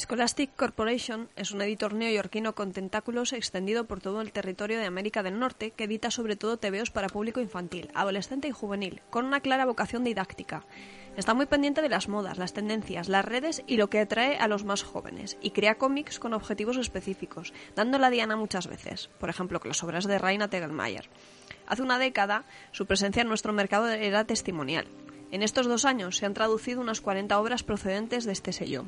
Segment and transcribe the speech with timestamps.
[0.00, 5.22] Scholastic Corporation es un editor neoyorquino con tentáculos extendido por todo el territorio de América
[5.22, 9.40] del Norte que edita sobre todo tebeos para público infantil, adolescente y juvenil, con una
[9.40, 10.64] clara vocación didáctica.
[11.18, 14.48] Está muy pendiente de las modas, las tendencias, las redes y lo que atrae a
[14.48, 19.28] los más jóvenes, y crea cómics con objetivos específicos, dando la diana muchas veces, por
[19.28, 21.10] ejemplo, con las obras de Raina Tegelmeier.
[21.66, 24.86] Hace una década, su presencia en nuestro mercado era testimonial.
[25.32, 28.84] En estos dos años se han traducido unas 40 obras procedentes de este sello.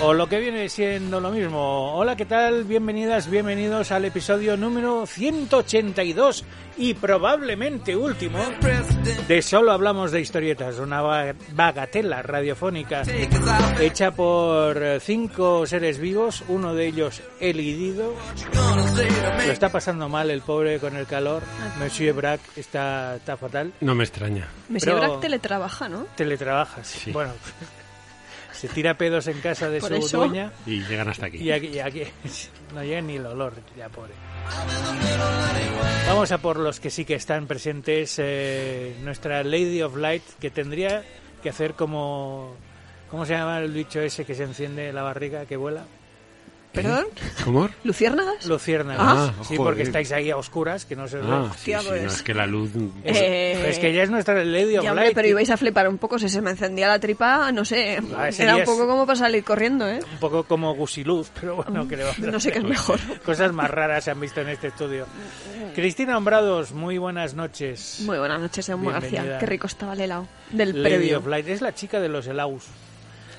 [0.00, 1.94] O lo que viene siendo lo mismo.
[1.96, 2.62] Hola, ¿qué tal?
[2.64, 6.44] Bienvenidas, bienvenidos al episodio número 182
[6.76, 8.38] y probablemente último
[9.26, 13.02] de Solo Hablamos de Historietas, una ba- bagatela radiofónica
[13.80, 18.14] hecha por cinco seres vivos, uno de ellos elidido.
[19.46, 21.42] Lo está pasando mal el pobre con el calor.
[21.80, 23.72] Monsieur Brack está, está fatal.
[23.80, 24.46] No me extraña.
[24.68, 26.06] Monsieur Brack teletrabaja, ¿no?
[26.14, 26.86] Teletrabajas.
[26.86, 27.10] Sí.
[27.10, 27.32] Bueno,
[28.58, 30.18] se tira pedos en casa de su eso.
[30.18, 30.52] dueña.
[30.66, 31.38] Y llegan hasta aquí.
[31.38, 32.02] Y aquí, y aquí
[32.74, 34.12] no llega ni el olor, ya pobre.
[36.06, 38.16] Vamos a por los que sí que están presentes.
[38.18, 41.04] eh, nuestra Lady of Light, que tendría
[41.42, 42.56] que hacer como.
[43.10, 45.84] ¿Cómo se llama el bicho ese que se enciende la barriga, que vuela?
[46.72, 47.06] ¿Perdón?
[47.44, 47.68] ¿Cómo?
[47.82, 48.46] ¿Luciérnagas?
[48.46, 49.00] Luciérnagas.
[49.04, 49.58] Ah, sí, joder.
[49.58, 51.32] porque estáis ahí a oscuras, que no se os ve.
[51.32, 52.02] Ah, sí, sí, pues.
[52.02, 52.70] no, es que la luz...
[53.02, 55.14] Es, Eh, es que ya es nuestra Lady of Ya, hombre, Light.
[55.14, 57.98] pero ibais a flipar un poco si se me encendía la tripa, no sé.
[58.16, 60.00] Ah, Era un poco como para salir corriendo, ¿eh?
[60.12, 63.00] Un poco como gusiluz, pero bueno, que le vamos a No sé qué es mejor.
[63.24, 65.06] Cosas más raras se han visto en este estudio.
[65.74, 68.00] Cristina Hombrados, muy buenas noches.
[68.04, 69.00] Muy buenas noches, Bienvenida.
[69.00, 69.38] García.
[69.38, 70.28] Qué rico estaba el helado.
[70.50, 71.18] Del Lady previo.
[71.18, 72.64] of Light es la chica de los helaus.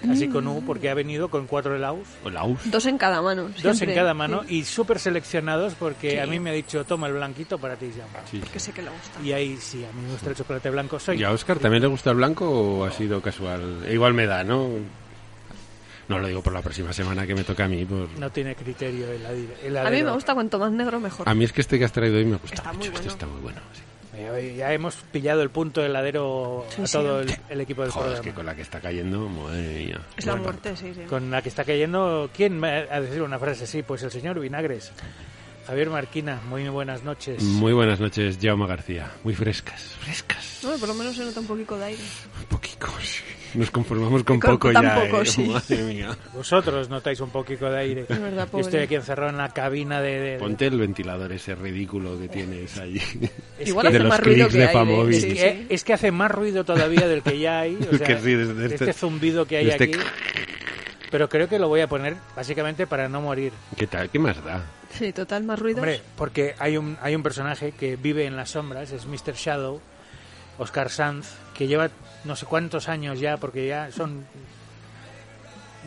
[0.10, 2.08] Así con U, porque ha venido con cuatro helaus.
[2.24, 2.66] O la UF.
[2.68, 3.50] Dos en cada mano.
[3.62, 6.18] Dos en cada mano Sí, y súper seleccionados porque Sí.
[6.20, 8.28] a mí me ha dicho, toma el blanquito para ti, Jaume".
[8.32, 8.40] Sí.
[8.52, 9.20] Que sé que le gusta.
[9.22, 11.00] Y ahí sí, a mí me gusta el chocolate blanco.
[11.00, 13.86] Soy ¿Y a Oscar también le gusta el blanco o ha sido casual?
[13.92, 14.70] Igual me da, ¿no?
[16.08, 17.86] No lo digo por la próxima semana que me toca a mí.
[17.86, 18.10] Por...
[18.18, 19.22] No tiene criterio el
[19.64, 19.88] heladero.
[19.88, 21.30] A mí me gusta cuanto más negro mejor.
[21.30, 22.90] A mí es que este que has traído hoy me gusta Está mucho.
[22.90, 23.60] muy Este está muy bueno.
[23.74, 23.82] sí.
[24.20, 26.94] Eh, Ya hemos pillado el punto heladero Sí, a sí.
[26.98, 30.02] todo el, el equipo del Joder, es que con la que está cayendo, madre mía.
[30.18, 31.02] Es la muerte, sí, sí.
[31.10, 33.84] Con la que está cayendo, ¿quién va a decir una frase así?
[33.84, 34.92] Pues el señor Vinagres.
[35.70, 37.44] Javier Marquina, muy buenas noches.
[37.44, 39.12] Muy buenas noches, Jaume García.
[39.24, 40.62] Muy frescas, frescas.
[40.64, 42.02] No, por lo menos se nota un poquito de aire.
[42.40, 43.22] Un poquito, sí.
[43.54, 45.26] Nos conformamos con, Con poco ya, poco, ¿eh?
[45.28, 45.44] sí.
[45.44, 46.18] Madre mía.
[46.34, 48.06] Vosotros notáis un poquito de aire.
[48.10, 48.64] Es verdad, Yo pobre.
[48.66, 50.20] estoy aquí encerrado en la cabina de...
[50.20, 52.98] de- de- Ponte el ventilador ese ridículo que tienes ahí.
[53.60, 54.74] Es Igual hace los más ruido clics que de aire.
[54.74, 55.16] Famóvil.
[55.16, 57.76] Es que, es que hace más ruido todavía del que ya hay.
[57.76, 60.00] O sea, Que sí, desde de este- este zumbido que hay este- aquí.
[61.12, 63.52] Pero creo que lo voy a poner básicamente para no morir.
[63.76, 64.10] ¿Qué tal?
[64.10, 64.64] ¿Qué más da?
[64.92, 65.80] Sí, total, más ruidos.
[65.80, 69.34] Hombre, porque hay un, hay un personaje que vive en las sombras, es Mr.
[69.36, 69.82] Shadow,
[70.58, 71.90] Oscar Sanz, que lleva
[72.26, 74.26] no sé cuántos años ya, porque ya son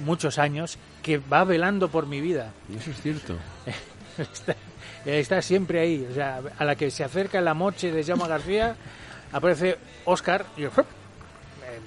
[0.04, 2.52] muchos años, que va velando por mi vida.
[2.74, 3.36] Eso es cierto.
[4.18, 4.56] está,
[5.04, 6.06] está siempre ahí.
[6.10, 8.74] O sea, a la que se acerca la moche de Jaume García,
[9.32, 10.68] aparece Oscar y yo.
[10.68, 10.72] Eh,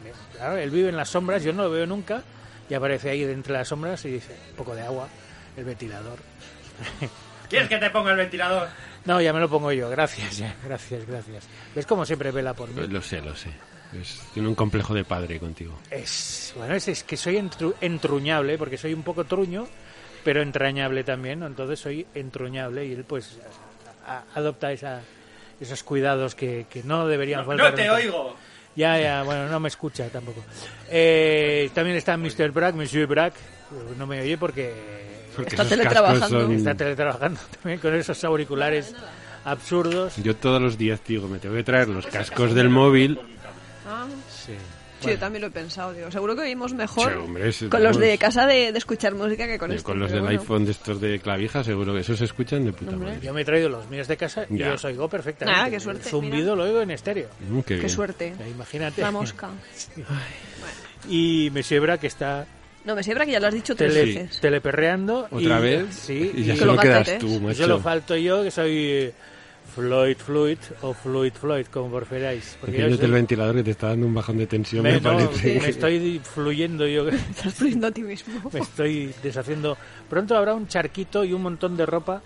[0.03, 2.21] me- claro, él vive en las sombras, yo no lo veo nunca,
[2.69, 5.07] y aparece ahí de entre las sombras y dice, un poco de agua,
[5.57, 6.19] el ventilador.
[7.49, 8.67] ¿Quieres que te ponga el ventilador?
[9.05, 11.47] No, ya me lo pongo yo, gracias, ya, gracias, gracias.
[11.75, 12.87] ¿Ves cómo siempre vela por mí?
[12.87, 13.49] Lo sé, lo sé.
[13.93, 15.77] Es- tiene un complejo de padre contigo.
[15.91, 19.67] Es, bueno, es, es que soy entru- entruñable, porque soy un poco truño,
[20.23, 21.45] pero entrañable también, ¿no?
[21.47, 23.37] entonces soy entruñable y él pues
[24.07, 25.01] a- adopta esa,
[25.61, 27.69] esos cuidados que, que no deberían No, faltar.
[27.71, 28.35] no te oigo.
[28.75, 30.43] Ya, ya, bueno, no me escucha tampoco.
[30.89, 32.51] Eh, también está Mr.
[32.51, 33.33] Brack, Monsieur Brack,
[33.97, 34.73] no me oye porque
[35.35, 36.27] Porque Está teletrabajando.
[36.41, 38.93] son- está teletrabajando también con esos auriculares
[39.43, 40.15] absurdos.
[40.17, 43.19] Yo todos los días, digo, me tengo que traer los cascos del móvil.
[43.87, 44.53] Ah, Sí.
[45.05, 46.11] Sí, yo también lo he pensado, digo.
[46.11, 49.47] Seguro que oímos mejor Sí, hombre, es- con los de casa de, de escuchar música
[49.47, 49.83] que con esto.
[49.85, 50.39] con los del bueno.
[50.39, 53.09] iPhone de estos de clavija, seguro que esos se escuchan de puta Hombre.
[53.11, 53.21] madre.
[53.25, 54.69] Yo me he traído los míos de casa y Ya.
[54.69, 55.59] los oigo perfectamente.
[55.61, 57.29] Ah, qué suerte, El zumbido lo oigo en estéreo.
[57.49, 58.33] Mm, qué suerte.
[58.53, 59.01] Imagínate.
[59.01, 59.49] La mosca.
[61.07, 62.47] Y Monsieur Brack está
[62.83, 64.39] No, me siembra que ya lo has dicho tres tele- veces.
[64.41, 65.27] teleperreando.
[65.31, 65.85] ¿Otra y- vez?
[65.95, 66.31] Sí.
[66.35, 67.63] Y ya y- solo lo quedas tú, y macho.
[67.63, 69.13] solo falto yo, que soy eh,
[69.75, 72.57] Floyd Fluid o Fluid Floyd, como preferáis.
[72.61, 75.01] Porque yo soy- el ventilador que te está dando un bajón de tensión, me, me,
[75.01, 75.59] no, parece.
[75.61, 77.07] me estoy fluyendo yo.
[77.09, 78.49] Estás fluyendo a ti mismo.
[78.53, 79.77] me estoy deshaciendo.
[80.09, 82.21] Pronto habrá un charquito y un montón de ropa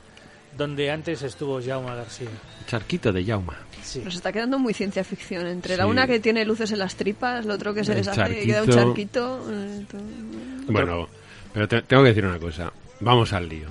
[0.58, 2.30] donde antes estuvo Jaume García.
[2.68, 3.58] Charquito de Yauma.
[3.82, 4.02] Sí.
[4.04, 5.48] Nos está quedando muy ciencia ficción.
[5.48, 8.44] Entre la una que tiene luces en las tripas, el otro que se El deshace
[8.44, 9.46] y queda un charquito.
[9.52, 9.86] eh.
[10.68, 11.08] Bueno,
[11.54, 12.72] pero te- tengo que decir una cosa.
[13.00, 13.68] Vamos al lío.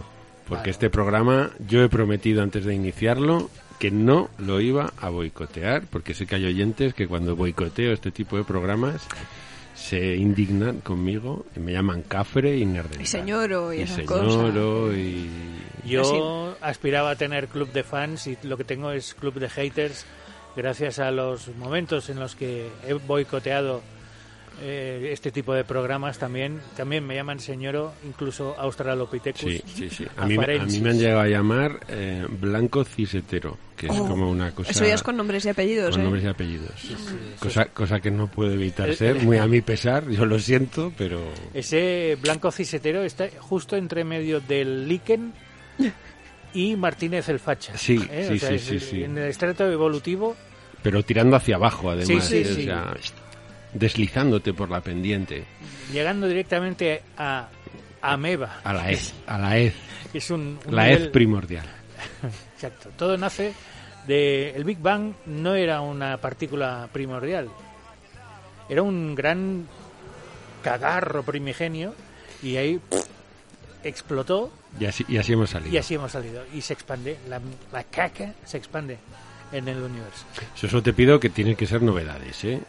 [0.49, 0.71] Porque Vale.
[0.71, 6.15] este programa yo he prometido antes de iniciarlo que no lo iba a boicotear, porque
[6.15, 9.07] sé que hay oyentes que cuando boicoteo este tipo de programas
[9.75, 13.03] se indignan conmigo y me llaman cafre y nerdenta.
[13.03, 15.29] Y señoro y y esas señoro y...
[15.85, 20.05] Yo aspiraba a tener club de fans y lo que tengo es club de haters
[20.57, 23.81] gracias a los momentos en los que he boicoteado
[24.61, 26.61] eh, este tipo de programas también.
[26.77, 29.41] También me llaman señoro, incluso Australopithecus.
[29.41, 30.07] Sí, sí, sí.
[30.17, 30.81] A mí, me- a mí Afarensis.
[30.83, 34.71] me han llegado a llamar eh, blanco cisetero, que es Oh, como una cosa...
[34.71, 36.05] Eso ya es con nombres y apellidos, con ¿eh?
[36.05, 36.73] nombres y apellidos.
[37.39, 40.39] cosa, cosa que no puedo evitar El- ser, el- muy a mi pesar, yo lo
[40.39, 41.21] siento, pero...
[41.55, 45.33] Ese blanco cisetero está justo entre medio del líquen
[46.55, 47.77] y Martínez el Facha.
[47.77, 48.27] Sí, ¿eh?
[48.29, 49.05] sí, O sea, sí, sí.
[49.05, 50.37] En el estrato evolutivo
[50.83, 52.25] Pero tirando hacia abajo, además.
[52.27, 52.65] Sí, sí, o sí.
[52.65, 52.95] sea,
[53.75, 55.45] deslizándote por la pendiente.
[55.93, 57.49] llegando directamente a
[58.03, 58.61] ameba.
[58.65, 59.75] A la hez, a la hez.
[60.15, 61.67] Es un, un La nivel- hez primordial.
[62.55, 62.91] Exacto.
[62.97, 63.53] Todo nace
[64.07, 67.49] de el Big Bang no era una partícula primordial.
[68.69, 69.67] Era un gran
[70.63, 71.95] cagarro primigenio
[72.43, 72.81] y ahí
[73.85, 75.73] explotó Y así, y así hemos salido.
[75.73, 77.41] y así hemos salido y se expande la,
[77.73, 78.99] la caca se expande
[79.53, 80.25] en el universo.
[80.61, 82.61] Yo solo te pido que tienen que ser novedades, ¿eh?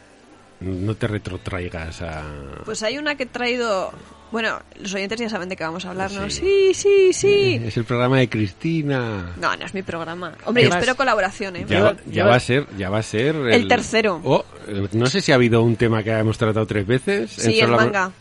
[0.62, 2.24] No te retrotraigas a...
[2.66, 3.92] Pues hay una que he traído...
[4.32, 6.30] Bueno, los oyentes ya saben de qué vamos a hablar, ¿no?
[6.30, 6.42] Sí.
[6.42, 7.62] Sí, sí, sí.
[7.66, 9.34] Es el programa de Cristina.
[9.38, 10.34] No, no es mi programa.
[10.46, 11.66] Hombre, Además- espero colaboración, ¿eh?
[11.68, 14.22] Ya, va, ya a ser, ya va a ser El tercero.
[14.24, 17.40] Oh, eh, no sé si ha habido un tema que hemos tratado tres veces.
[17.40, 18.12] en Sí, el solo- manga.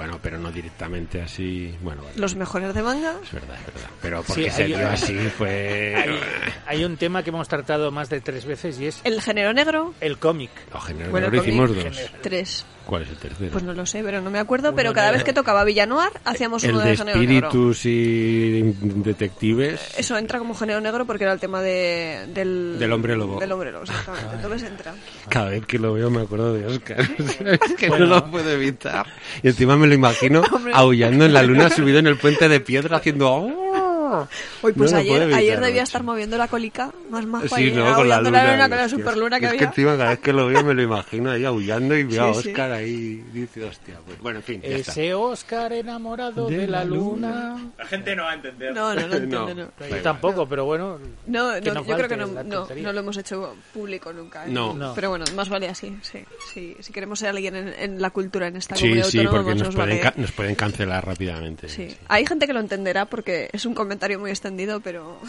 [0.00, 1.74] Bueno, pero no directamente así.
[1.82, 2.16] Bueno, vale.
[2.16, 3.16] Los mejores de manga.
[3.22, 3.90] Es verdad, es verdad.
[4.00, 5.94] Pero porque Sí, se hay- dio así fue.
[5.94, 6.20] Hay,
[6.66, 9.92] hay un tema que hemos tratado más de tres veces y es El género negro,
[10.00, 10.50] el cómic.
[10.72, 10.80] No,
[11.10, 12.10] Bueno, ahora el hicimos cómic, dos.
[12.22, 12.64] tres.
[12.90, 13.52] ¿Cuál es el tercero?
[13.52, 14.74] Pues no lo sé, pero no me acuerdo.
[14.74, 17.46] pero cada vez que tocaba Villanoir, hacíamos el uno de de género negro.
[17.46, 19.80] espíritus y detectives.
[19.96, 22.80] Eso entra como género negro porque era el tema de, del...
[22.80, 23.38] Del hombre lobo.
[23.38, 24.34] Del hombre lobo, exactamente.
[24.34, 24.94] Entonces entra.
[25.28, 26.98] Cada vez que lo veo me acuerdo de Oscar.
[27.62, 28.06] es que Bueno.
[28.06, 29.06] no lo puedo evitar.
[29.40, 30.72] Y encima me lo imagino Hombre.
[30.74, 33.69] aullando en la luna subido en el puente de piedra haciendo.
[34.62, 37.72] Hoy, pues No ayer, evitar, ayer debía estar moviendo la colica más majo Sí, ahí,
[37.72, 38.40] no, con la luna.
[38.68, 39.58] con la es que- superluna que es había.
[39.60, 42.34] que encima cada vez que lo veo me lo imagino ahí aullando y veo a
[42.34, 42.48] Sí, sí.
[42.50, 44.92] Oscar ahí dice, hostia, pues bueno, en fin, ya está.
[44.92, 47.70] Ese Oscar enamorado de, De la la luna.
[47.78, 48.74] La gente no va a entender.
[48.74, 49.68] No, no, no entiendo, no.
[49.78, 50.98] Da Yo tampoco, pero bueno.
[51.26, 54.46] No, no, no yo creo que no, la no, no lo hemos hecho público nunca.
[54.46, 54.48] ¿eh?
[54.50, 54.74] No.
[54.74, 54.94] No.
[54.94, 56.24] Pero bueno, más vale así, sí.
[56.52, 56.76] sí.
[56.80, 59.50] Si queremos ser alguien en, en la cultura en esta Sí, comunidad sí, autónoma, porque
[59.54, 60.12] más nos nos pueden, vale.
[60.16, 61.68] nos pueden cancelar rápidamente.
[61.68, 61.96] Sí.
[62.08, 65.20] Hay gente que lo entenderá porque es un comentario muy extendido, pero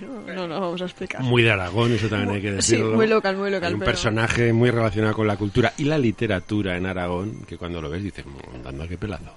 [0.00, 1.22] no, no lo vamos a explicar.
[1.22, 2.94] Muy de Aragón, eso también hay que Sí, decirlo.
[2.96, 5.98] muy local, muy local, Hay un pero- personaje muy relacionado con la cultura y la
[5.98, 9.36] literatura en Aragón que cuando lo ves dices, "Mm, anda, qué pelado.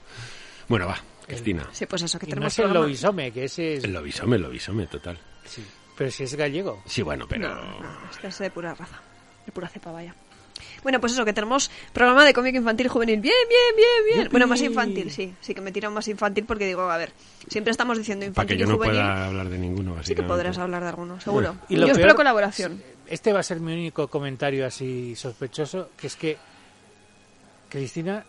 [0.67, 1.67] Bueno, va, Cristina.
[1.71, 3.83] Sí, pues eso, que Y no tenemos es el lobisome, que ese es.
[3.83, 5.17] El lobisome, el lobisome, total.
[5.45, 5.63] Sí.
[5.97, 6.83] Pero si es gallego.
[6.85, 7.47] Sí, bueno, pero...
[7.49, 9.01] No, no, este es de pura raza,
[9.45, 10.13] de pura cepa, vaya.
[10.87, 13.19] Bueno, pues eso, que tenemos programa de cómic infantil juvenil.
[13.19, 14.27] Bien, bien, bien, bien.
[14.31, 15.33] Bueno, más infantil, sí.
[15.41, 17.11] Sí que me tiran más infantil porque digo, a ver,
[17.49, 18.95] siempre estamos diciendo Para infantil que yo y no juvenil.
[19.01, 21.57] pueda hablar de ninguno, Sí que podrás hablar de alguno, seguro.
[21.67, 22.81] Y Yo espero peor- colaboración.
[23.05, 26.37] Este va a ser mi único comentario así sospechoso, que es que
[27.67, 28.23] Cristina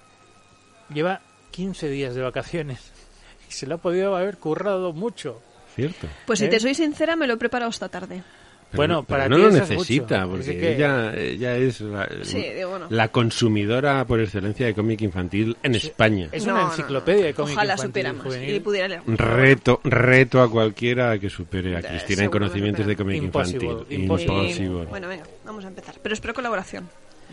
[0.93, 1.21] lleva
[1.53, 2.81] 15 días de vacaciones
[3.49, 5.41] y se lo ha podido haber currado mucho.
[5.77, 6.09] Cierto.
[6.27, 6.49] Pues si ¿Eh?
[6.49, 8.25] te soy sincera, me lo he preparado esta tarde.
[8.73, 10.31] Bueno, no- pero para no ti lo necesita, mucho.
[10.43, 15.57] porque que- ella, ella es la, Sí, digo, la consumidora por excelencia de cómic infantil
[15.63, 16.29] en España.
[16.33, 16.73] Es No, una no, no.
[16.75, 19.03] enciclopedia de cómic Ojalá infantil supiera y más y pudiera leer.
[19.07, 24.01] Reto, reto a cualquiera que supere a Eh, Cristina en conocimientos de cómic Impossible, infantil.
[24.03, 24.35] impossible.
[24.43, 24.85] Impossible.
[24.87, 25.95] Bueno, venga, vamos a empezar.
[26.03, 26.89] Pero espero colaboración.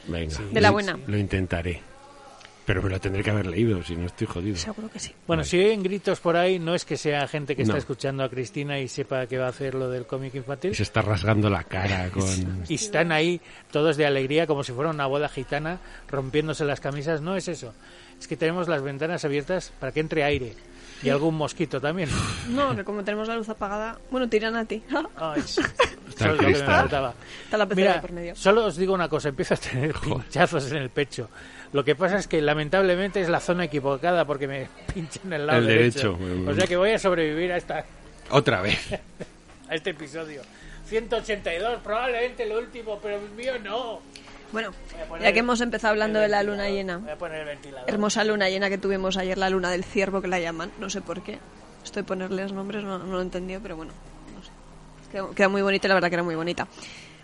[0.07, 0.37] Venga.
[0.51, 0.97] De la buena.
[1.07, 1.81] Lo intentaré.
[2.65, 4.55] Pero me lo tendré que haber leído, si no estoy jodido.
[4.55, 5.11] Seguro que sí.
[5.27, 8.29] Bueno, si oyen gritos por ahí, no es que sea gente que está escuchando a
[8.29, 10.73] Cristina y sepa que va a hacer lo del cómic infantil.
[10.75, 12.25] Se está rasgando la cara con...
[12.67, 13.39] Y están ahí
[13.71, 17.21] todos de alegría como si fuera una boda gitana rompiéndose las camisas.
[17.21, 17.73] No es eso.
[18.19, 20.53] Es que tenemos las ventanas abiertas para que entre aire.
[21.05, 22.09] Y algún mosquito también.
[22.49, 24.81] No, que como tenemos la luz apagada, bueno, tiran a ti.
[25.17, 25.61] Ay, sí.
[26.09, 27.13] Está Eso es lo que me faltaba.
[27.43, 28.35] Está la pecera Mira, por medio.
[28.35, 31.29] solo os digo una cosa, empiezo a tener pinchazos en el pecho.
[31.73, 35.59] Lo que pasa es que lamentablemente es la zona equivocada porque me pinchan el lado
[35.59, 36.13] El derecho.
[36.13, 36.49] derecho.
[36.51, 37.85] O sea que voy a sobrevivir a, esta,
[38.29, 38.79] Otra vez.
[39.69, 40.41] a este episodio.
[40.87, 44.01] 182, probablemente el último, pero el mío no.
[44.51, 44.71] Bueno,
[45.21, 47.89] ya que hemos empezado hablando de la luna llena, Voy a poner el ventilador.
[47.89, 51.01] hermosa luna llena que tuvimos ayer, la luna del ciervo que la llaman, no sé
[51.01, 51.39] por qué.
[51.83, 53.91] Estoy ponerles nombres, no, no lo he entendido, pero bueno,
[54.35, 54.51] no sé.
[55.11, 56.67] Queda, queda muy bonita, y la verdad que era muy bonita.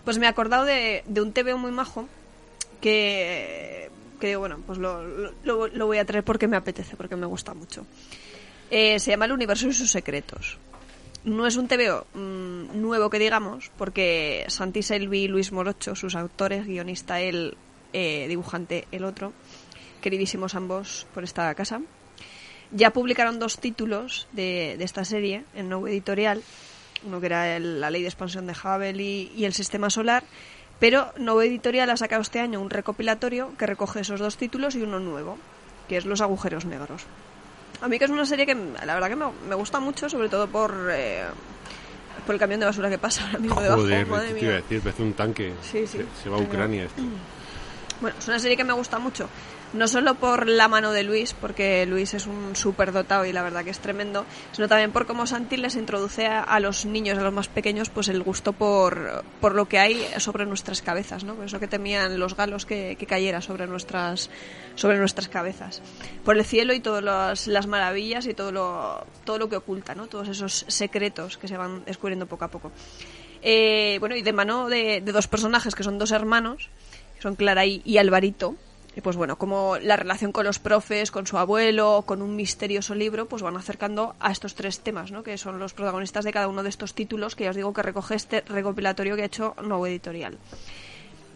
[0.03, 2.07] Pues me he acordado de, de un TVO muy majo
[2.81, 5.01] que, que digo, bueno, pues lo,
[5.43, 7.85] lo, lo voy a traer porque me apetece, porque me gusta mucho.
[8.69, 10.57] Eh, se llama El universo y sus secretos.
[11.23, 16.15] No es un TVO mm, nuevo que digamos, porque Santi Selvi y Luis Morocho, sus
[16.15, 17.55] autores, guionista él,
[17.93, 19.31] eh, dibujante el otro,
[20.01, 21.81] queridísimos ambos por esta casa,
[22.71, 26.41] ya publicaron dos títulos de, de esta serie en nuevo editorial,
[27.05, 30.23] uno que era el- la ley de expansión de Hubble y, y el sistema solar,
[30.79, 34.81] pero Nuevo Editorial ha sacado este año un recopilatorio que recoge esos dos títulos y
[34.81, 35.37] uno nuevo,
[35.87, 37.03] que es Los agujeros negros.
[37.81, 40.29] A mí que es una serie que la verdad que me, me gusta mucho, sobre
[40.29, 41.23] todo por, eh,
[42.25, 43.81] por el camión de basura que pasa ahora mismo debajo.
[43.81, 44.61] Joder, madre te iba a mía.
[44.61, 45.53] decir, parece un tanque.
[45.61, 45.97] Sí, sí.
[45.97, 47.01] Se, se va a Ucrania esto.
[47.99, 49.27] Bueno, es una serie que me gusta mucho.
[49.73, 53.41] No solo por la mano de Luis, porque Luis es un súper dotado y la
[53.41, 57.21] verdad que es tremendo, sino también por cómo Santi les introduce a, los niños, a
[57.21, 61.35] los más pequeños, pues el gusto por, por lo que hay sobre nuestras cabezas, ¿no?
[61.35, 64.29] Por eso que temían los galos que, que cayera sobre nuestras,
[64.75, 65.81] sobre nuestras cabezas.
[66.25, 69.95] Por el cielo y todas las, las maravillas y todo lo, todo lo que oculta,
[69.95, 70.07] ¿no?
[70.07, 72.73] Todos esos secretos que se van descubriendo poco a poco.
[73.41, 76.69] Eh, bueno, y de mano de, dos personajes que son dos hermanos,
[77.15, 78.57] que son Clara y Alvarito.
[78.95, 82.93] Y pues bueno, como la relación con los profes, con su abuelo, con un misterioso
[82.93, 85.23] libro, pues van acercando a estos tres temas, ¿no?
[85.23, 87.83] Que son los protagonistas de cada uno de estos títulos, que ya os digo que
[87.83, 90.37] recoge este recopilatorio que ha hecho Nuevo Editorial.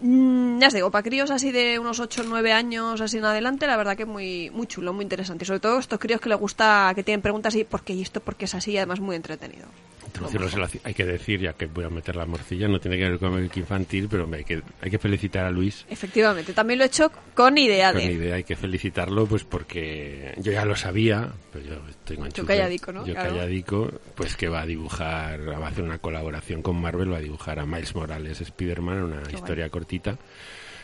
[0.02, 3.26] Mm, ya os digo, para críos así de unos 8 o 9 años así en
[3.26, 5.44] adelante, la verdad que muy muy chulo, muy interesante.
[5.44, 8.02] Y sobre todo estos críos que les gusta, que tienen preguntas y ¿por qué y
[8.02, 8.20] esto?
[8.20, 8.72] ¿Por qué es así?
[8.72, 9.68] Y además muy entretenido.
[10.06, 12.98] Introducirlos en la hay que decir, ya que voy a meter la morcilla, no tiene
[12.98, 15.86] que ver con el infantil, pero hay que, hay que felicitar a Luis.
[15.90, 18.14] Efectivamente, también lo he hecho con idea Con de...
[18.14, 21.76] idea, hay que felicitarlo, pues porque yo ya lo sabía, pero yo
[22.14, 22.46] enchufe.
[22.48, 23.06] calladico, ¿no?
[23.06, 23.30] Yo Claro.
[23.36, 27.22] calladico, pues que va a dibujar, va a hacer una colaboración con Marvel, va a
[27.22, 30.18] dibujar a Miles Morales Spider-Man, una Qué historia cortita,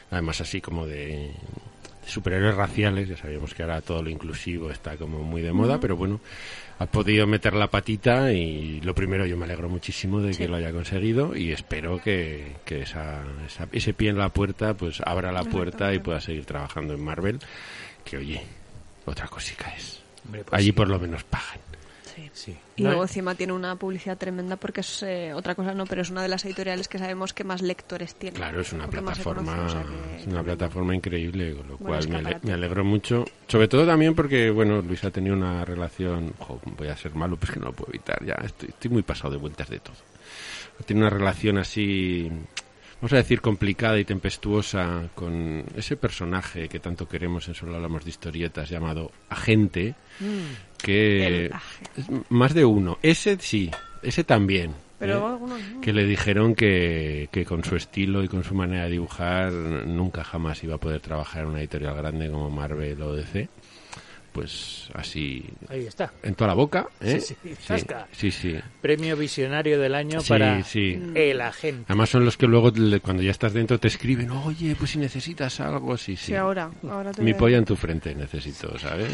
[0.10, 1.32] además así como de,
[2.04, 5.80] de superhéroes raciales, ya sabíamos que ahora todo lo inclusivo está como muy de moda,
[5.80, 6.20] pero bueno,
[6.80, 10.56] ha podido meter la patita y lo primero yo me alegro muchísimo de que lo
[10.56, 15.32] haya conseguido y espero que, que esa, esa- ese pie en la puerta pues abra
[15.32, 17.38] la puerta y pueda seguir trabajando en Marvel
[18.04, 18.42] que oye
[19.06, 20.72] otra cosica es Hombre, pues allí sí.
[20.74, 21.60] por lo menos pagan.
[22.34, 22.56] Sí.
[22.78, 26.02] Y No, luego encima tiene una publicidad tremenda porque es eh, otra cosa no, pero
[26.02, 28.38] es una de las editoriales que sabemos que más lectores tiene.
[28.38, 32.08] claro es una plataforma conoce, o sea que es una plataforma increíble con lo cual
[32.08, 33.26] me, ale- me alegro mucho.
[33.48, 37.36] Sobre todo también porque bueno Luis ha tenido una relación jo, voy a ser malo
[37.38, 39.96] pues que no lo puedo evitar ya estoy, estoy muy pasado de vueltas de todo.
[40.86, 42.32] Tiene una relación así
[43.02, 48.04] vamos a decir complicada y tempestuosa con ese personaje que tanto queremos en solo hablamos
[48.04, 49.96] de historietas llamado agente
[50.78, 51.56] que agente.
[51.98, 53.72] es más de uno ese sí
[54.04, 55.32] ese también Pero ¿eh?
[55.32, 55.82] algunos no.
[55.82, 60.24] que le dijeron que, que con su estilo y con su manera de dibujar nunca
[60.24, 63.50] jamás iba a poder trabajar en una editorial grande como Marvel o DC
[64.32, 66.12] pues así Ahí está.
[66.24, 67.20] en toda la boca ¿eh?
[67.20, 68.08] Sí, sí, zasca.
[68.12, 68.56] sí, sí.
[68.82, 71.02] Premio Visionario del Año Sí, para sí.
[71.16, 71.86] el agente.
[71.88, 72.72] Además son los que luego
[73.02, 76.28] cuando ya estás dentro te escriben, oye, pues si necesitas algo, sí, sí.
[76.28, 76.72] Sí, ahora.
[76.90, 79.12] ahora te Mi a- polla en tu frente necesito, ¿sabes?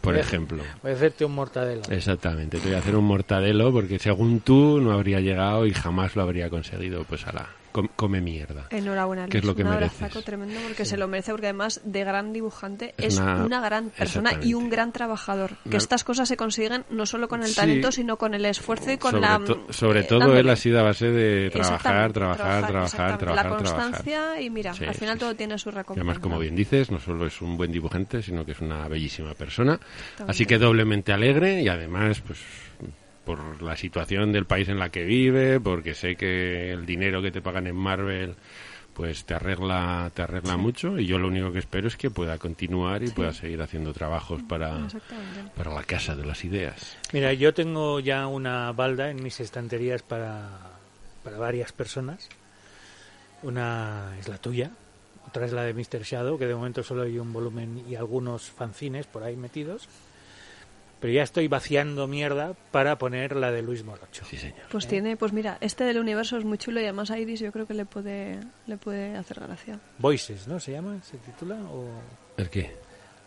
[0.00, 0.62] Por Voy a- ejemplo.
[0.82, 1.82] Voy a hacerte un mortadelo.
[1.88, 6.14] Exactamente, te voy a hacer un mortadelo porque según tú no habría llegado y jamás
[6.16, 7.04] lo habría conseguido.
[7.04, 8.66] Pues ala, com- come mierda.
[8.70, 9.52] Enhorabuena, ¿Qué es Luis.
[9.52, 13.14] lo que un abrazaco tremendo porque se lo merece porque además de gran dibujante Es
[13.14, 15.50] es una- una, gran persona y un gran trabajador.
[15.64, 17.56] Que Una- estas cosas se consiguen no solo con el Sí.
[17.56, 19.38] talento, sino con el esfuerzo y con sobre la...
[19.38, 20.40] to- sobre eh, todo dándole.
[20.40, 23.56] él ha sido a base de trabajar, trabajar, trabajar, trabajar, La trabajar.
[23.56, 26.00] constancia y mira, Sí, al final todo tiene su recompensa.
[26.02, 29.34] además, como bien dices, no solo es un buen dibujante, sino que es una bellísima
[29.34, 29.78] persona.
[30.26, 32.38] Así que doblemente alegre y además, pues
[33.24, 37.30] por la situación del país en la que vive, porque sé que el dinero que
[37.30, 38.34] te pagan en Marvel
[38.94, 42.38] pues te arregla te arregla mucho y yo lo único que espero es que pueda
[42.38, 44.86] continuar y pueda seguir haciendo trabajos para,
[45.56, 46.96] para la casa de las ideas.
[47.12, 50.50] Mira, yo tengo ya una balda en mis estanterías para,
[51.24, 52.28] para varias personas.
[53.42, 54.70] Una es la tuya,
[55.26, 56.02] otra es la de Mr.
[56.02, 59.88] Shadow, que de momento solo hay un volumen y algunos fanzines por ahí metidos.
[61.02, 64.24] Pero ya estoy vaciando mierda para poner la de Luis Morocho.
[64.24, 64.62] Sí, señor.
[64.70, 67.50] Pues tiene, pues mira, este del universo es muy chulo y además a Iris yo
[67.50, 69.80] creo que le puede, le puede hacer gracia.
[69.98, 70.60] Voices, ¿no?
[70.60, 71.02] ¿Se llama?
[71.02, 71.56] ¿Se titula?
[71.56, 71.88] ¿O
[72.36, 72.76] ¿El qué?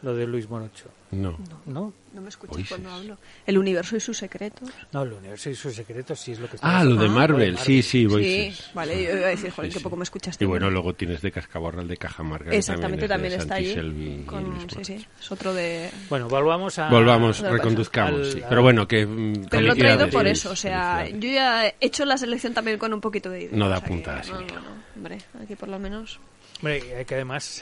[0.04, 0.90] lo de Luis Morocho?
[1.22, 1.38] No.
[1.66, 1.94] ¿No?
[2.14, 2.70] No me escuchas Voices.
[2.70, 3.18] cuando hablo.
[3.46, 4.70] El universo y sus secretos.
[4.94, 7.10] No, el universo y sus secretos sí es lo que está Ah, lo de Ah,
[7.10, 7.52] Marvel.
[7.54, 8.72] lo de Sí, sí, Sí, Voices.
[8.74, 9.84] vale, yo iba a decir, joder, Sí, que sí.
[9.84, 10.44] poco me escuchaste.
[10.44, 12.50] Y bueno, luego tienes de Cascaborral de Cajamarca.
[12.52, 14.24] que Exactamente, también, es de está allí.
[14.26, 15.90] Con- sí, sí, es otro de...
[16.10, 16.90] Bueno, volvamos a...
[16.90, 18.42] Volvamos, al- reconduzcamos, al- sí.
[18.48, 19.06] Pero bueno, que...
[19.06, 22.54] mm, Pero lo he traído por eso, o sea, yo ya he hecho la selección
[22.54, 23.58] también con un poquito de idea.
[23.58, 26.20] No da o sea que- sí, No, no, no, hombre, aquí por lo menos...
[26.60, 27.62] Hombre, hay que además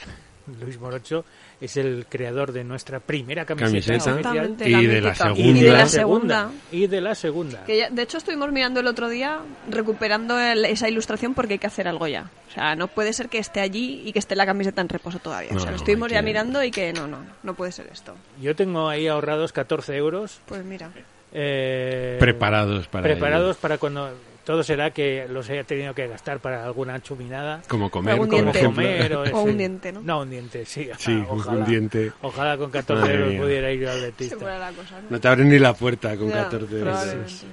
[0.60, 1.24] Luis Morocho
[1.60, 4.34] es el creador de nuestra primera camiseta, Camiseta.
[4.68, 5.14] Y la de la mítica.
[5.14, 5.40] segunda.
[5.48, 6.50] y de la segunda.
[6.72, 9.38] y de la segunda Que ya- de hecho, estuvimos mirando el otro día,
[9.70, 12.30] recuperando el- esa ilustración porque hay que hacer algo ya.
[12.48, 15.18] O sea, no puede ser que esté allí y que esté la camiseta en reposo
[15.18, 15.50] todavía.
[15.54, 18.14] o sea, lo estuvimos ya que- mirando y que no, no, no puede ser esto.
[18.40, 20.90] yo tengo ahí ahorrados 14 euros Pues mira.
[21.32, 23.60] eh, Preparados para preparados ello.
[23.60, 24.12] para cuando
[24.44, 28.40] todo será que los haya tenido que gastar para alguna chuminada Como comer, Algún por
[28.42, 28.64] diente.
[28.64, 30.00] comer o, O un diente, ¿no?
[30.02, 32.12] no un diente sí, Sí, ojalá, un diente.
[32.22, 33.40] ojalá con 14 Madre euros mía.
[33.42, 35.06] pudiera ir al dentista cosa, ¿no?
[35.10, 37.44] No te abren ni la puerta con Ya, 14 euros.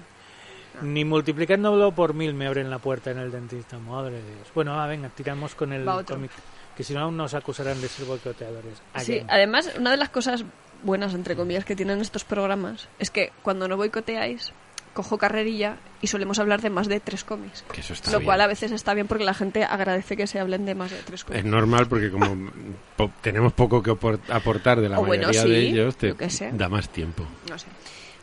[0.81, 4.47] Ni multiplicándolo por mil me abren la puerta en el dentista, madre de Dios.
[4.55, 6.31] Bueno, ah, venga, tiramos con el cómic,
[6.75, 8.81] que si no nos acusarán de ser boicoteadores.
[8.97, 9.27] Sí, Again.
[9.29, 10.43] además, una de las cosas
[10.83, 14.53] buenas, entre comillas, que tienen estos programas es que cuando no boicoteáis,
[14.93, 17.63] cojo carrerilla y solemos hablar de más de tres cómics.
[17.71, 18.25] Que eso está Lo bien.
[18.25, 20.97] cual a veces está bien porque la gente agradece que se hablen de más de
[20.97, 21.45] tres Es cómics.
[21.45, 22.51] normal porque como
[22.97, 26.13] po- tenemos poco que apor- aportar de la O bueno, mayoría sí, de ellos, te
[26.53, 27.25] da más tiempo.
[27.49, 27.67] No sé.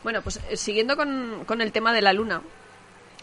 [0.03, 2.41] Bueno, pues eh, siguiendo con, con el tema de la luna,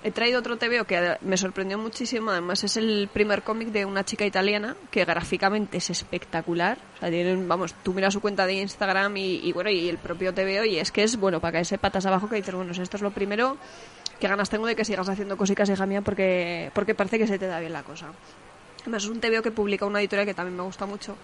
[0.03, 2.31] he traído otro TVO que me sorprendió muchísimo.
[2.31, 6.79] Además, es el primer cómic de una chica italiana que gráficamente es espectacular.
[6.97, 9.99] O sea, tienen, vamos, tú miras su cuenta de Instagram y, y bueno, y el
[9.99, 12.97] propio TVO, y es que es, bueno, para caerse patas abajo que dices, bueno, esto
[12.97, 13.57] es lo primero,
[14.21, 17.39] que ganas tengo de que sigas haciendo cositas, hija mía, porque, porque parece que se
[17.39, 18.07] te da bien la cosa.
[18.83, 21.17] Además, es un TVO que publica una editorial que también me gusta mucho,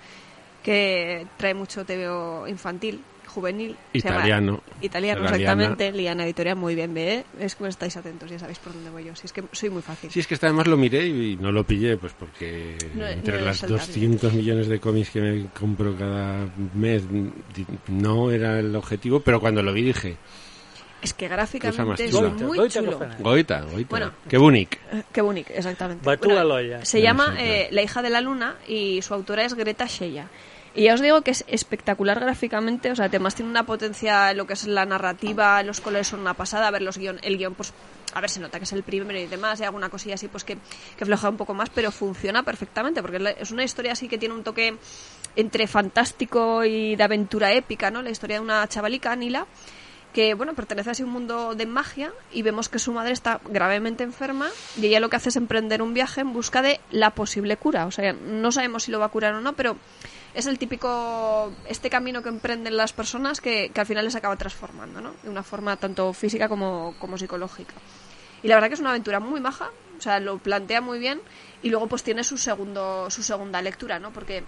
[0.63, 3.03] que trae mucho TVO infantil,
[3.33, 3.77] juvenil.
[3.93, 4.63] se llama- Italiano.
[4.81, 5.93] Italiano, exactamente.
[5.93, 7.25] Liana Editorial, muy bien, ve.
[7.41, 9.17] Es que estáis atentos, ya sabéis por dónde voy yo.
[9.17, 10.11] Si es que soy muy fácil.
[10.11, 13.39] Sí, es que esta además lo miré y no lo pillé, pues porque No, entre
[13.41, 17.03] no las es el 200 millones de cómics que me compro cada mes
[17.89, 20.17] no era el objetivo, pero cuando lo vi dije,
[21.03, 22.99] Es que gráficamente es muy Goita chulo.
[23.19, 24.13] Goita, Goita, Bueno.
[24.29, 24.77] qué bonito.
[24.93, 26.09] Eh, Qué bonito, exactamente.
[26.27, 26.85] Loya.
[26.85, 30.29] Se llama eh, La hija de la luna y su autora es Greta Sheya.
[30.75, 34.39] Y ya os digo que es espectacular gráficamente, o sea, además tiene una potencia en
[34.39, 37.37] lo que es la narrativa, los colores son una pasada, a ver los guion, el
[37.37, 37.75] guion, pues,
[38.15, 40.45] a ver, se nota que es el primero y demás, hay alguna cosilla así, pues
[40.45, 40.57] que,
[40.97, 44.35] que floja un poco más, pero funciona perfectamente, porque es una historia así que tiene
[44.35, 44.79] un toque
[45.37, 48.01] entre fantástico y de aventura épica, ¿no?
[48.01, 49.47] La historia de una chavalica, Nila,
[50.13, 54.05] que bueno pertenece a ese mundo de magia y vemos que su madre está gravemente
[54.05, 57.57] enferma y ella lo que hace es emprender un viaje en busca de la posible
[57.57, 59.79] cura o sea no sabemos si lo va a curar o no pero
[60.35, 64.37] es el típico este camino que emprenden las personas que, que al final les acaba
[64.37, 67.75] transformando no de una forma tanto física como, como psicológica.
[68.43, 71.21] Y la verdad que es una aventura muy maja o sea lo plantea muy bien
[71.63, 74.43] y luego pues tiene su segundo su segunda lectura no porque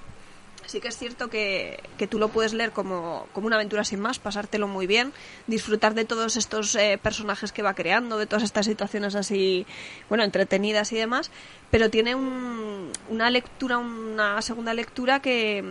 [0.67, 4.01] Sí que es cierto que, que tú lo puedes leer como, como una aventura sin
[4.01, 5.13] más, pasártelo muy bien,
[5.47, 9.67] disfrutar de todos estos eh, personajes que va creando, de todas estas situaciones así,
[10.09, 11.31] bueno, entretenidas y demás,
[11.71, 15.63] pero tiene un- una lectura, una segunda lectura que,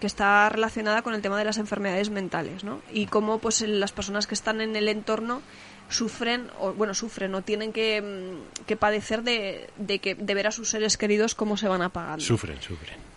[0.00, 2.80] que está relacionada con el tema de las enfermedades mentales, ¿no?
[2.92, 5.42] Y cómo pues las personas que están en el entorno
[5.88, 8.34] sufren o bueno sufren o tienen que,
[8.66, 12.22] que padecer de, de que de ver a sus seres queridos cómo se van apagando
[12.24, 13.07] Sufren, sufren.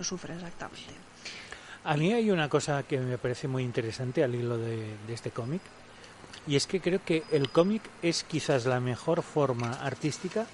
[0.00, 0.94] Lo sufre exactamente.
[1.84, 5.30] A mí hay una cosa que me parece muy interesante al hilo de, de este
[5.30, 5.60] cómic,
[6.46, 10.46] y es que creo que el cómic es quizás la mejor forma artística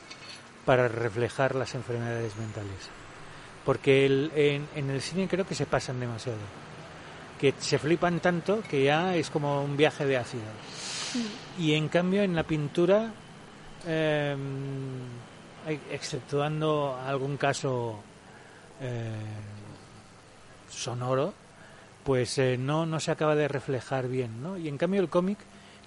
[0.65, 2.91] para reflejar las enfermedades mentales.
[3.65, 6.39] Porque el- en, en el cine creo que se pasan demasiado.
[7.41, 10.43] Que se flipan tanto que ya es como un viaje de ácido.
[11.59, 13.13] Y en cambio en la pintura,
[13.87, 14.37] eh,
[15.91, 18.01] exceptuando algún caso
[18.81, 19.11] eh,
[20.71, 21.35] sonoro,
[22.05, 24.57] pues eh, no, no se acaba de reflejar bien, ¿no?
[24.59, 25.39] Y en cambio el cómic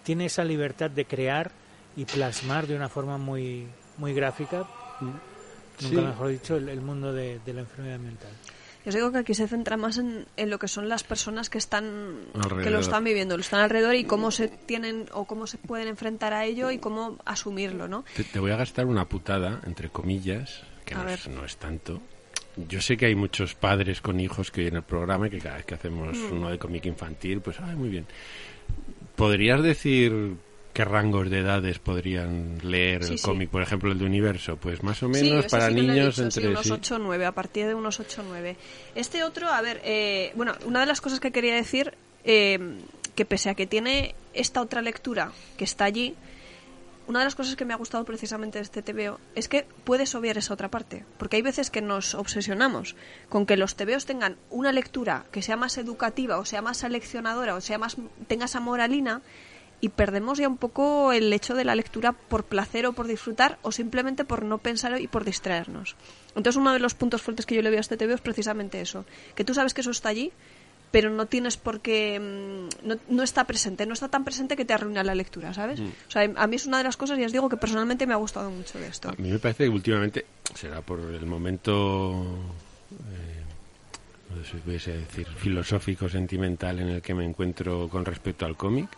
[0.04, 1.52] tiene esa libertad de crear
[1.95, 4.65] y plasmar de una forma muy, muy gráfica,
[5.02, 5.19] nunca
[5.80, 5.95] Sí.
[5.95, 8.32] mejor dicho, el, el mundo de, de la enfermedad mental.
[8.84, 11.49] Yo os digo que aquí se centra más en, en lo que son las personas
[11.49, 12.19] que están
[12.63, 15.88] que lo están viviendo, lo están alrededor y cómo se tienen o cómo se pueden
[15.88, 18.04] enfrentar a ello y cómo asumirlo, ¿no?
[18.15, 22.02] Te, te voy a gastar una putada, entre comillas, que es, no es tanto.
[22.55, 25.55] Yo sé que hay muchos padres con hijos que en el programa y que cada
[25.57, 26.31] vez que hacemos Mm.
[26.33, 28.05] uno de cómic infantil, pues, ay, muy bien.
[29.15, 30.35] ¿Podrías decir
[30.73, 33.25] qué rangos de edades podrían leer Sí, el sí.
[33.25, 33.49] cómic?
[33.49, 36.49] Por ejemplo, el de Universo, pues más o menos ese para niños dicho, sí, entre...
[36.51, 36.71] unos sí.
[36.71, 38.55] 8 o 9, a partir de unos 8 o 9.
[38.95, 42.59] Este otro, a ver, eh, bueno, una de las cosas que quería decir, eh,
[43.15, 46.15] que pese a que tiene esta otra lectura que está allí,
[47.09, 50.13] una de las cosas que me ha gustado precisamente de este TVO es que puedes
[50.13, 51.05] obviar esa otra parte.
[51.17, 52.95] Porque hay veces que nos obsesionamos
[53.29, 57.55] con que los TVOs tengan una lectura que sea más educativa o sea más seleccionadora
[57.55, 59.23] o sea más tenga esa moralina
[59.81, 63.57] y perdemos ya un poco el hecho de la lectura por placer o por disfrutar
[63.63, 65.95] o simplemente por no pensar y por distraernos.
[66.35, 68.81] Entonces uno de los puntos fuertes que yo le veo a este TV es precisamente
[68.81, 70.31] eso, que tú sabes que eso está allí,
[70.91, 74.65] pero no tienes por qué mm, no, no está presente, no está tan presente que
[74.65, 75.80] te arruina la lectura, ¿sabes?
[75.80, 78.13] O sea, a mí es una de las cosas y os digo que personalmente me
[78.13, 79.10] ha gustado mucho de esto.
[79.10, 80.25] A mí me parece que últimamente,
[80.56, 82.38] será por el momento,
[83.12, 83.43] eh,
[84.36, 88.56] no sé si pudiese decir, filosófico, sentimental en el que me encuentro con respecto al
[88.58, 88.89] cómic,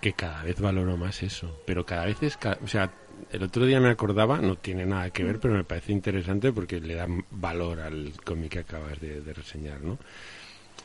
[0.00, 1.50] que cada vez valoro más eso.
[1.64, 2.90] Pero cada vez es, ca- o sea,
[3.32, 6.80] el otro día me acordaba, no tiene nada que ver, pero me parece interesante porque
[6.80, 9.98] le da valor al cómic que acabas de, de reseñar, ¿no?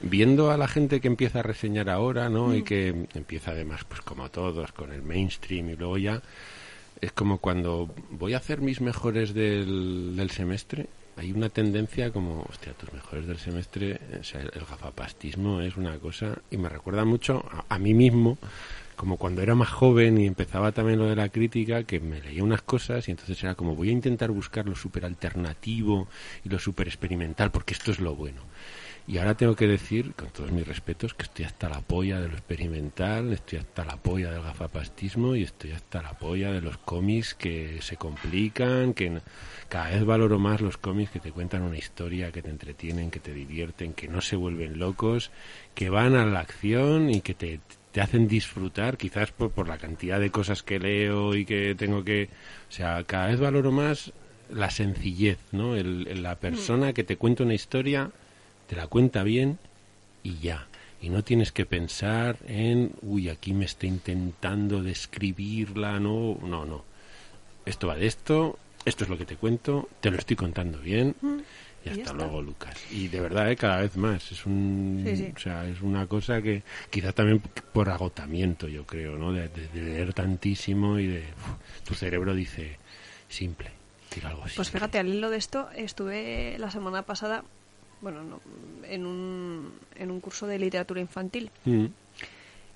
[0.02, 2.56] Viendo a la gente que empieza a reseñar ahora, ¿no?
[2.56, 6.22] Y que empieza además, pues como todos, con el mainstream y luego ya
[7.02, 12.46] es como cuando voy a hacer mis mejores del, del semestre, hay una tendencia como,
[12.50, 16.70] hostia, tus mejores del semestre, o sea, el, el gafapastismo es una cosa, y me
[16.70, 18.38] recuerda mucho a, a mí mismo,
[18.96, 22.44] como cuando era más joven y empezaba también lo de la crítica, que me leía
[22.44, 26.08] unas cosas y entonces era como, voy a intentar buscar lo súper alternativo
[26.46, 28.42] y lo súper experimental, porque esto es lo bueno.
[29.06, 32.30] Y ahora tengo que decir, con todos mis respetos, que estoy hasta la polla de
[32.30, 36.78] lo experimental, estoy hasta la polla del gafapastismo y estoy hasta la polla de los
[36.78, 39.20] cómics que se complican, que
[39.68, 43.20] cada vez valoro más los cómics que te cuentan una historia, que te entretienen, que
[43.20, 45.32] te divierten, que no se vuelven locos,
[45.76, 47.60] que van a la acción y que te,
[47.92, 52.06] te hacen disfrutar, quizás por, por la cantidad de cosas que leo y que tengo
[52.06, 52.30] que...
[52.70, 54.14] O sea, cada vez valoro más
[54.50, 55.76] la sencillez, ¿no?
[55.76, 58.12] El, el- la persona que te cuenta una historia
[58.74, 59.60] te la cuenta bien
[60.24, 60.68] y ya.
[61.02, 66.84] Y no tienes que pensar en, uy, aquí me está intentando describirla, no, no, no.
[67.66, 71.16] Esto va de esto, esto es lo que te cuento, te lo estoy contando bien.
[71.22, 71.42] Y Mm.
[71.86, 72.78] y hasta luego, Lucas.
[72.92, 73.58] Y de verdad, ¿eh?
[73.58, 74.32] cada vez más.
[74.32, 75.34] Es un, Sí, sí.
[75.36, 77.42] o sea, es una cosa que quizás también
[77.74, 79.34] por agotamiento, yo creo, ¿no?
[79.34, 82.78] De, de- de leer tantísimo y de uf, tu cerebro dice
[83.28, 83.70] simple,
[84.10, 84.56] quiero algo así.
[84.56, 87.44] Pues fíjate, al hilo de esto, estuve la semana pasada,
[88.04, 88.40] bueno, no,
[88.84, 91.50] en, un, en un curso de literatura infantil.
[91.66, 91.86] Mm.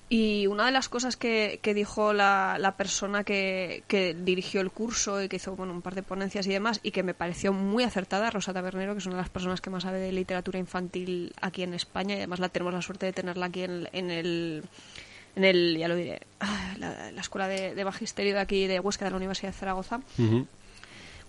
[0.09, 4.71] Y una de las cosas que, que dijo la, la persona que, que dirigió el
[4.71, 7.51] curso y que hizo bueno, un par de ponencias y demás, y que me pareció
[7.51, 10.59] muy acertada, Rosa Tabernero, que es una de las personas que más sabe de literatura
[10.59, 14.09] infantil aquí en España, y además la tenemos la suerte de tenerla aquí en, en
[14.09, 14.63] el
[15.35, 18.79] en el, ya lo diré, ah, la, la escuela de, de magisterio de aquí de
[18.79, 19.99] Huesca de la Universidad de Zaragoza.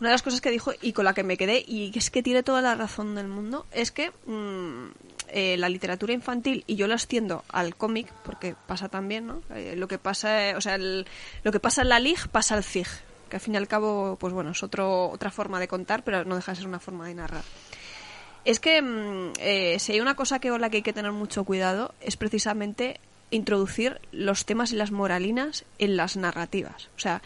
[0.00, 2.22] Una de las cosas que dijo y con la que me quedé, y es que
[2.22, 4.90] tiene toda la razón del mundo, es que mm,
[5.28, 9.42] eh, la literatura infantil, y yo la extiendo al cómic, porque pasa también, ¿no?
[9.54, 12.62] Eh, lo que pasa, eh, o sea, lo que pasa en la LIG pasa al
[12.62, 12.87] CIG,
[13.28, 16.24] que al fin y al cabo, pues bueno, es otro, otra forma de contar, pero
[16.24, 17.44] no deja de ser una forma de narrar.
[18.44, 19.32] Es que mm,
[19.78, 23.00] si hay una cosa que con la que hay que tener mucho cuidado es precisamente
[23.30, 26.88] introducir los temas y las moralinas en las narrativas.
[26.96, 27.20] O sea,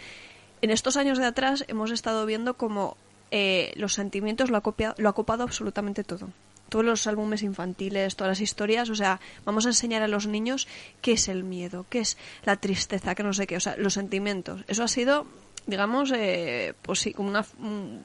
[0.62, 2.96] en estos años de atrás hemos estado viendo como
[3.31, 6.31] eh, los sentimientos lo ha, copia- lo ha copado absolutamente todo.
[6.68, 10.66] Todos los álbumes infantiles, todas las historias, o sea, vamos a enseñar a los niños
[11.03, 13.92] qué es el miedo, qué es la tristeza, qué no sé qué, o sea, los
[13.92, 14.64] sentimientos.
[14.68, 15.27] Eso ha sido,
[15.66, 17.44] digamos, eh, pues sí, como una,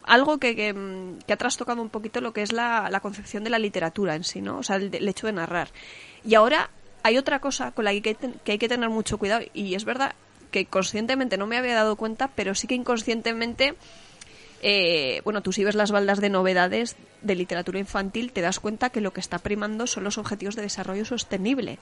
[0.04, 0.76] algo que, que,
[1.26, 4.26] que ha trastocado un poquito lo que es la, la concepción de la literatura en
[4.26, 4.58] sí, ¿no?
[4.58, 5.70] O sea, el, hecho de narrar.
[6.26, 6.70] Y ahora
[7.04, 9.76] hay otra cosa con la que que, ten- que hay que tener mucho cuidado, y
[9.76, 10.14] es verdad
[10.58, 13.76] que conscientemente no me había dado cuenta, pero sí que inconscientemente,
[14.62, 18.90] eh, bueno, tú si ves las baldas de novedades de literatura infantil, te das cuenta
[18.90, 21.78] que lo que está primando son los objetivos de desarrollo sostenible.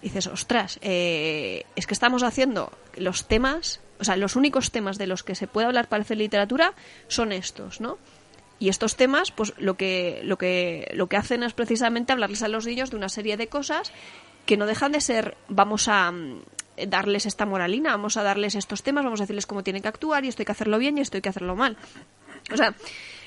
[0.00, 5.06] dices, ostras, eh, es que estamos haciendo los temas, o sea, los únicos temas de
[5.06, 6.74] los que se puede hablar para hacer literatura
[7.08, 7.98] son estos, ¿no?
[8.58, 12.48] Y estos temas, pues lo que, lo que, lo que hacen es precisamente hablarles a
[12.48, 13.92] los niños de una serie de cosas
[14.46, 16.12] que no dejan de ser, vamos a
[16.86, 20.24] darles esta moralina, vamos a darles estos temas, vamos a decirles cómo tienen que actuar
[20.24, 21.76] y esto hay que hacerlo bien y esto hay que hacerlo mal.
[22.52, 22.74] O sea,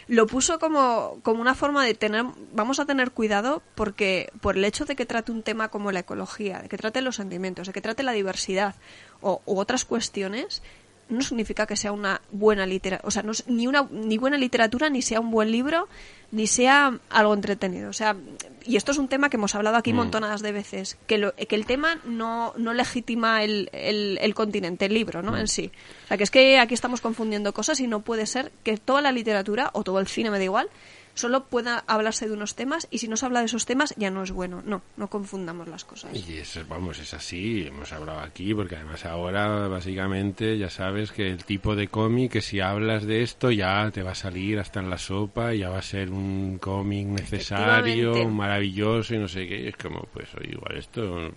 [0.08, 4.66] lo puso como, como una forma de tener, vamos a tener cuidado porque por el
[4.66, 7.74] hecho de que trate un tema como la ecología, de que trate los sentimientos, de
[7.74, 8.76] que trate la diversidad
[9.22, 10.62] o, u otras cuestiones,
[11.10, 14.38] no significa que sea una buena literatura, o sea, no es ni una ni buena
[14.38, 15.88] literatura, ni sea un buen libro,
[16.32, 17.90] ni sea algo entretenido.
[17.90, 18.16] O sea,
[18.66, 21.56] y esto es un tema que hemos hablado aquí montonadas de veces, que, lo- que
[21.56, 25.38] el tema no, no legitima el, el, el continente, el libro, ¿no?
[25.38, 25.72] En sí.
[26.06, 29.02] O sea, que es que aquí estamos confundiendo cosas y no puede ser que toda
[29.02, 30.70] la literatura, o todo el cine, me da igual,
[31.16, 34.12] solo pueda hablarse de unos temas y si no se habla de esos temas ya
[34.12, 34.62] no es bueno.
[34.64, 36.12] No, no confundamos las cosas.
[36.14, 41.28] Y eso, vamos, es así, hemos hablado aquí, porque además ahora básicamente ya sabes que
[41.30, 44.80] el tipo de cómic, que si hablas de esto ya te va a salir hasta
[44.80, 49.70] en la sopa, ya va a ser un cómic necesario, maravilloso y no sé qué,
[49.70, 51.32] es como, pues oye, igual esto,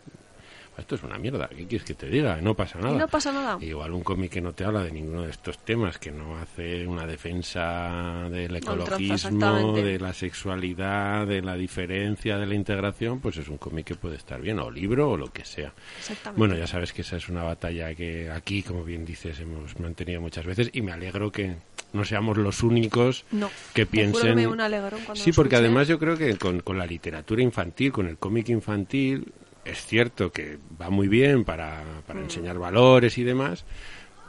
[0.81, 2.41] esto es una mierda, ¿qué quieres que te diga?
[2.41, 2.97] No pasa nada.
[2.99, 3.59] No pasa nada.
[3.61, 6.87] Igual un cómic que no te habla de ninguno de estos temas, que no hace
[6.87, 13.49] una defensa del ecologismo, de la sexualidad, de la diferencia, de la integración, pues es
[13.49, 15.73] un cómic que puede estar bien, o libro o lo que sea.
[15.99, 16.39] Exactamente.
[16.39, 20.21] Bueno, ya sabes que esa es una batalla que aquí, como bien dices, hemos mantenido
[20.21, 21.57] muchas veces y me alegro que
[21.93, 23.51] no seamos los únicos No.
[23.75, 24.35] que piensen...
[24.35, 25.67] me dio un alegrón cuando Sí, porque escuché.
[25.67, 29.33] además yo creo que con, con la literatura infantil, con el cómic infantil,
[29.71, 33.65] es cierto que va muy bien para, para enseñar valores y demás,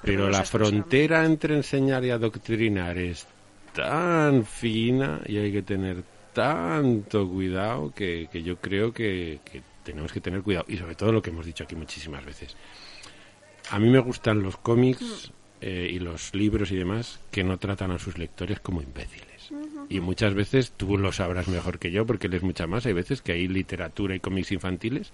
[0.02, 3.28] pero la frontera entre enseñar y adoctrinar es
[3.74, 10.12] tan fina y hay que tener tanto cuidado que, que yo creo que, que tenemos
[10.12, 10.66] que tener cuidado.
[10.68, 12.56] Y sobre todo lo que hemos dicho aquí muchísimas veces.
[13.72, 17.92] A mí me gustan los cómics eh, y los libros y demás que no tratan
[17.92, 19.29] a sus lectores como imbéciles.
[19.90, 22.86] Y muchas veces tú lo sabrás mejor que yo porque lees mucha más.
[22.86, 25.12] Hay veces que hay literatura y cómics infantiles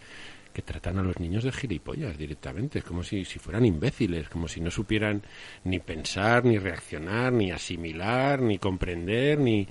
[0.54, 2.80] que tratan a los niños de gilipollas directamente.
[2.80, 5.22] Es como si, si fueran imbéciles, como si no supieran
[5.64, 9.68] ni pensar, ni reaccionar, ni asimilar, ni comprender, ni,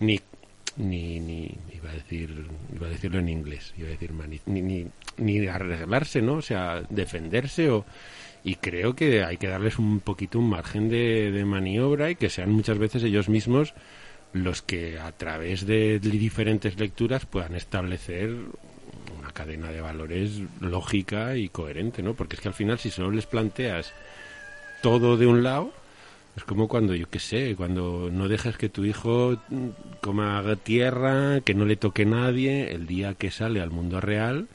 [0.00, 0.20] ni
[0.76, 2.30] ni, ni iba a decir
[2.74, 4.12] iba a decirlo en inglés iba a decir
[4.44, 7.86] ni, ni, ni arreglarse no o sea defenderse o
[8.44, 12.28] y creo que hay que darles un poquito un margen de, de maniobra y que
[12.28, 13.74] sean muchas veces ellos mismos
[14.32, 18.30] los que a través de diferentes lecturas puedan establecer
[19.18, 22.14] una cadena de valores lógica y coherente, ¿no?
[22.14, 23.92] Porque es que al final si solo les planteas
[24.82, 25.72] todo de un lado,
[26.36, 29.38] es como cuando, yo qué sé, cuando no dejas que tu hijo
[30.02, 34.46] coma tierra, que no le toque nadie, el día que sale al mundo real,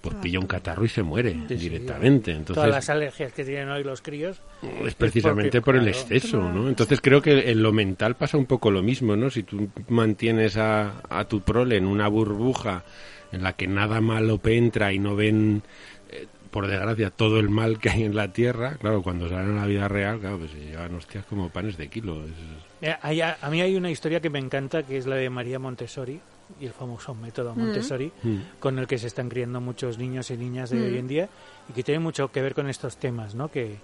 [0.00, 2.32] pues pilla un catarro y se muere Sí, directamente.
[2.32, 4.40] Todas Entonces, las alergias que tienen hoy los críos.
[4.84, 6.52] es precisamente por el exceso, claro.
[6.54, 6.68] ¿no?
[6.68, 9.30] Entonces creo que en lo mental pasa un poco lo mismo, ¿no?
[9.30, 12.84] Si tú mantienes a, a tu prole en una burbuja
[13.32, 15.62] en la que nada malo entra y no ven,
[16.10, 19.60] eh, por desgracia, todo el mal que hay en la tierra, claro, cuando salen a
[19.60, 22.24] la vida real, claro, pues se llevan hostias como panes de kilo.
[22.24, 22.96] es-
[23.42, 26.20] a mí hay una historia que me encanta, que es la de María Montessori
[26.60, 28.36] y el famoso método Montessori, Mm.
[28.58, 31.28] con el que se están criando muchos niños y niñas de hoy en día
[31.68, 33.50] y que tiene mucho que ver con estos temas, ¿no?
[33.50, 33.78] Que,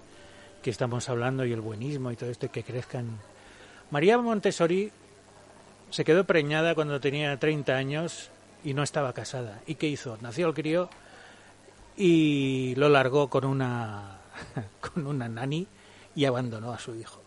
[0.63, 3.07] que estamos hablando y el buenismo y todo esto, y que crezcan.
[3.91, 4.91] María Montessori
[5.91, 8.31] se quedó preñada cuando tenía 30 años
[8.65, 9.61] y no estaba casada.
[9.67, 10.19] ¿Y qué hizo?
[10.21, 10.89] Nació el crío
[11.97, 14.19] y lo largó con una
[14.81, 15.67] con una nani
[16.15, 17.21] y abandonó a su hijo.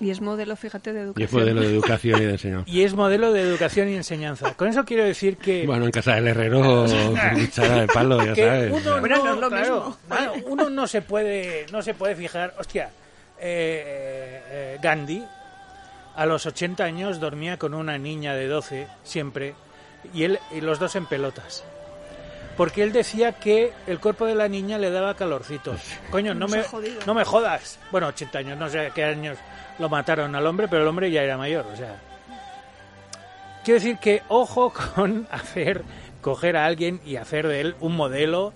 [0.00, 1.24] Y es modelo, fíjate, de Y educación.
[1.28, 2.70] es modelo de educación y de enseñanza.
[2.70, 4.54] Y es modelo de educación y enseñanza.
[4.54, 6.84] Con eso quiero decir que, Bueno, en casa del herrero,
[7.34, 8.72] cuchara de palo, ya sabes.
[8.72, 9.98] uno, no, no es lo claro, mismo.
[10.08, 12.90] bueno, uno no se puede no se puede fijar, hostia,
[13.38, 15.24] eh, eh, Gandhi
[16.16, 19.54] a los 80 años dormía con una niña de 12 siempre
[20.12, 21.64] y él y los dos en pelotas.
[22.56, 25.74] Porque él decía que el cuerpo de la niña le daba calorcito.
[26.10, 26.62] Coño, no me,
[27.06, 27.78] no me jodas.
[27.90, 29.38] Bueno, 80 años, no sé a qué años
[29.78, 32.00] lo mataron al hombre, pero el hombre ya era mayor, o sea.
[33.64, 35.82] Quiero decir que ojo con hacer,
[36.20, 38.52] coger a alguien y hacer de él un modelo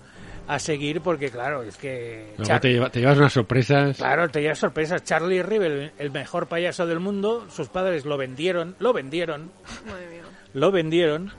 [0.47, 2.33] a seguir, porque claro, es que...
[2.37, 3.97] Luego te, lleva- te llevas unas sorpresas.
[3.97, 5.03] Claro, te llevas sorpresas.
[5.03, 9.51] Charlie Rivel, el mejor payaso del mundo, sus padres lo vendieron, lo vendieron,
[9.85, 10.21] Madre mía.
[10.53, 11.31] lo vendieron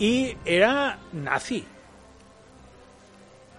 [0.00, 1.64] y era nazi.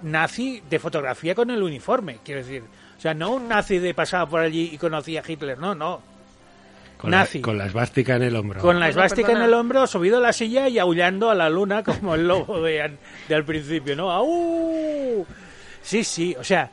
[0.04, 2.63] Nazi de fotografía con el uniforme, quiero decir.
[2.98, 6.02] O sea, no un nazi de pasaba por allí y conocía a Hitler, no, no.
[6.98, 7.42] con, la, nazi.
[7.42, 8.62] con la esvástica en el hombro.
[8.62, 11.84] Con la esvástica en el hombro, subido a la silla y aullando a la luna
[11.84, 14.10] como el lobo de, an- de al principio, ¿no?
[14.12, 15.26] ¡Au!
[15.82, 16.70] Sí, sí, o sea,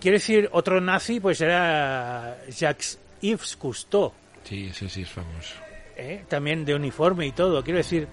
[0.00, 4.12] quiero decir, otro nazi pues era Jacques Yves Cousteau,
[4.44, 5.54] Sí, ese sí es famoso.
[5.96, 6.24] ¿eh?
[6.28, 7.64] también de uniforme y todo.
[7.64, 8.06] Quiero decir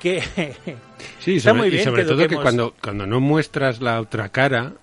[0.00, 0.20] que...
[1.18, 4.00] Sí, Está sobre, muy y bien sobre que todo que cuando, cuando no muestras la
[4.00, 4.74] otra cara,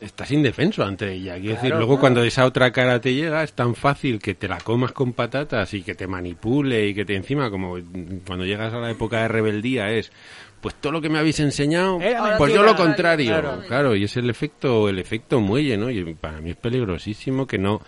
[0.00, 1.38] estás indefenso ante ella.
[1.38, 4.58] Quiero decir, luego cuando esa otra cara te llega, es tan fácil que te la
[4.58, 7.76] comas con patatas y que te manipule y que te encima, como
[8.26, 10.12] cuando llegas a la época de rebeldía, es
[10.60, 13.30] pues todo lo que me habéis enseñado, Era pues yo lo contrario.
[13.30, 13.62] Claro.
[13.66, 13.96] Claro.
[13.96, 15.90] y es el efecto, el efecto muelle, ¿no?
[15.90, 17.82] Y para mí es peligrosísimo que no,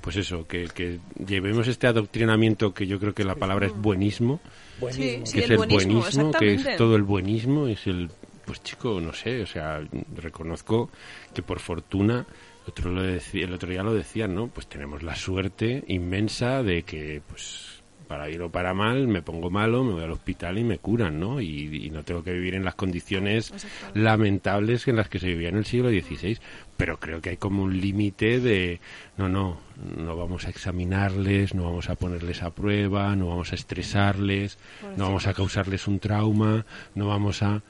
[0.00, 4.40] pues eso, que, que llevemos este adoctrinamiento que yo creo que la palabra es buenismo
[4.80, 5.26] Buenísimo.
[5.26, 8.10] Sí, que es el el buenismo, buenismo, que es todo el buenismo, es el,
[8.44, 9.80] pues chico, no sé, o sea,
[10.16, 10.90] reconozco
[11.34, 12.26] que por fortuna,
[12.66, 14.48] otro lo decía, el otro día lo decían, ¿no?
[14.48, 19.50] Pues tenemos la suerte inmensa de que, pues, para ir o para mal, me pongo
[19.50, 21.40] malo, me voy al hospital y me curan, ¿no?
[21.40, 23.52] Y, y no tengo que vivir en las condiciones
[23.94, 26.38] lamentables en las que se vivía en el siglo XVI.
[26.80, 28.80] Pero creo que hay como un límite de,
[29.18, 29.60] no, no,
[29.98, 34.56] no vamos a examinarles, no vamos a ponerles a prueba, no vamos a estresarles,
[34.96, 36.64] no vamos a causarles un trauma,
[36.94, 37.62] no vamos a...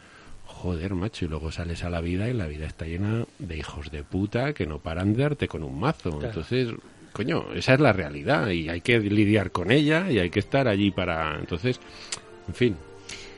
[0.46, 3.90] joder, macho, y luego sales a la vida y la vida está llena de hijos
[3.90, 6.10] de puta que no paran de darte con un mazo.
[6.10, 6.26] Claro.
[6.28, 6.68] Entonces,
[7.12, 10.68] coño, esa es la realidad y hay que lidiar con ella y hay que estar
[10.68, 11.36] allí para...
[11.36, 11.80] Entonces,
[12.46, 12.76] en fin,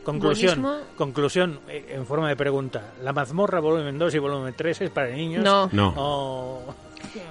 [0.04, 0.86] Conclusión, Buenismo.
[0.96, 2.92] conclusión eh, en forma de pregunta.
[3.02, 5.44] ¿La mazmorra volumen 2 y volumen 3 es para niños?
[5.44, 5.68] No.
[5.72, 5.94] no.
[5.96, 6.74] O-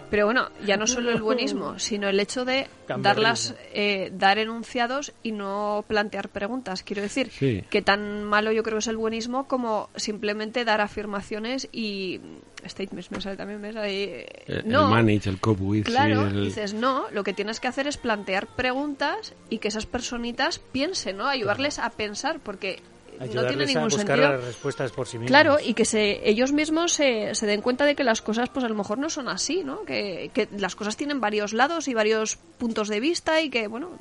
[0.09, 2.67] Pero bueno, ya no solo el buenismo, sino el hecho de
[2.99, 6.83] darlas, eh, dar enunciados y no plantear preguntas.
[6.83, 7.63] Quiero decir, Sí.
[7.69, 12.19] que tan malo yo creo es el buenismo como simplemente dar afirmaciones y
[12.67, 16.43] statements, me sale también, me sale eh, no, el manage, el cop with, Claro, el-
[16.45, 21.17] dices, no, lo que tienes que hacer es plantear preguntas y que esas personitas piensen,
[21.17, 21.27] ¿no?
[21.27, 22.81] Ayudarles a pensar, porque
[23.27, 24.31] no tiene a ningún buscar sentido.
[24.31, 25.29] las respuestas por sí mismos.
[25.29, 28.65] Claro, y que se, ellos mismos se, se den cuenta de que las cosas, pues
[28.65, 29.83] a lo mejor no son así, ¿no?
[29.83, 33.91] Que, que las cosas tienen varios lados y varios puntos de vista y que, bueno,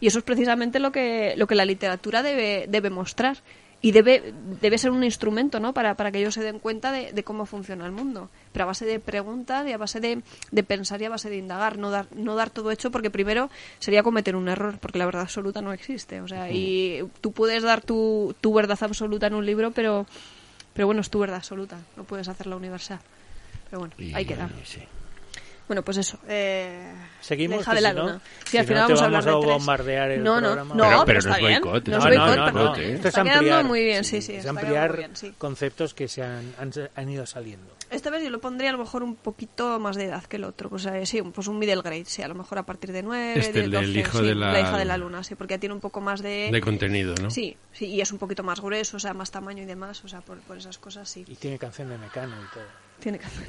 [0.00, 3.38] y eso es precisamente lo que, lo que la literatura debe, debe mostrar.
[3.82, 5.72] Y debe, debe ser un instrumento, ¿no?
[5.72, 8.28] Para, para que ellos se den cuenta de, de cómo funciona el mundo.
[8.52, 11.38] Pero a base de preguntas y a base de, de pensar y a base de
[11.38, 11.78] indagar.
[11.78, 15.22] No dar, no dar todo hecho porque primero sería cometer un error, porque la verdad
[15.22, 16.20] absoluta no existe.
[16.20, 20.04] O sea, y tú puedes dar tu, tu verdad absoluta en un libro, pero,
[20.74, 21.78] pero bueno, es tu verdad absoluta.
[21.96, 23.00] No puedes hacerla universal.
[23.70, 24.50] Pero bueno, y- ahí queda.
[24.62, 24.80] sí.
[25.70, 26.18] Bueno, pues eso.
[26.26, 28.20] Eh, Seguimos, la hija de la si no- luna.
[28.44, 29.52] si Sí, al no final te vamos a hablar vamos a de tres.
[29.54, 30.74] bombardear el no, no, programa.
[30.74, 31.62] no, Pero- pero, pero está no es bien.
[31.62, 32.80] boicot, No no, boicot, no, pero no, ¿eh?
[32.80, 34.32] Esto es está quedando ampliar, muy bien, sí, sí.
[34.34, 35.34] es ampliar quedando bien, sí.
[35.38, 37.72] conceptos que se han, han, han ido saliendo.
[37.88, 40.44] Esta vez yo lo pondría a lo mejor un poquito más de edad que el
[40.44, 40.70] otro.
[40.70, 43.34] Pues eh, sí, pues un middle grade, sí, a lo mejor a partir de 9,
[43.38, 45.54] Este, el 10, del 12, hijo sí, de la- hija de la luna, sí, porque
[45.54, 46.48] ya tiene un poco más de...
[46.50, 47.30] De contenido, ¿no?
[47.30, 50.08] Sí, sí, y es un poquito más grueso, o sea, más tamaño y demás, o
[50.08, 51.24] sea, por, por esas cosas sí.
[51.28, 52.64] Y tiene canción de Mecano y todo.
[52.98, 53.46] Tiene hacer.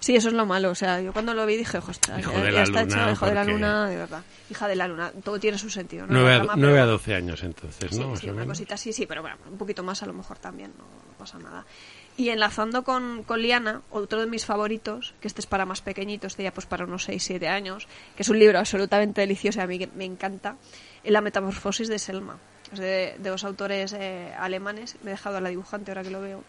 [0.00, 0.70] Sí, eso es lo malo.
[0.70, 3.02] O sea, yo cuando lo vi dije, ostras, Hijo ya, de ya la está luna,
[3.04, 4.22] hecho, hijo de la luna, de verdad.
[4.50, 6.06] Hija de la luna, todo tiene su sentido.
[6.06, 6.12] ¿no?
[6.14, 8.16] 9 La a, trama, 9 a pero- 12 años entonces, Sí, ¿no?
[8.16, 10.84] Sí, una cosita así, sí, pero bueno, un poquito más a lo mejor también, no,
[10.84, 11.64] no pasa nada.
[12.16, 16.32] Y enlazando con, con Liana, otro de mis favoritos, que este es para más pequeñitos,
[16.34, 19.66] este ya pues para unos 6-7 años, que es un libro absolutamente delicioso y a
[19.66, 20.56] mí que me encanta,
[21.02, 22.38] es La metamorfosis de Selma.
[22.72, 26.10] Es de, de dos autores eh, alemanes, me he dejado a la dibujante ahora que
[26.10, 26.44] lo veo.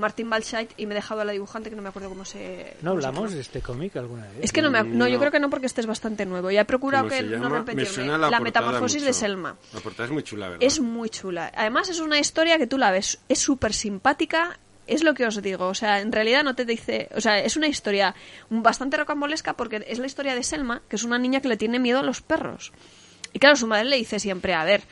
[0.00, 2.74] Martin Balscheit y me he dejado a la dibujante que no me acuerdo cómo se
[2.82, 4.38] ¿No cómo hablamos de este cómic alguna vez?
[4.42, 4.82] Es que no me...
[4.82, 6.50] No, yo creo que no porque este es bastante nuevo.
[6.50, 7.82] Ya he procurado ¿Cómo que no repetirme.
[7.82, 9.12] Me suena la, portada metamorfosis de.
[9.12, 9.56] Selma.
[9.72, 10.66] La portada es muy chula, ¿verdad?
[10.66, 11.52] Es muy chula.
[11.54, 15.40] Además es una historia que tú la ves, es súper simpática, es lo que os
[15.42, 15.68] digo.
[15.68, 17.08] O sea, en realidad no te dice...
[17.14, 18.14] O sea, es una historia
[18.48, 21.78] bastante rocambolesca porque es la historia de Selma, que es una niña que le tiene
[21.78, 22.72] miedo a los perros.
[23.32, 24.82] Y claro, su madre le dice siempre, a ver,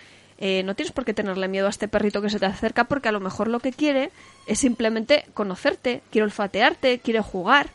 [0.40, 3.08] eh, no tienes por qué tenerle miedo a este perrito que se te acerca porque
[3.08, 4.10] a lo mejor lo que quiere
[4.46, 7.70] es simplemente conocerte, quiere olfatearte, quiere jugar.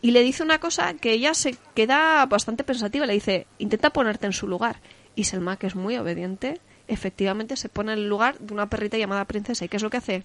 [0.00, 3.06] Y le dice una cosa que ella se queda bastante pensativa.
[3.06, 4.76] Le dice, intenta ponerte en su lugar.
[5.14, 8.96] Y Selma, que es muy obediente, efectivamente se pone en el lugar de una perrita
[8.96, 9.64] llamada princesa.
[9.64, 10.24] ¿Y qué es lo que hace?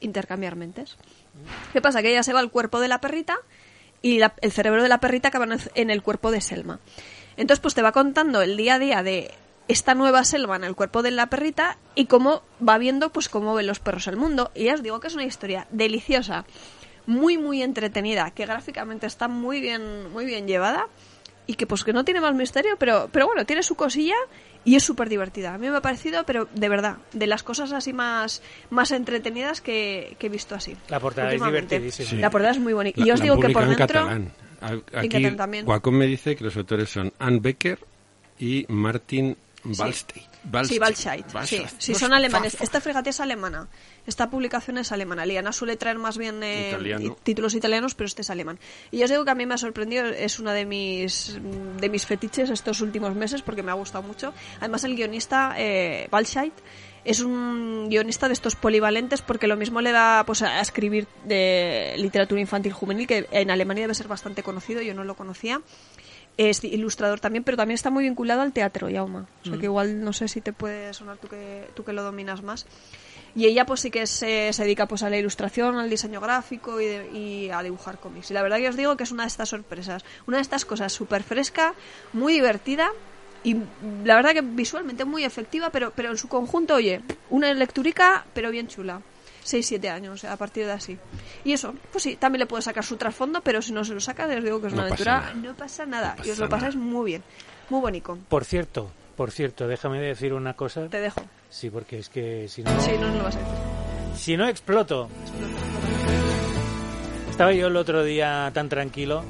[0.00, 0.96] Intercambiar mentes.
[1.72, 2.00] ¿Qué pasa?
[2.00, 3.36] Que ella se va al cuerpo de la perrita
[4.00, 6.80] y el cerebro de la perrita acaba en el cuerpo de Selma.
[7.36, 9.30] Entonces, pues te va contando el día a día de
[9.72, 13.54] esta nueva Selma en el cuerpo de la perrita y cómo va viendo pues cómo
[13.54, 14.50] ven los perros el mundo.
[14.54, 16.44] Y ya os digo que es una historia deliciosa,
[17.06, 20.86] muy muy entretenida, que gráficamente está muy bien muy bien llevada
[21.46, 24.14] y que pues que no tiene más misterio, pero pero bueno, tiene su cosilla
[24.64, 25.54] y es súper divertida.
[25.54, 29.60] A mí me ha parecido, pero de verdad, de las cosas así más más entretenidas
[29.60, 30.76] que, que he visto así.
[30.88, 31.76] La portada es últimamente.
[31.78, 32.10] divertidísima.
[32.10, 32.16] Sí.
[32.18, 33.00] La portada es muy bonita.
[33.00, 34.08] La- y os la digo que por dentro
[34.94, 35.26] Aquí.
[35.66, 37.78] Wacom me dice que los autores son Anne Becker
[38.38, 40.32] y Martin Balstein.
[40.64, 41.26] Sí, Balscheit.
[41.44, 42.56] Sí, sí, son alemanes.
[42.60, 43.68] Esta fregata es alemana.
[44.06, 45.24] Esta publicación es alemana.
[45.24, 47.16] Liana suele traer más bien eh, Italiano.
[47.22, 48.58] títulos italianos, pero este es alemán.
[48.90, 51.38] Y ya os digo que a mí me ha sorprendido, es una de mis
[51.80, 54.34] de mis fetiches estos últimos meses porque me ha gustado mucho.
[54.58, 56.08] Además, el guionista eh,
[57.04, 61.94] es un guionista de estos polivalentes porque lo mismo le da pues a escribir de
[61.98, 65.60] literatura infantil juvenil que en Alemania debe ser bastante conocido, yo no lo conocía.
[66.38, 69.26] Es ilustrador también, pero también está muy vinculado al teatro, Yauma.
[69.42, 72.02] O sea que igual no sé si te puede sonar tú que, tú que lo
[72.02, 72.66] dominas más.
[73.34, 76.80] Y ella pues sí que se, se dedica pues a la ilustración, al diseño gráfico
[76.80, 78.30] y, de- y a dibujar cómics.
[78.30, 80.64] Y la verdad que os digo que es una de estas sorpresas, una de estas
[80.64, 81.74] cosas súper fresca,
[82.12, 82.90] muy divertida
[83.44, 83.56] y
[84.04, 88.50] la verdad que visualmente muy efectiva, pero, pero en su conjunto, oye, una lecturica, pero
[88.50, 89.00] bien chula.
[89.44, 90.98] 6-7 años, a partir de así.
[91.44, 94.00] Y eso, pues sí, también le puede sacar su trasfondo, pero si no se lo
[94.00, 95.34] saca, les digo que es No una pasa nada.
[95.34, 96.14] no pasa nada.
[96.18, 97.22] No y os lo pasáis muy bien,
[97.70, 98.16] muy bonito.
[98.28, 100.86] Por cierto, por cierto, déjame decir una cosa.
[100.88, 101.22] Te dejo.
[101.50, 103.54] Sí, porque es que si no, Sí, no nos lo vas a decir.
[104.16, 105.08] si no exploto.
[107.30, 109.24] Estaba yo el otro día tan tranquilo,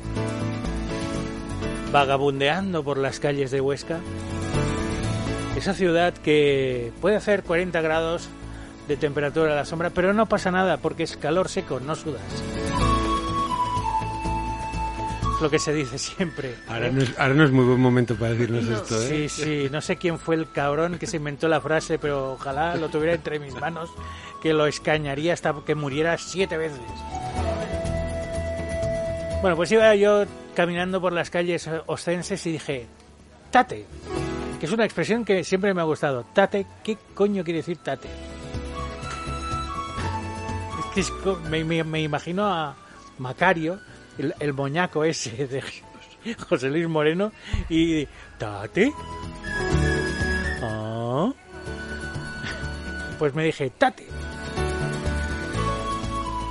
[1.93, 4.01] vagabundeando por las calles de Huesca.
[5.57, 8.29] Esa ciudad que puede hacer 40 grados,
[8.89, 12.23] de temperatura a la sombra, pero no pasa nada porque es calor seco, no sudas.
[15.37, 16.55] Es lo que se dice siempre.
[16.69, 16.93] Ahora ¿eh?
[16.93, 19.29] no, es, ahora no es muy buen momento para decirnos esto, Sí, ¿eh?
[19.29, 22.89] sí, no sé quién fue el cabrón que se inventó la frase, pero ojalá lo
[22.89, 23.91] tuviera entre mis manos,
[24.41, 26.81] que lo escañaría hasta que muriera siete veces.
[29.41, 30.25] Bueno, pues iba yo
[30.55, 32.87] caminando por las calles ostenses y dije,
[33.51, 33.85] tate,
[34.61, 36.25] que es una expresión que siempre me ha gustado.
[36.33, 38.09] Tate, ¿qué coño quiere decir tate?
[41.51, 42.77] Me, imagino a
[43.19, 43.81] Macario,
[44.19, 45.63] el, el moñaco ese de
[46.49, 47.33] José Luis Moreno,
[47.69, 48.07] y
[48.39, 48.93] tate.
[50.63, 51.33] Ah.
[53.19, 54.07] Pues me dije, tate.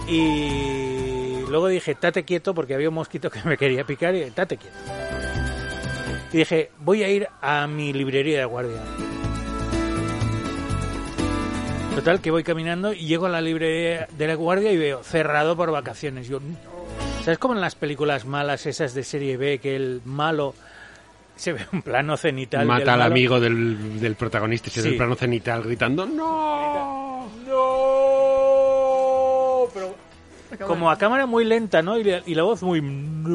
[0.08, 4.58] Y luego dije, tate quieto, porque había un mosquito que me quería picar, y tate
[4.58, 4.78] quieto.
[6.34, 8.82] Y dije, voy a ir a mi librería de guardia.
[12.02, 15.56] Total, que voy caminando y llego a la librería de la guardia y veo cerrado
[15.56, 16.28] por vacaciones.
[16.28, 16.40] Yo.
[17.24, 20.56] ¿Sabes como en las películas malas esas de serie B que el malo
[21.36, 22.66] se ve un plano cenital?
[22.66, 23.12] Mata al malo?
[23.12, 24.90] amigo del, del protagonista y se ve Sí.
[24.94, 27.30] el plano cenital gritando ¡No!
[27.48, 28.08] ¡No!
[29.72, 29.96] Pero
[30.68, 32.00] como a cámara muy lenta, ¿no?
[32.00, 32.82] Y la, y la voz muy...
[32.82, 33.32] "No".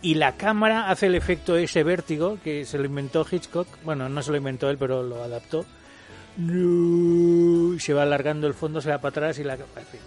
[0.00, 3.68] Y la cámara hace el efecto ese vértigo que se lo inventó Hitchcock.
[3.84, 5.66] Bueno, no se lo inventó él, pero lo adaptó.
[6.36, 7.74] No.
[7.74, 9.54] Y se va alargando el fondo, se va para atrás y la...
[9.54, 10.00] en fin.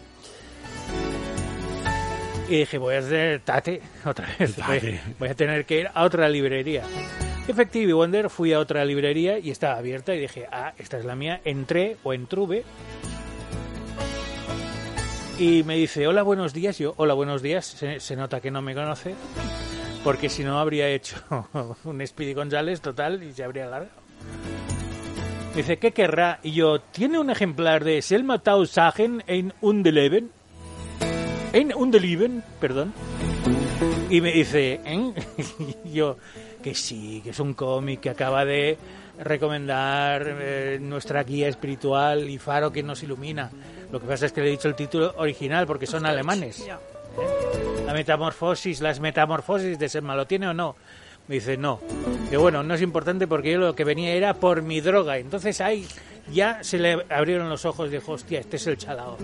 [2.47, 4.55] Y dije, voy a hacer tate otra vez.
[4.57, 5.01] Voy, Tate.
[5.19, 6.83] voy a tener que ir a otra librería.
[7.47, 11.15] Efectivamente, Wonder, fui a otra librería y estaba abierta y dije, ah, esta es la
[11.15, 11.41] mía.
[11.43, 12.63] Entré o entruve.
[15.37, 16.77] Y me dice, hola, buenos días.
[16.77, 17.65] Yo, hola, buenos días.
[17.65, 19.15] Se, se nota que no me conoce.
[20.03, 21.17] Porque si no habría hecho
[21.83, 23.67] un Speedy González total y se habría
[25.55, 26.39] Dice, ¿qué querrá?
[26.43, 30.29] Y yo, ¿tiene un ejemplar de Selma Tausagen en Undeleven?
[31.53, 32.93] En Undeliven, perdón.
[34.09, 35.13] Y me dice, ¿eh?
[35.85, 36.17] Y yo,
[36.61, 38.77] que sí, que es un cómic que acaba de
[39.17, 43.49] recomendar eh, nuestra guía espiritual y faro que nos ilumina.
[43.93, 46.67] Lo que pasa es que le he dicho el título original porque son alemanes.
[47.85, 50.75] La metamorfosis, las metamorfosis de Selma, ¿lo tiene o no?
[51.27, 51.79] Me dice, no.
[52.29, 55.17] Que bueno, no es importante porque yo lo que venía era por mi droga.
[55.17, 55.87] Entonces ahí
[56.31, 59.17] ya se le abrieron los ojos dijo, hostia, este es el chalao.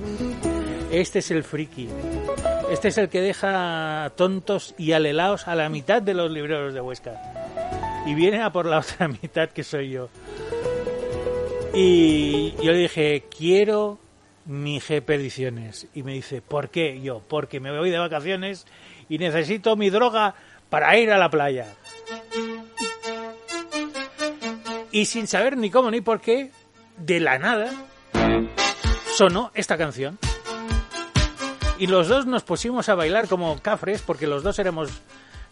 [0.92, 1.90] Este es el friki.
[2.72, 6.82] Este es el que deja tontos y alelaos a la mitad de los libreros de
[6.82, 7.22] Huesca.
[8.06, 10.10] Y viene a por la otra mitad que soy yo.
[11.74, 14.00] Y yo le dije, quiero
[14.46, 15.88] mi GP Ediciones.
[15.94, 17.02] Y me dice, ¿por qué?
[17.02, 18.66] Yo, porque me voy de vacaciones
[19.08, 20.36] y necesito mi droga
[20.72, 21.68] para ir a la playa.
[24.90, 26.50] Y sin saber ni cómo ni por qué,
[26.98, 27.72] de la nada,
[29.16, 30.18] sonó esta canción.
[31.78, 34.90] Y los dos nos pusimos a bailar como cafres, porque los dos éramos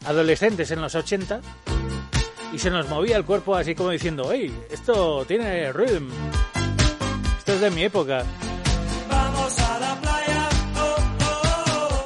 [0.06, 1.42] adolescentes en los 80.
[2.54, 6.10] Y se nos movía el cuerpo así como diciendo, hey, esto tiene rhythm.
[7.40, 8.24] Esto es de mi época.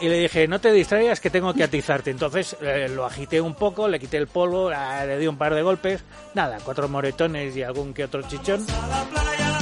[0.04, 2.12] Y le dije, no te distraigas que tengo que atizarte.
[2.12, 5.56] Entonces eh, lo agité un poco, le quité el polvo, ah, le di un par
[5.56, 6.04] de golpes.
[6.34, 8.66] Nada, cuatro moretones y algún que otro chichón.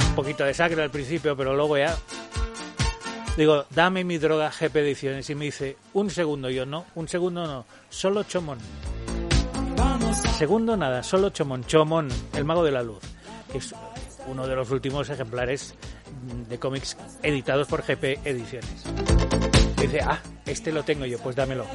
[0.08, 1.96] Un poquito de sangre al principio, pero luego ya...
[3.36, 5.30] Digo, dame mi droga GP Ediciones.
[5.30, 6.50] Y me dice, un segundo.
[6.50, 8.58] Yo, no, un segundo no, solo chomón.
[10.38, 11.62] Segundo nada, solo chomón.
[11.66, 12.98] Chomón, el mago de la luz.
[13.52, 13.72] Que es
[14.26, 15.76] uno de los últimos ejemplares
[16.48, 19.41] de cómics editados por GP Ediciones.
[19.82, 21.66] Dice, ah, este lo tengo yo, pues dámelo.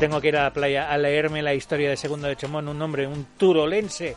[0.00, 2.82] Tengo que ir a la playa a leerme la historia de Segundo de Chomón, un
[2.82, 4.16] hombre, un turolense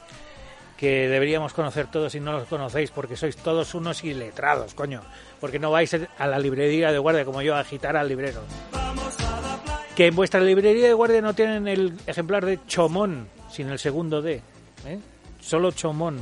[0.76, 5.02] que deberíamos conocer todos y no los conocéis porque sois todos unos iletrados, coño.
[5.40, 8.42] Porque no vais a la librería de guardia como yo a agitar al librero.
[9.96, 14.24] Que en vuestra librería de guardia no tienen el ejemplar de Chomón, sin el segundo
[14.24, 14.42] D.
[14.88, 15.00] ¿eh?
[15.40, 16.20] Solo Chomón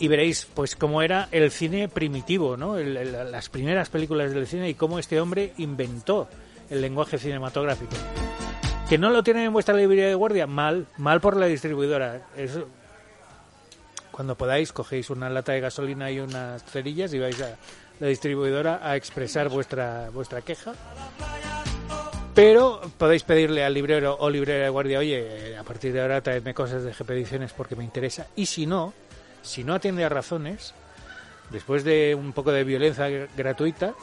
[0.00, 2.76] y veréis pues cómo era el cine primitivo, ¿no?
[2.78, 6.28] El- el- las primeras películas del cine y cómo este hombre inventó
[6.70, 7.92] el lenguaje cinematográfico.
[8.88, 12.22] Que no lo tienen en vuestra librería de guardia, mal, mal por la distribuidora.
[12.36, 12.58] Es-
[14.10, 17.56] cuando podáis cogéis una lata de gasolina y unas cerillas y vais a
[18.00, 20.72] la distribuidora a expresar vuestra vuestra queja.
[22.34, 26.54] Pero podéis pedirle al librero o librera de guardia, oye, a partir de ahora traedme
[26.54, 28.26] cosas de GP Ediciones porque me interesa.
[28.36, 28.94] Y si no,
[29.42, 30.74] si no atiende a razones,
[31.50, 33.94] después de un poco de violencia gr- gratuita,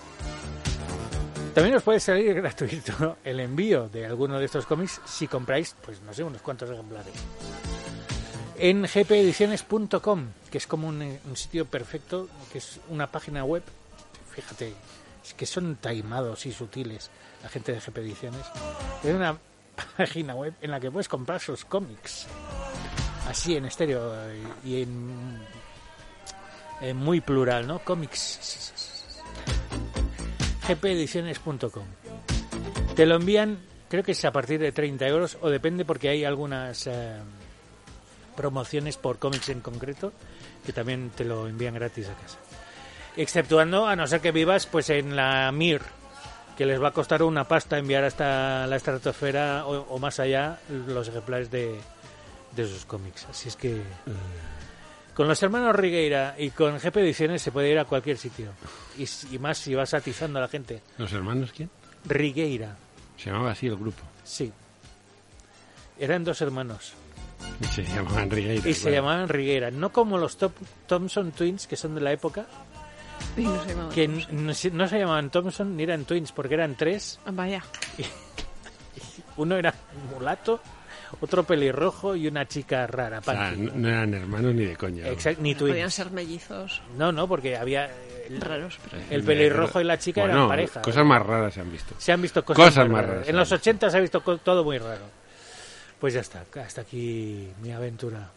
[1.54, 6.02] también os puede salir gratuito el envío de alguno de estos cómics si compráis, pues
[6.02, 7.14] no sé, unos cuantos ejemplares.
[8.58, 13.64] en gpediciones.com, que es como un, un sitio perfecto, que es una página web.
[14.32, 14.74] Fíjate,
[15.26, 17.10] es que son taimados y sutiles
[17.44, 18.46] la gente de GP Ediciones.
[19.04, 19.38] Es una
[19.98, 22.28] página web en la que puedes comprar sus cómics.
[23.28, 24.14] Así en estéreo
[24.64, 25.42] y en,
[26.96, 27.80] muy plural, ¿no?
[27.80, 28.74] Cómics.
[30.66, 31.86] gpediciones.com.
[32.96, 33.60] Te lo envían,
[33.90, 37.18] creo que es a partir de 30 euros o depende porque hay algunas eh,
[38.36, 40.14] promociones por cómics en concreto
[40.66, 42.38] que también te lo envían gratis a casa.
[43.18, 45.82] Exceptuando, a no ser que vivas pues en la MIR,
[46.58, 50.60] que les va a costar una pasta enviar hasta la estratosfera o, o más allá
[50.70, 51.80] los ejemplares de,
[52.64, 53.26] de sus cómics.
[53.30, 53.82] Así es que
[55.14, 58.52] con los hermanos Rigueira y con GP Ediciones se puede ir a cualquier sitio.
[58.98, 60.82] Y, y más si vas atizando a la gente.
[60.98, 61.70] ¿Los hermanos quién?
[62.06, 62.76] Rigueira,
[63.18, 64.04] Se llamaba así el grupo.
[64.24, 64.52] sí.
[66.00, 66.94] Eran dos hermanos.
[67.60, 68.70] Y se llamaban Rigueira.
[68.70, 68.96] Y se claro.
[68.98, 69.72] llamaban Rigueira.
[69.72, 70.54] No como los Top-
[70.86, 72.46] Thompson Twins, que son de la época,
[73.36, 76.54] Y no se llamaban que no, se- no se llamaban Thompson ni eran Twins, porque
[76.54, 77.20] eran tres.
[77.26, 77.64] Ah, Vaya.
[79.38, 79.74] Uno era
[80.14, 80.60] mulato,
[81.22, 83.20] otro pelirrojo y una chica rara.
[83.20, 85.08] O sea, no, no eran hermanos ni de coña.
[85.08, 85.94] Exact- ni Podían twins.
[85.94, 89.04] ser mellizos No, no, porque había eh, el, raros, pero...
[89.10, 90.82] el pelirrojo y la chica Bueno, eran pareja.
[90.82, 91.96] Cosas más raras se han visto.
[91.98, 93.10] Se han visto cosas, más raras.
[93.10, 93.56] raras, En los sí.
[93.56, 95.06] 80 se ha visto todo muy raro.
[96.00, 98.30] Pues ya está, hasta aquí mi aventura.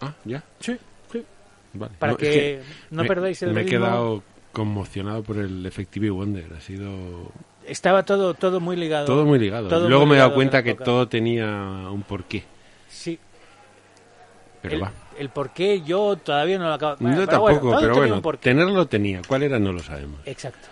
[0.00, 0.42] Ah, ya.
[0.60, 0.76] Sí,
[1.12, 1.24] sí.
[1.74, 1.92] Vale.
[1.98, 4.22] Para es que no me- perdáis el Me he quedado
[4.52, 6.52] conmocionado por el Effective Wonder.
[6.56, 7.30] Ha sido
[7.66, 9.06] Estaba todo todo muy ligado.
[9.06, 9.68] todo muy ligado.
[9.68, 10.84] Todo Luego muy me he dado cuenta que época.
[10.84, 11.46] todo tenía
[11.90, 12.44] un porqué.
[12.88, 13.18] Sí,
[14.60, 14.92] Pero el, va.
[15.18, 16.96] el por qué yo todavía no lo acabo.
[16.96, 18.42] Yo Bueno, pero tampoco, bueno, todo pero tenía bueno, un porqué.
[18.50, 19.22] tenerlo tenía.
[19.26, 19.58] ¿Cuál era?
[19.58, 20.20] No lo sabemos.
[20.26, 20.68] Exacto.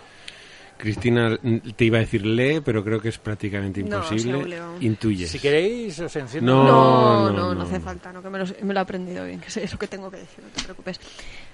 [0.77, 4.43] Cristina, mm, te iba a decir lee, pero creo que es prácticamente No, imposible.
[4.45, 4.75] leo.
[4.81, 5.29] Intuyes.
[5.29, 6.51] Si queréis os enciendo.
[6.55, 7.85] No, No, no, no, no, no, hace no.
[7.85, 9.85] falta, no, que me lo, me lo he aprendido bien, que sé, es lo que
[9.87, 10.99] tengo que decir, no te preocupes.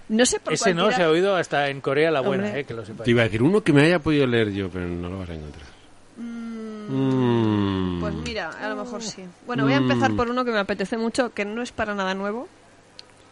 [0.10, 2.62] No sé por Ese no se ha oído hasta en Corea la buena, Hombre.
[2.62, 3.04] eh, que lo sepáis.
[3.06, 5.30] Te iba a decir uno que me haya podido leer yo, pero no lo vas
[5.30, 5.66] a encontrar.
[6.88, 8.00] Mm.
[8.00, 9.24] Pues mira, a lo mejor sí.
[9.46, 12.14] Bueno, voy a empezar por uno que me apetece mucho, que no es para nada
[12.14, 12.48] nuevo,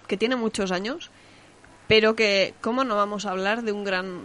[0.07, 1.09] que tiene muchos años,
[1.87, 4.21] pero que, ¿cómo no vamos a hablar de un gran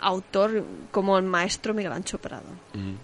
[0.00, 2.48] autor como el maestro Miguel Ancho Prado?
[2.74, 2.94] Mm.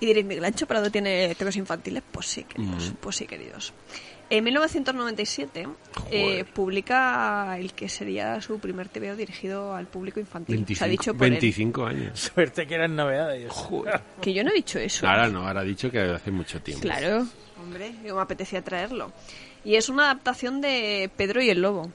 [0.00, 2.02] Y diréis, ¿Miguel Ancho Prado tiene temas infantiles?
[2.10, 3.72] Pues sí, queridos, pues sí, queridos.
[4.28, 5.68] En 1997
[6.10, 10.56] eh, publica el que sería su primer TVO dirigido al público infantil.
[10.56, 11.32] 25, Se ha dicho por él.
[11.34, 12.20] 25 años.
[12.34, 13.52] Suerte que eran novedades.
[14.20, 15.06] Que yo no he dicho eso.
[15.06, 16.82] Ahora no, ahora ha dicho que hace mucho tiempo.
[16.82, 17.26] Claro,
[17.62, 19.12] hombre, yo me apetecía traerlo.
[19.64, 21.90] Y es una adaptación de Pedro y el Lobo.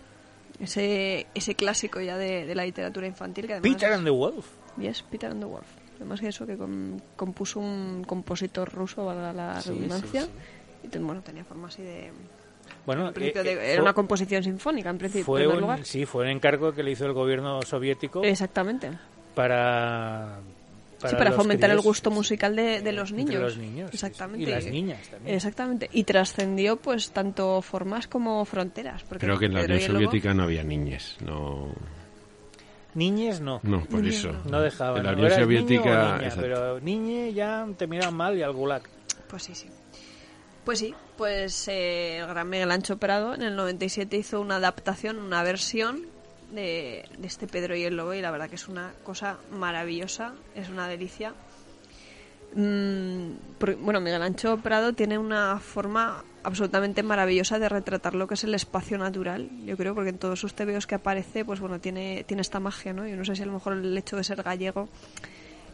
[0.59, 3.71] Ese, ese clásico ya de, de la literatura infantil que además...
[3.73, 4.45] Peter and the Wolf.
[4.77, 5.65] Yes, Peter and the Wolf.
[5.97, 10.21] Además que eso que com- compuso un compositor ruso, valga la Sí, redundancia.
[10.23, 10.29] sí,
[10.83, 12.11] Y ten- bueno, tenía forma así de...
[12.85, 15.85] Bueno, eh, de- eh, era fue- una composición sinfónica, en principio, fue en un, lugar.
[15.85, 18.89] sí, fue un encargo que le hizo el gobierno soviético Exactamente.
[19.35, 20.39] para
[20.97, 23.41] sí, para fomentar el gusto musical de, de los niños.
[23.41, 24.05] los niños, sí, sí.
[24.05, 24.43] Exactamente.
[24.49, 25.35] Y las niñas también.
[25.35, 25.89] Exactamente.
[25.91, 29.03] Y trascendió pues tanto formas como fronteras.
[29.03, 31.17] Porque Creo que en la Unión Soviética no había niñes.
[31.23, 31.69] No,
[32.93, 33.59] Niñes no.
[33.63, 34.31] no por eso.
[34.49, 34.97] No dejaban.
[34.99, 35.17] En la ¿no?
[35.19, 36.17] Unión niño Soviética.
[36.17, 38.81] niña, pero niñe ya te miraban mal y al gulag.
[39.29, 39.67] Pues sí, sí.
[40.65, 45.17] Pues sí, pues eh, el gran Miguel Ancho Prado en el 97 hizo una adaptación,
[45.17, 46.05] una versión
[46.51, 50.33] de, de este Pedro y el Lobo y la verdad que es una cosa maravillosa,
[50.53, 51.33] es una delicia.
[52.53, 53.31] Mm,
[53.79, 58.53] bueno, Miguel Ancho Prado tiene una forma absolutamente maravillosa de retratar lo que es el
[58.53, 62.41] espacio natural, yo creo, porque en todos sus tebeos que aparece, pues bueno, tiene, tiene
[62.41, 63.07] esta magia, ¿no?
[63.07, 64.89] Yo no sé si a lo mejor el hecho de ser gallego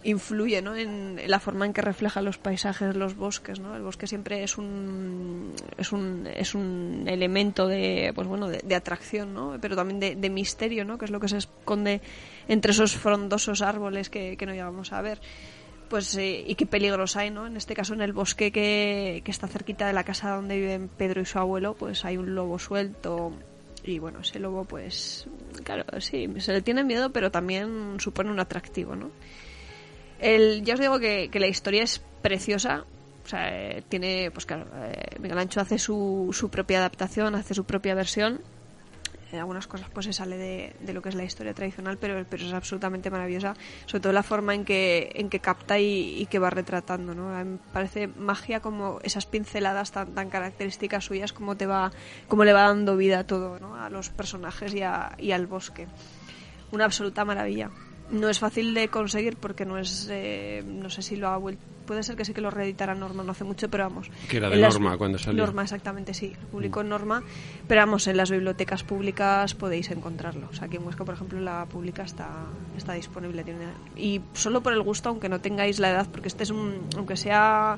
[0.08, 0.76] influye ¿no?
[0.76, 3.76] en, la forma en que refleja los paisajes, los bosques, ¿no?
[3.76, 9.34] El bosque siempre es un es un, es un elemento de pues bueno de, atracción,
[9.34, 9.58] ¿no?
[9.60, 10.98] Pero también de, de misterio, ¿no?
[10.98, 12.02] Que es lo que se esconde
[12.48, 15.20] entre esos frondosos árboles que, que no llegamos a ver.
[15.90, 17.46] Pues eh, y qué peligros hay, ¿no?
[17.46, 20.88] En este caso en el bosque que, que está cerquita de la casa donde viven
[20.88, 23.34] Pedro y su abuelo, pues hay un lobo suelto
[23.84, 25.28] y bueno, ese lobo pues
[25.64, 29.12] claro, sí, se le tiene miedo, pero también supone un atractivo, ¿no?
[30.20, 32.86] El, ya os digo que, la historia es preciosa.
[33.26, 37.54] O sea, eh, tiene, pues claro, eh, Miguel Ancho hace su, su propia adaptación, hace
[37.54, 38.42] su propia versión.
[39.34, 42.26] En algunas cosas pues se sale de, de lo que es la historia tradicional, pero,
[42.30, 43.56] pero es absolutamente maravillosa.
[43.86, 47.28] Sobre todo la forma en que, en que capta y, que va retratando, ¿no?
[47.44, 51.92] Me parece magia como esas pinceladas tan, tan características suyas, como te va,
[52.30, 53.76] como le va dando vida a todo, ¿no?
[53.76, 55.88] A los personajes y, a- y al bosque.
[56.72, 57.70] Una absoluta maravilla.
[58.12, 61.62] No es fácil de conseguir porque no es, eh, no sé si lo ha vuelto,
[61.86, 64.10] puede ser que sí que lo reeditara Norma no hace mucho, pero vamos.
[64.30, 65.46] Que era de las- Norma cuando salió.
[65.46, 67.24] Norma, exactamente, sí, lo publicó en Norma,
[67.68, 70.48] pero vamos, en las bibliotecas públicas podéis encontrarlo.
[70.52, 72.30] O sea, aquí en Huesca, por ejemplo, la pública está,
[72.78, 73.44] está disponible.
[73.44, 76.88] tiene- y solo por el gusto, aunque no tengáis la edad, porque este es un,
[76.98, 77.78] aunque sea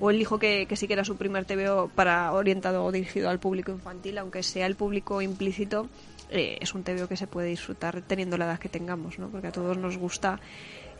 [0.00, 3.28] o el hijo que, que sí que era su primer TVO para orientado o dirigido
[3.30, 5.88] al público infantil, aunque sea el público implícito,
[6.32, 9.28] eh, es un TVO que se puede disfrutar teniendo la edad que tengamos, ¿no?
[9.28, 10.40] Porque a todos nos gusta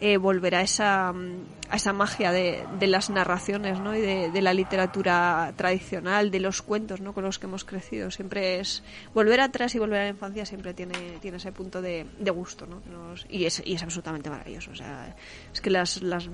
[0.01, 3.97] eh, volver a esa, mm, a esa magia de, de las narraciones, ¿no?
[3.97, 7.13] Y de, la literatura tradicional, de los cuentos, ¿no?
[7.15, 8.11] Con los que hemos crecido.
[8.11, 8.83] Siempre es
[9.15, 12.67] volver atrás y volver a la infancia siempre tiene, tiene ese punto de, de gusto,
[12.67, 12.83] ¿no?
[13.29, 14.73] Y, es, y es absolutamente maravilloso.
[14.73, 15.15] O sea,
[15.53, 16.29] es que las, las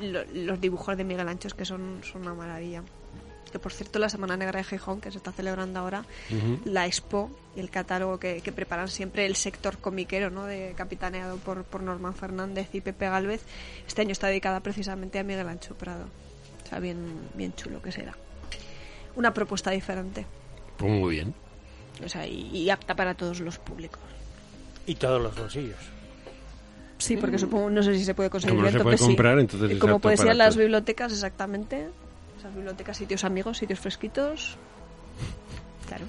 [0.00, 2.82] lo- los dibujos de Miguel Ancho es que son, son una maravilla.
[3.50, 6.04] Que por cierto, la Semana Negra de Gijón, que se está celebrando ahora,
[6.64, 10.44] la expo y el catálogo que, que preparan siempre el sector comiquero, ¿no?
[10.44, 13.42] de, capitaneado por, por Norman Fernández y Pepe Galvez,
[13.86, 16.06] este año está dedicada precisamente a Miguel Ancho Prado.
[16.64, 16.98] O sea, bien,
[17.34, 18.14] bien chulo que será.
[19.16, 20.26] Una propuesta diferente.
[20.76, 21.34] Pues muy bien.
[22.04, 24.00] O sea, y, y apta para todos los públicos.
[24.86, 25.98] Y todos los bolsillos.
[26.98, 28.56] Sí, porque supongo, no sé si se puede conseguir.
[28.56, 29.04] Como no se puede sí.
[29.04, 31.88] comprar, entonces Como puede ser las bibliotecas, exactamente.
[32.38, 34.56] Esas bibliotecas, sitios amigos, sitios fresquitos.
[35.88, 36.04] Claro,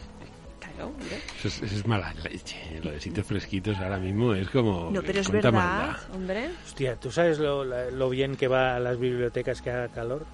[0.59, 1.17] claro, hombre.
[1.39, 2.79] Eso es, eso es mala leche.
[2.83, 4.91] Lo de sitios fresquitos ahora mismo es como.
[4.91, 5.99] No, pero es cuánta verdad, maldad.
[6.13, 6.49] hombre.
[6.65, 10.25] Hostia, ¿tú sabes lo, lo bien que va a las bibliotecas que haga calor?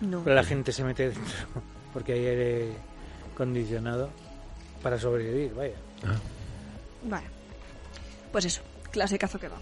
[0.00, 0.22] No.
[0.22, 1.22] Pero la gente se mete dentro
[1.92, 2.72] porque hay aire
[3.34, 4.10] acondicionado
[4.82, 5.74] para sobrevivir, vaya.
[7.04, 7.26] Vale.
[8.30, 9.56] Pues eso, clasicazo que va.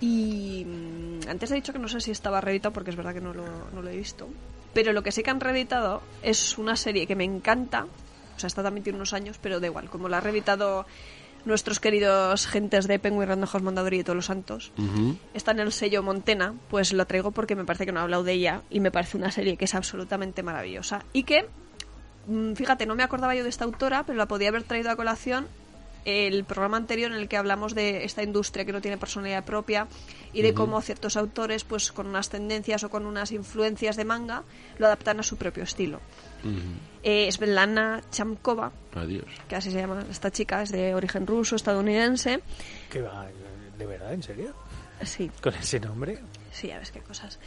[0.00, 3.20] Y mm, antes he dicho que no sé si estaba reeditado porque es verdad que
[3.20, 4.28] no lo, no lo he visto.
[4.74, 7.86] Pero lo que sí que han reeditado es una serie que me encanta.
[8.36, 9.90] O sea, esta también tiene unos años, pero da igual.
[9.90, 10.86] Como la ha reeditado
[11.44, 14.72] nuestros queridos gentes de Penguin, Random Mondadori y todos los santos.
[15.34, 18.22] Está en el sello Montena, pues lo traigo porque me parece que no he hablado
[18.22, 21.04] de ella y me parece una serie que es absolutamente maravillosa.
[21.12, 21.48] Y que,
[22.26, 24.96] mm, fíjate, no me acordaba yo de esta autora, pero la podía haber traído a
[24.96, 25.46] colación
[26.08, 29.86] el programa anterior en el que hablamos de esta industria que no tiene personalidad propia
[30.32, 34.44] y de cómo ciertos autores, pues con unas tendencias o con unas influencias de manga,
[34.78, 36.00] lo adaptan a su propio estilo.
[37.02, 39.24] Eh, es Belana Chamkova, Adiós.
[39.48, 42.40] que así se llama esta chica, es de origen ruso, estadounidense.
[42.90, 43.26] ¿Qué va?
[43.76, 44.12] ¿De verdad?
[44.12, 44.54] ¿En serio?
[45.04, 46.18] Sí, ¿Con ese nombre?
[46.50, 47.38] Sí, ya ves qué cosas.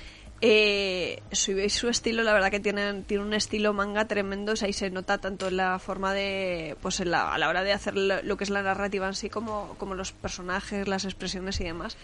[0.43, 4.65] Eh, su, su estilo, la verdad que tiene, tiene un estilo manga tremendo, o sea,
[4.65, 7.73] ahí se nota tanto en la forma de, pues en la- a la hora de
[7.73, 11.65] hacer lo, que es la narrativa en sí, como, como los personajes, las expresiones y
[11.65, 11.95] demás.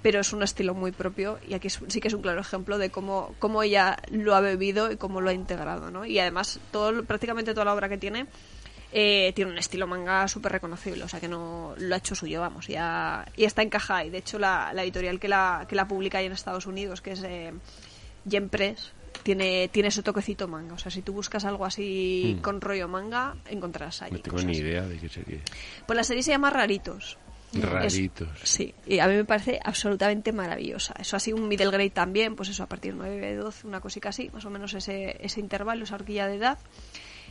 [0.00, 2.78] Pero es un estilo muy propio y aquí es- sí que es un claro ejemplo
[2.78, 6.06] de cómo, cómo ella lo ha bebido y cómo lo ha integrado, ¿no?
[6.06, 8.26] Y además, todo, prácticamente toda la obra que tiene
[8.94, 12.42] eh, tiene un estilo manga súper reconocible, o sea que no lo ha hecho suyo,
[12.42, 14.04] vamos, ya, y está encajada.
[14.04, 17.00] Y de hecho, la, la editorial que la, que la publica ahí en Estados Unidos,
[17.00, 17.54] que es eh,
[18.24, 18.92] Yen Press,
[19.22, 20.74] tiene, tiene ese toquecito manga.
[20.74, 24.10] O sea, si tú buscas algo así con rollo manga, encontrarás ahí.
[24.10, 24.14] Mm.
[24.14, 24.50] No tengo cosas.
[24.50, 25.40] ni idea de qué serie.
[25.86, 27.18] Pues la serie se llama Raritos.
[27.54, 28.28] Es- Raritos.
[28.44, 30.94] sí, y a mí me parece absolutamente maravillosa.
[30.98, 34.08] Eso así un middle grade también, pues eso, a partir de 9, 12, una cosica
[34.08, 36.58] así, más o menos ese, ese intervalo, esa horquilla de edad.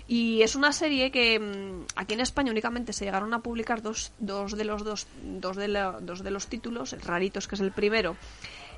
[0.08, 4.12] Y es una serie que mm, aquí en España únicamente se llegaron a publicar dos,
[4.20, 7.72] dos de los dos, dos de, la- dos de los títulos, Raritos, que es el
[7.72, 8.16] primero,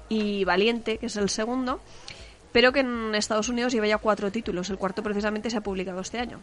[0.09, 1.81] y Valiente, que es el segundo,
[2.51, 4.69] pero que en Estados Unidos lleva ya cuatro títulos.
[4.69, 6.39] El cuarto precisamente se ha publicado este año.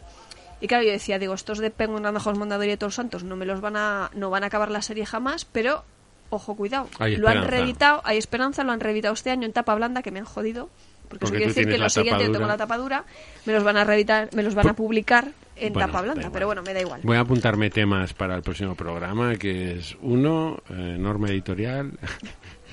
[0.61, 3.46] Y claro, yo decía, digo, estos de Penguin, Random Mondadori y Todos Santos no me
[3.46, 5.84] los van a, no van a acabar la serie jamás, pero
[6.28, 6.88] ojo, cuidado.
[6.98, 10.11] Hay lo han reeditado, hay esperanza, lo han reeditado este año en tapa blanda, que
[10.11, 10.68] me han jodido.
[11.08, 13.04] Porque, Porque eso quiere decir que la los siguientes yo tengo la tapa dura,
[13.44, 16.30] me los van a reeditar, me los van a publicar en Bueno, tapa da blanda,
[16.32, 17.00] pero bueno, me da igual.
[17.02, 21.98] Voy a apuntarme temas para el próximo programa, que es uno, eh, norma editorial,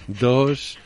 [0.08, 0.78] dos,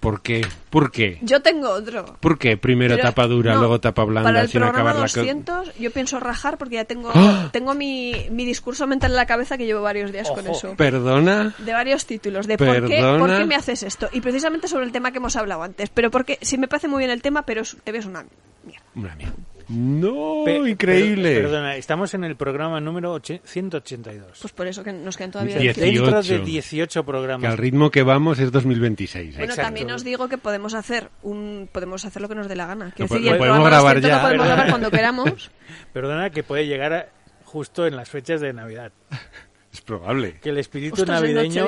[0.00, 0.44] ¿por qué?
[0.70, 1.18] ¿Por qué?
[1.22, 2.16] Yo tengo otro.
[2.20, 2.56] ¿Por qué?
[2.56, 5.20] Primero Pero, tapa dura, no, luego tapa blanda, Para el sin programa acabar la co-
[5.20, 7.48] 200 yo pienso rajar porque ya tengo, ¡Ah!
[7.52, 10.74] tengo mi, mi discurso mental en la cabeza que llevo varios días con eso.
[10.76, 11.54] ¿Perdona?
[11.58, 13.18] De varios títulos, de por qué, Perdona.
[13.18, 14.08] por qué me haces esto.
[14.12, 15.88] Y precisamente sobre el tema que hemos hablado antes.
[15.90, 18.24] Pero porque sí me parece muy bien el tema, pero es- te ves una
[18.64, 18.84] mierda.
[18.94, 19.34] Una mierda.
[19.68, 20.42] ¡No!
[20.44, 21.34] Pe- ¡Increíble!
[21.34, 24.38] per- Perdona, estamos en el programa número och- 182.
[24.40, 26.02] Pues por eso que nos quedan todavía Diez- 18.
[26.04, 26.44] Dentro de 18.
[26.44, 27.50] 18 que programas.
[27.50, 29.28] al ritmo que vamos es 2026.
[29.34, 29.38] ¿eh?
[29.38, 29.62] Bueno, Exacto.
[29.66, 32.92] también os digo que podemos hacer un podemos hacer lo que nos dé la gana.
[32.94, 34.16] Quiero Lo decir, el podemos grabar 200 ya.
[34.16, 35.50] lo podemos grabar cuando queramos.
[35.92, 37.08] Perdona que puede llegar a-
[37.44, 38.92] justo en las fechas de Navidad.
[39.72, 40.38] Es probable.
[40.40, 41.66] Que el espíritu Ostras, navideño...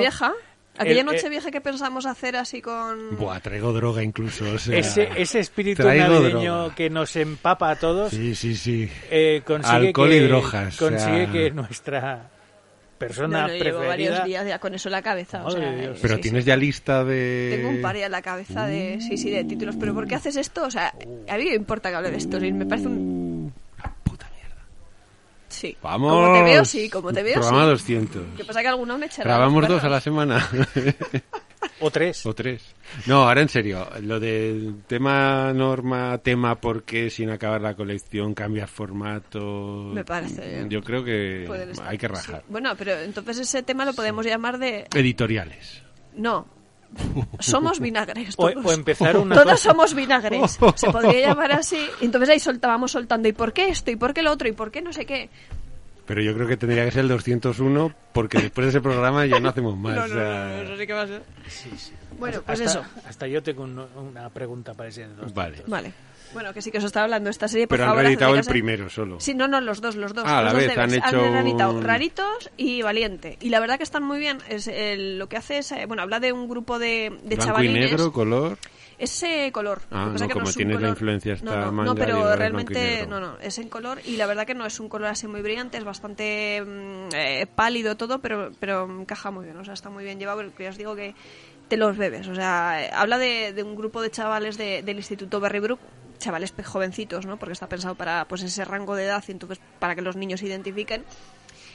[0.79, 3.17] Aquella el- Nochevieja que pensamos hacer así con...
[3.17, 4.45] Buah, traigo droga incluso.
[4.53, 6.75] o sea, Ese, ese espíritu navideño droga.
[6.75, 8.89] que nos empapa a todos Sí, sí, sí.
[9.11, 12.29] eh, consigue, Alcohol que, y drogas, o consigue sea- que nuestra
[12.97, 15.45] persona No, no, llevo varios días ya con eso en la cabeza.
[15.45, 16.47] o sea, eh, Pero sí, tienes sí.
[16.49, 17.55] ya lista de...
[17.57, 19.75] Tengo un par ya en la cabeza de, sí, sí, de títulos.
[19.79, 20.65] Pero ¿por qué haces esto?
[20.65, 20.93] O sea,
[21.29, 22.39] a mí me importa que hable de esto.
[22.41, 23.28] me parece un...
[25.49, 25.75] Sí.
[25.81, 26.13] Vamos.
[26.13, 26.89] Como te veo, sí.
[26.89, 27.69] Como te veo, Programa sí.
[27.69, 28.21] 200.
[28.37, 30.47] ¿Qué pasa que alguno me echará Grabamos dos a la semana.
[31.81, 32.25] O tres.
[32.25, 32.75] o tres.
[33.05, 33.87] No, ahora en serio.
[34.01, 39.91] Lo del tema, norma, tema, por qué sin acabar la colección cambias formato.
[39.93, 40.65] Me parece.
[40.69, 41.47] Yo creo que
[41.85, 42.13] hay que sí.
[42.13, 42.43] rajar.
[42.49, 44.87] Bueno, pero entonces ese tema lo podemos llamar de...
[44.93, 45.81] Editoriales.
[46.15, 46.58] No.
[47.39, 48.33] Somos vinagres.
[48.37, 48.65] O, Todos.
[48.65, 50.59] o empezar una Todos cosa- somos vinagres.
[50.75, 51.79] Se podría llamar así.
[52.01, 53.27] Entonces ahí soltábamos soltando.
[53.27, 53.91] ¿Y por qué esto?
[53.91, 54.47] ¿Y por qué lo otro?
[54.47, 55.29] ¿Y por qué no sé qué?
[56.05, 59.39] Pero yo creo que tendría que ser el 201 porque después de ese programa ya
[59.39, 59.95] no hacemos más.
[59.95, 61.21] No, no, no, no, eso sí que va a ser.
[62.17, 62.89] Bueno, pues hasta, eso.
[63.07, 65.07] Hasta yo tengo un- una pregunta parecida.
[65.07, 65.57] de dos Vale.
[65.57, 65.69] puntos.
[65.69, 65.93] Vale.
[66.33, 67.67] Bueno, que sí que os estaba hablando esta serie.
[67.67, 69.19] Por Pero han reeditado el primero solo.
[69.19, 70.25] Sí, no, no, los dos, los dos.
[70.27, 73.37] Ah, a los la dos vez, han hecho reeditado un- Raritos y Valiente.
[73.41, 74.37] Y la verdad que están muy bien.
[74.47, 77.63] Es el- lo que hace es, eh, bueno, habla de un grupo de, de Blanco
[77.63, 78.57] y negro, color.
[78.99, 79.81] Ese color.
[79.91, 81.95] Ah, que no, que como es un tienes la influencia esta no, no, manga, no,
[81.95, 84.89] pero es realmente no, no, es en color y la verdad que no es un
[84.89, 89.55] color así muy brillante, es bastante mm, eh, pálido todo, pero pero encaja muy bien,
[89.55, 91.15] o sea, está muy bien llevado, porque ya os digo que
[91.69, 94.97] te los bebes, o sea, eh, habla de, de un grupo de chavales de- del
[94.97, 95.79] Instituto Berrybrook,
[96.19, 97.37] chavales jovencitos, ¿no?
[97.37, 100.39] Porque está pensado para pues ese rango de edad y entonces para que los niños
[100.41, 101.03] se identifiquen.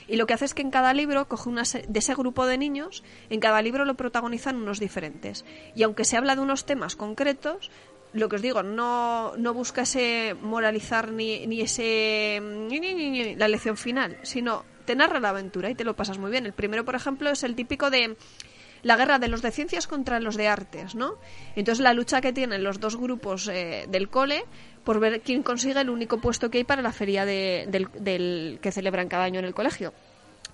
[0.07, 2.45] Y lo que hace es que en cada libro coge una se- de ese grupo
[2.45, 5.43] de niños, en cada libro lo protagonizan unos diferentes.
[5.75, 7.71] Y aunque se habla de unos temas concretos,
[8.13, 12.39] lo que os digo, no, no busca ese moralizar ni, ni ese
[13.37, 16.45] la lección final, sino te narra la aventura y te lo pasas muy bien.
[16.45, 18.15] El primero, por ejemplo, es el típico de
[18.85, 21.15] la guerra de los de ciencias contra los de artes, ¿no?
[21.55, 24.45] Entonces la lucha que tienen los dos grupos eh, del cole
[24.83, 28.59] por ver quién consigue el único puesto que hay para la feria de- del, del-
[28.61, 29.91] que celebran cada año en el colegio.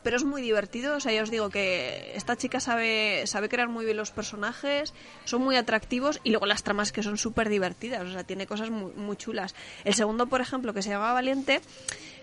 [0.01, 3.67] Pero es muy divertido, o sea, ya os digo que esta chica sabe, sabe crear
[3.67, 4.93] muy bien los personajes,
[5.25, 8.71] son muy atractivos y luego las tramas que son súper divertidas, o sea, tiene cosas
[8.71, 9.53] muy, muy chulas.
[9.83, 11.61] El segundo, por ejemplo, que se llama Valiente,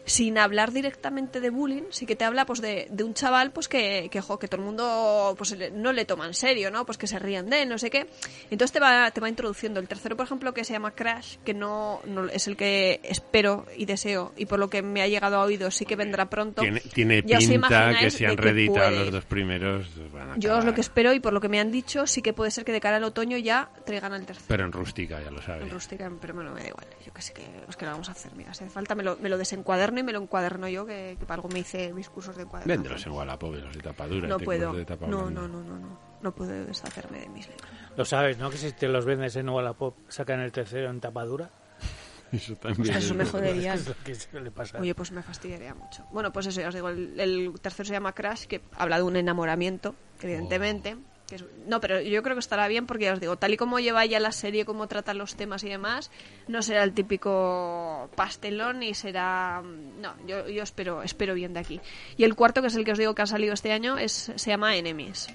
[0.09, 3.69] sin hablar directamente de bullying, sí que te habla pues de, de un chaval pues
[3.69, 6.85] que, que, jo, que todo el mundo pues no le toma en serio, ¿no?
[6.87, 8.07] Pues que se ríen de él, no sé qué.
[8.51, 9.81] Entonces te va, te va introduciendo.
[9.81, 13.67] El tercero, por ejemplo, que se llama Crash, que no, no es el que espero
[13.77, 16.63] y deseo, y por lo que me ha llegado a oídos sí que vendrá pronto.
[16.63, 19.87] Tiene, tiene Ya pinta que si han reeditado los dos primeros.
[20.13, 22.23] van a Yo es lo que espero y por lo que me han dicho, sí
[22.23, 24.47] que puede ser que de cara al otoño ya traigan el tercero.
[24.49, 25.63] Pero en rústica, ya lo sabes.
[25.63, 26.87] En rústica, pero bueno, me da igual.
[27.05, 28.33] Yo que sé que, es que lo vamos a hacer.
[28.35, 31.17] Mira, si hace falta me lo, me lo desencuaderno y me lo encuaderno yo, que,
[31.19, 32.73] que para algo me hice mis cursos de encuaderno.
[32.73, 34.29] Véndelos en Wallapop, los de tapadura.
[34.29, 34.67] No puedo.
[34.69, 35.99] curso de tapa No, no, no, no, no.
[36.21, 37.69] No puedo deshacerme de mis libros.
[37.97, 38.51] Lo sabes, ¿no?
[38.51, 41.51] Que si te los vendes en Wallapop, sacan el tercero en tapadura.
[42.33, 42.87] Eso O también.
[42.87, 43.75] sea, eso es me jodería.
[44.81, 46.05] Oye, pues me fastidiaría mucho.
[46.13, 49.03] Bueno, pues eso, ya os digo, el, el tercero se llama Crash, que habla de
[49.05, 50.91] un enamoramiento, evidentemente.
[50.91, 51.18] que es-
[51.67, 54.05] no, pero yo creo que estará bien porque ya os digo, tal y como lleva
[54.07, 56.11] ya la serie, cómo trata los temas y demás,
[56.47, 59.63] no será el típico pastelón y será...
[59.63, 61.81] No, yo, yo espero, espero bien de aquí.
[62.17, 64.33] Y el cuarto, que es el que os digo que ha salido este año, es,
[64.35, 65.29] se llama Enemies.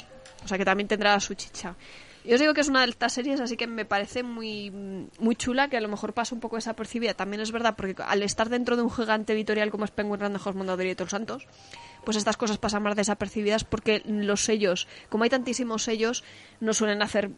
[0.43, 1.75] O sea que también tendrá su chicha.
[2.25, 4.71] Yo os digo que es una de estas series, así que me parece muy,
[5.19, 7.13] muy chula, que a lo mejor pasa un poco desapercibida.
[7.13, 10.41] También es verdad, porque al estar dentro de un gigante editorial como es Penguin Random
[10.41, 11.47] House Mondadori y Todos Santos,
[12.05, 16.23] pues estas cosas pasan más desapercibidas porque los sellos, como hay tantísimos sellos,
[16.61, 17.31] no suelen hacer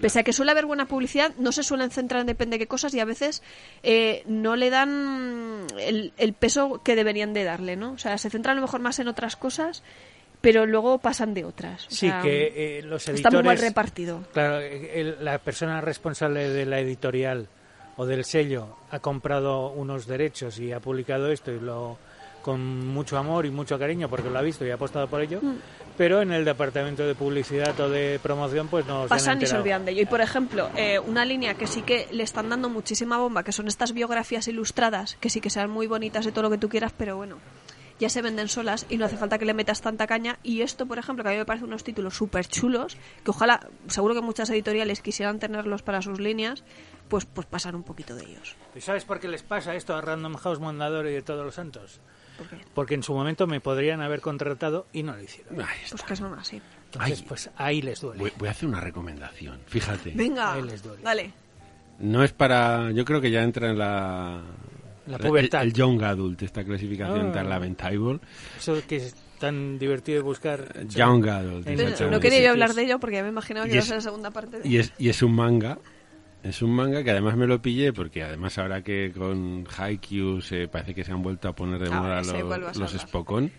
[0.00, 2.66] pese a que suele haber buena publicidad, no se suelen centrar en depende de qué
[2.66, 3.42] cosas y a veces
[3.82, 7.92] eh, no le dan el, el peso que deberían de darle, ¿no?
[7.92, 9.82] O sea, se centran a lo mejor más en otras cosas,
[10.42, 11.86] pero luego pasan de otras.
[11.86, 13.20] O Sí, sea, que eh, los editores...
[13.24, 14.22] está muy mal repartido.
[14.34, 17.46] Claro, eh, el- la persona responsable de la editorial
[17.96, 21.96] o del sello ha comprado unos derechos y ha publicado esto y lo
[22.42, 25.38] con mucho amor y mucho cariño porque lo ha visto y ha apostado por ello,
[25.40, 25.54] Mm.
[25.96, 29.56] pero en el departamento de publicidad o de promoción pues no se pasan y se
[29.56, 30.02] olvidan de ello.
[30.02, 33.52] Y por ejemplo, eh, una línea que sí que le están dando muchísima bomba, que
[33.52, 36.68] son estas biografías ilustradas, que sí que sean muy bonitas y todo lo que tú
[36.68, 37.36] quieras, pero bueno,
[38.02, 40.38] ya se venden solas y no hace falta que le metas tanta caña.
[40.42, 43.68] Y esto, por ejemplo, que a mí me parece unos títulos súper chulos, que ojalá,
[43.86, 46.64] seguro que muchas editoriales quisieran tenerlos para sus líneas,
[47.08, 48.56] pues, pues pasan un poquito de ellos.
[48.74, 51.54] ¿Y sabes por qué les pasa esto a Random House Mondador y de Todos los
[51.54, 52.00] Santos?
[52.38, 52.56] ¿Por qué?
[52.74, 55.54] Porque en su momento me podrían haber contratado y no lo hicieron.
[55.90, 56.60] Pues que son así.
[56.86, 57.24] Entonces, Ay.
[57.28, 58.18] pues ahí les duele.
[58.20, 59.60] Voy, voy a hacer una recomendación.
[59.66, 60.12] Fíjate.
[60.14, 61.02] Venga, Ahí les duele.
[61.02, 61.32] dale.
[61.98, 62.90] No es para.
[62.90, 64.40] Yo creo que ya entra en la.
[65.06, 65.62] La el- pubertad.
[65.62, 67.32] El, Young Adult, esta clasificación Ah.
[67.32, 68.20] tan lamentable.
[68.58, 70.86] Eso que es tan divertido de buscar.
[70.88, 71.66] Young Adult.
[72.10, 73.88] No quería yo hablar de ello porque ya me imaginaba que Y iba a es-
[73.88, 75.78] ser la segunda parte de Y es, y es un manga.
[76.44, 80.66] Es un manga que además me lo pillé porque además ahora que con Haikyuu se
[80.68, 82.92] parece que se han vuelto a poner de Ah, moda los, los.
[83.00, 83.50] Spokon.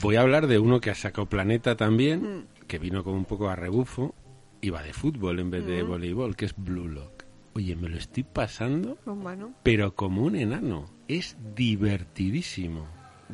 [0.00, 2.46] Voy a hablar de uno que ha sacado Planeta también, Mm.
[2.68, 4.14] que vino como un poco a rebufo
[4.60, 5.86] y va de fútbol en vez de Mm.
[5.88, 7.13] voleibol, que es Blue Lock.
[7.54, 8.98] Oye, me lo estoy pasando,
[9.62, 10.90] pero como un enano.
[11.06, 12.88] Es divertidísimo,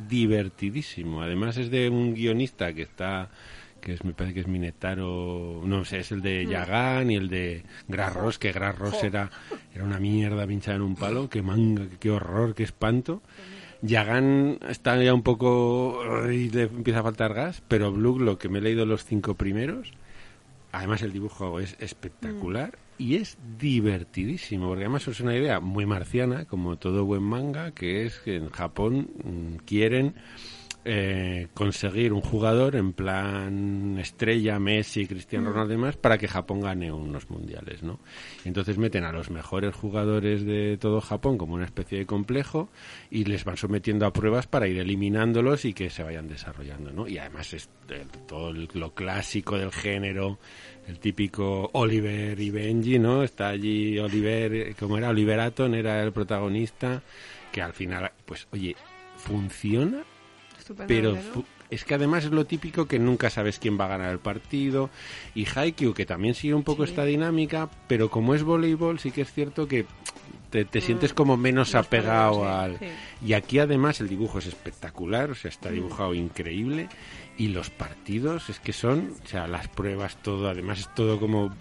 [0.07, 1.23] divertidísimo.
[1.23, 3.31] Además es de un guionista que está
[3.81, 7.29] que es, me parece que es Minetaro, no sé, es el de Yagán y el
[7.29, 9.31] de Gras que Gras era,
[9.73, 13.23] era una mierda pinchada en un palo, qué manga, qué, horror, qué espanto.
[13.81, 15.99] Yagán está ya un poco
[16.29, 19.33] y le empieza a faltar gas, pero Blue, lo que me he leído los cinco
[19.33, 19.91] primeros,
[20.71, 26.45] además el dibujo es espectacular y es divertidísimo, porque además es una idea muy marciana,
[26.45, 30.15] como todo buen manga, que es que en Japón mm, quieren
[30.83, 36.61] eh, conseguir un jugador en plan estrella, Messi, Cristiano Ronaldo y demás, para que Japón
[36.61, 37.99] gane unos mundiales, ¿no?
[38.45, 42.69] Entonces meten a los mejores jugadores de todo Japón como una especie de complejo
[43.11, 47.07] y les van sometiendo a pruebas para ir eliminándolos y que se vayan desarrollando, ¿no?
[47.07, 50.39] Y además es eh, todo el- lo clásico del género,
[50.91, 53.23] el típico Oliver y Benji, ¿no?
[53.23, 55.09] Está allí Oliver, ¿cómo era?
[55.09, 57.01] Oliver Atom era el protagonista,
[57.51, 58.75] que al final, pues, oye,
[59.17, 60.03] funciona
[60.87, 61.21] pero ¿no?
[61.21, 64.19] fu- es que además es lo típico que nunca sabes quién va a ganar el
[64.19, 64.89] partido.
[65.35, 66.91] Y Haikyuu, que también sigue un poco Sí.
[66.91, 69.85] esta dinámica, pero como es voleibol, sí que es cierto que
[70.49, 71.77] te, te sientes como menos Mm.
[71.77, 72.77] Apegado pegado, al...
[72.79, 72.85] sí.
[73.25, 75.53] Y aquí además el dibujo es espectacular, o sea, Mm.
[75.53, 76.89] está dibujado increíble.
[77.37, 81.51] Y los partidos es que son, o sea, las pruebas, todo, además es todo como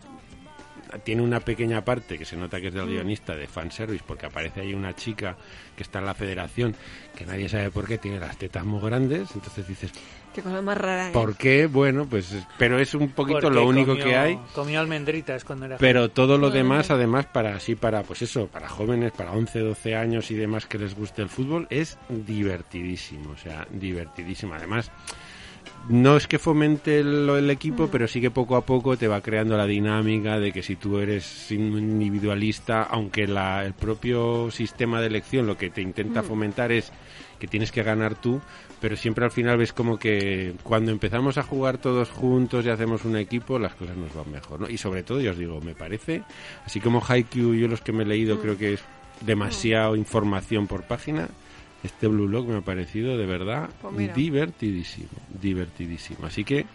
[1.04, 2.90] tiene una pequeña parte que se nota que es del Mm.
[2.90, 5.36] guionista de fanservice porque aparece ahí una chica
[5.76, 6.74] que está en la federación
[7.14, 9.92] que nadie sabe por qué tiene las tetas muy grandes entonces dices
[10.34, 11.10] Qué cosa más rara.
[11.10, 11.12] ¿eh?
[11.12, 11.66] ¿por qué?
[11.68, 15.44] bueno pues es- pero es un poquito Porque lo único comió- que hay Comió almendritas
[15.44, 19.30] cuando era pero todo lo demás además para así para pues eso para jóvenes para
[19.30, 24.54] 11 12 años y demás que les guste el fútbol es divertidísimo o sea divertidísimo
[24.54, 24.90] además
[25.88, 29.20] no es que fomente el, el equipo, pero sí que poco a poco te va
[29.20, 35.08] creando la dinámica de que si tú eres individualista, aunque la, el propio sistema de
[35.08, 36.92] elección lo que te intenta fomentar es
[37.38, 38.40] que tienes que ganar tú,
[38.80, 43.04] pero siempre al final ves como que cuando empezamos a jugar todos juntos y hacemos
[43.04, 44.68] un equipo, las cosas nos van mejor, ¿no?
[44.68, 46.22] Y sobre todo, yo os digo, me parece,
[46.64, 48.84] así como Haikyuu, yo los que me he leído creo que es
[49.22, 51.28] demasiado información por página,
[51.82, 55.08] este Blue Lock me ha parecido de verdad Pues divertidísimo,
[55.40, 56.26] divertidísimo.
[56.26, 56.66] Así que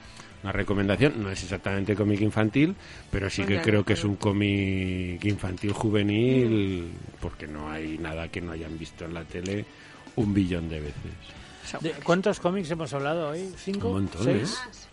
[0.44, 2.76] una recomendación, no es exactamente cómic infantil,
[3.10, 8.28] pero sí Pues que creo que es un cómic infantil juvenil, porque no hay nada
[8.28, 9.66] que no hayan visto en la tele
[10.16, 11.82] un billón de veces.
[11.82, 13.50] ¿De ¿Cuántos cómics hemos hablado hoy?
[13.58, 13.88] ¿Cinco?
[13.88, 14.60] Un montón, ¿Seis?
[14.66, 14.90] Más.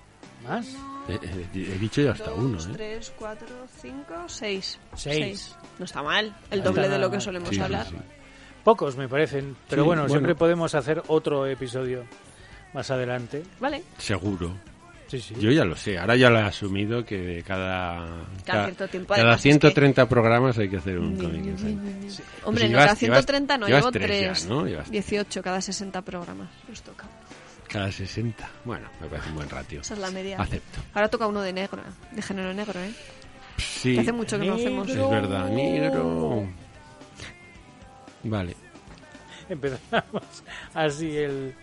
[0.48, 0.66] ¿Más?
[1.08, 2.68] Eh, eh, he dicho ya hasta Dos, uno, ¿eh?
[2.72, 3.46] tres, cuatro,
[3.80, 4.78] cinco, seis.
[4.96, 5.54] Seis.
[5.78, 6.34] No está mal.
[6.50, 7.86] El No doble de lo que solemos Sí, sí, hablar.
[7.88, 7.96] sí.
[8.64, 10.12] Pocos me parecen, pero Sí, bueno, bueno.
[10.14, 12.04] siempre podemos hacer otro episodio
[12.72, 13.42] más adelante.
[13.60, 13.82] Vale.
[13.98, 14.52] Seguro.
[15.08, 15.34] Sí, sí.
[15.38, 18.06] Yo ya lo sé, ahora ya lo he asumido que de cada,
[18.46, 21.78] Cada cierto tiempo, cada además, es 130 programas hay que hacer un cómic infantil.
[22.44, 24.46] Hombre, Pues no, cada 130 no, llevas llevo tres ya, 3.
[24.48, 24.66] ¿no?
[24.66, 26.48] Llevas 18 cada 60 programas.
[26.66, 27.04] Nos toca.
[27.68, 28.48] Cada 60.
[28.64, 29.80] Bueno, me parece un buen ratio.
[29.82, 30.38] Esa es la media.
[30.40, 30.80] Acepto.
[30.94, 32.92] Ahora toca uno de negro, de género negro, ¿eh?
[33.58, 34.88] Sí, Que hace mucho que no hacemos.
[34.88, 35.48] es verdad.
[35.50, 36.48] Negro.
[38.24, 38.54] Vale.
[39.48, 40.22] Empezamos
[40.74, 41.54] así el...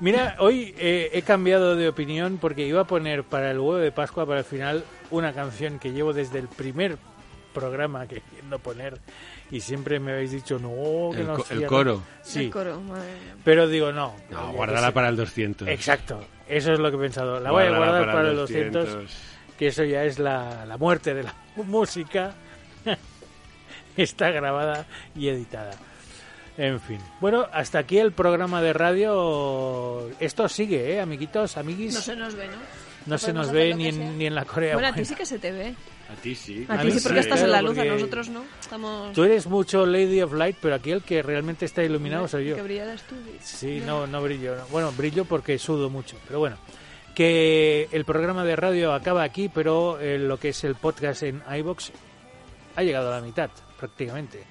[0.00, 3.92] Mira, hoy eh, he cambiado de opinión porque iba a poner para el huevo de
[3.92, 6.98] Pascua, para el final, una canción que llevo desde el primer
[7.54, 8.98] programa queriendo poner
[9.52, 11.68] y siempre me habéis dicho, no, que El, nos co- el cierres".
[11.68, 12.02] coro.
[12.22, 13.36] Sí, El coro, madre mía.
[13.44, 14.16] pero digo, no.
[14.30, 15.66] No, que para el 200.
[15.68, 15.72] sé.
[15.72, 17.38] Exacto, eso es lo que he pensado.
[17.38, 18.88] La voy a guardar para, el 200,
[19.56, 22.34] que eso ya es la, la muerte de la música.
[23.96, 25.72] Está grabada y editada.
[26.56, 27.00] En fin.
[27.20, 30.08] Bueno, hasta aquí el programa de radio.
[30.20, 31.94] Esto sigue, ¿eh, amiguitos, amiguis?
[31.94, 32.84] No se nos ve, ¿no?
[33.06, 34.74] No se nos ve ni en, ni en la Corea.
[34.74, 35.74] Bueno, a ti sí que se te ve.
[36.10, 36.64] A ti sí.
[36.68, 38.44] A A ti sí, sí, porque estás en la luz, a nosotros no.
[38.60, 39.12] Estamos...
[39.12, 42.56] Tú eres mucho Lady of Light, pero aquí el que realmente está iluminado soy yo.
[42.56, 43.16] Que brillaras tú.
[43.40, 44.56] Sí, no, no brillo.
[44.56, 44.66] no.
[44.68, 46.56] Bueno, brillo porque sudo mucho, pero bueno.
[47.14, 51.42] Que el programa de radio acaba aquí, pero eh, lo que es el podcast en
[51.58, 51.92] iBox
[52.76, 54.44] ha llegado a la mitad, prácticamente.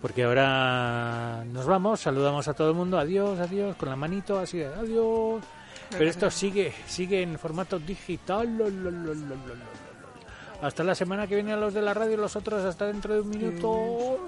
[0.00, 4.58] Porque ahora nos vamos, saludamos a todo el mundo, adiós, adiós, con la manito, así,
[4.58, 5.42] de, adiós.
[5.90, 8.56] Pero esto sigue, sigue en formato digital.
[8.56, 9.14] lo, lo, lo.
[10.62, 13.20] Hasta la semana que viene a los de la radio, los otros hasta dentro de
[13.20, 14.18] un minuto.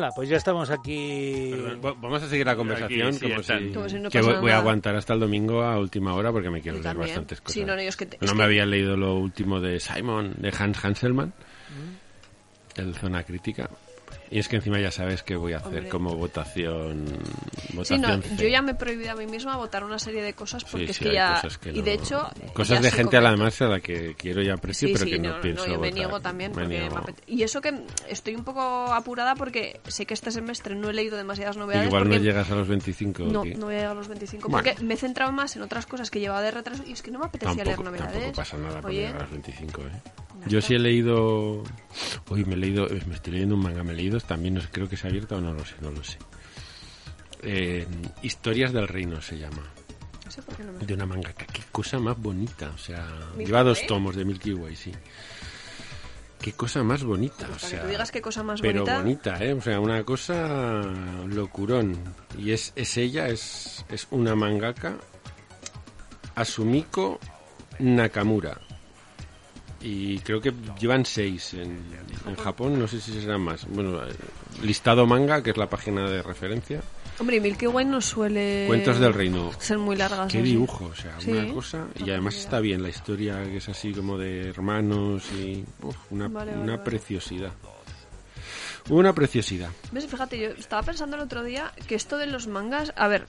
[0.00, 1.50] Hala, pues ya estamos aquí.
[1.52, 3.58] Perdón, Vamos a seguir la conversación Aquí, sí, como, está.
[3.58, 6.48] si, Como si no que voy, a aguantar hasta el domingo a última hora porque
[6.50, 7.52] me quiero leer bastantes cosas.
[7.54, 9.60] Sí, no, no, yo es que te- no es me que- había leído lo último
[9.60, 12.80] de Simon, de Hans Hanselman, Mm.
[12.80, 13.68] el Zona Crítica.
[14.32, 15.88] Y es que encima ya sabes que voy a hacer Hombre.
[15.88, 17.04] como votación.
[17.66, 20.34] Sí, votación no, yo ya me he prohibido a mí misma votar una serie de
[20.34, 21.40] cosas porque Sí, es que ya...
[21.42, 22.30] cosas y de hecho...
[22.52, 25.18] Cosas ya de gente a la además a la que quiero y aprecio, pero que
[25.18, 25.92] no, no, pienso me votar.
[25.94, 26.52] niego también.
[26.54, 26.94] Me niego.
[26.94, 27.74] me apete- Y eso que
[28.08, 31.88] estoy un poco apurada porque sé que este semestre no he leído demasiadas novedades.
[31.88, 33.24] Igual no llegas a los 25.
[33.24, 34.64] No, no voy a llegar a los 25 Bueno.
[34.64, 37.10] porque me he centrado más en otras cosas que llevaba de retraso y es que
[37.10, 38.12] no me apetecía leer novedades.
[38.12, 39.86] tampoco pasa nada por Oye, llegar a los 25, ¿eh?
[40.46, 41.62] Yo sí he leído...
[42.30, 42.86] Uy, me he leído...
[42.90, 43.82] eh, Me estoy leyendo un manga.
[43.84, 45.74] Me he leído también, no sé, creo que se ha abierto o no lo sé,
[45.80, 46.18] no lo sé.
[47.42, 47.86] Eh,
[48.22, 49.62] Historias del Reino se llama.
[50.24, 51.32] no sé por qué no me- De una manga.
[51.32, 52.70] Qué cosa más bonita.
[52.74, 54.92] O sea, ¿Milky lleva dos tomos de Milky Way, sí.
[56.40, 57.44] Qué cosa más bonita.
[57.44, 58.98] O Para que sea, tú digas qué cosa más pero bonita.
[59.02, 59.52] bonita, ¿eh?
[59.52, 60.82] O sea, una cosa
[61.28, 61.96] locurón.
[62.38, 64.96] Y es, es ella, es, es una mangaka,
[66.34, 67.18] Asumiko
[67.78, 68.58] Nakamura.
[69.82, 71.82] Y creo que llevan seis en,
[72.26, 73.66] en Japón, no sé si serán más.
[73.66, 74.12] Bueno, eh,
[74.62, 76.82] listado manga, que es la página de referencia.
[77.18, 79.50] Hombre, y Milky Way no suele Cuentos del Reino.
[79.58, 80.30] ser muy largas.
[80.32, 81.86] Qué dibujo, o sea, Sí, una cosa.
[81.96, 85.64] Y además está bien la historia, que es así como de hermanos y.
[85.82, 86.84] uf, una Vale, vale, una vale.
[86.84, 87.52] preciosidad.
[88.88, 89.70] Una preciosidad.
[89.92, 90.06] ¿Ves?
[90.06, 93.26] Fíjate, yo estaba pensando el otro día que esto de los mangas, a ver,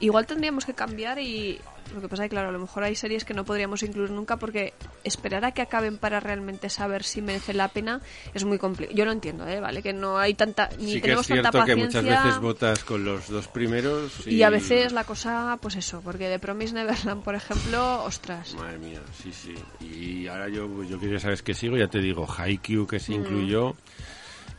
[0.00, 1.58] igual tendríamos que cambiar y
[1.94, 4.10] lo que pasa es que claro, a lo mejor hay series que no podríamos incluir
[4.10, 4.72] nunca porque
[5.04, 8.00] esperar a que acaben para realmente saber si merece la pena
[8.34, 8.96] es muy complicado.
[8.96, 9.60] Yo lo entiendo, ¿eh?
[9.60, 12.02] Vale, que no hay tanta ni sí que es tenemos tanta cierto que paciencia.
[12.02, 14.26] muchas veces votas con los dos primeros.
[14.26, 18.54] Y, Y a veces la cosa, pues eso, porque de Promise Neverland, por ejemplo, ostras.
[18.54, 19.54] Madre mía, sí, sí.
[19.84, 23.00] Y ahora yo, yo que ya sabes que sigo, ya te digo, Haikyuu que Mm.
[23.00, 23.74] se incluyó.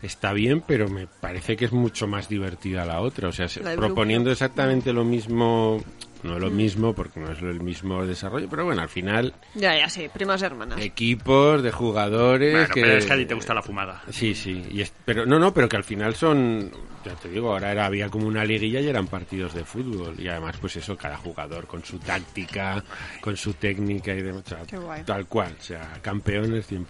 [0.02, 3.30] Está bien, pero me parece que es mucho más divertida la otra.
[3.30, 3.48] O sea,
[3.78, 5.82] proponiendo exactamente lo mismo,
[6.24, 6.42] no Mm.
[6.42, 10.10] lo mismo porque no es el mismo desarrollo, pero bueno, al final Ya, ya, sí,
[10.14, 10.80] primas hermanas.
[10.82, 14.02] equipos de jugadores Bueno, que pero es que a ti te gusta la fumada.
[14.10, 16.72] Sí, sí, y es- pero no, no, pero que al final son,
[17.06, 20.28] ya te digo, ahora era, había como una liguilla y eran partidos de fútbol y
[20.28, 22.84] además pues eso, cada jugador con su táctica,
[23.22, 25.04] con su técnica y demás, o sea, Qué guay.
[25.04, 26.86] tal cual, o sea, campeones 100%.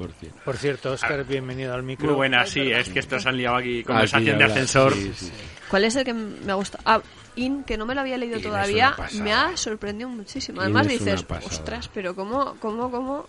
[0.45, 2.07] Por cierto, Oscar, bienvenido al micro.
[2.07, 4.93] Muy buena, sí, es que estos han liado aquí conversación Aquí de ascensor.
[4.93, 5.31] sí, sí.
[5.67, 6.83] ¿Cuál es el que me ha gustado?
[6.85, 7.01] Ah,
[7.35, 10.61] In, que no me lo había leído In todavía, me ha sorprendido muchísimo.
[10.61, 13.25] Además dices, ostras, pero ¿cómo, cómo, cómo?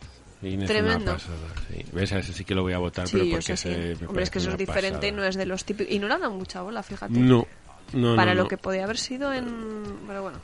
[0.67, 1.05] Tremendo.
[1.05, 1.37] una pasada,
[1.71, 1.85] sí.
[1.93, 2.13] ¿Ves?
[2.13, 4.05] A ese sí que lo voy a votar, Sí, pero porque sé, sí.
[4.05, 5.93] Hombre, es que eso es diferente y no es de los típicos...
[5.93, 7.15] Y no le han dado mucha bola, fíjate.
[7.19, 7.47] No,
[7.95, 8.49] no, Para no, lo no.
[8.49, 9.47] que podía haber sido en...
[10.07, 10.39] Pero bueno,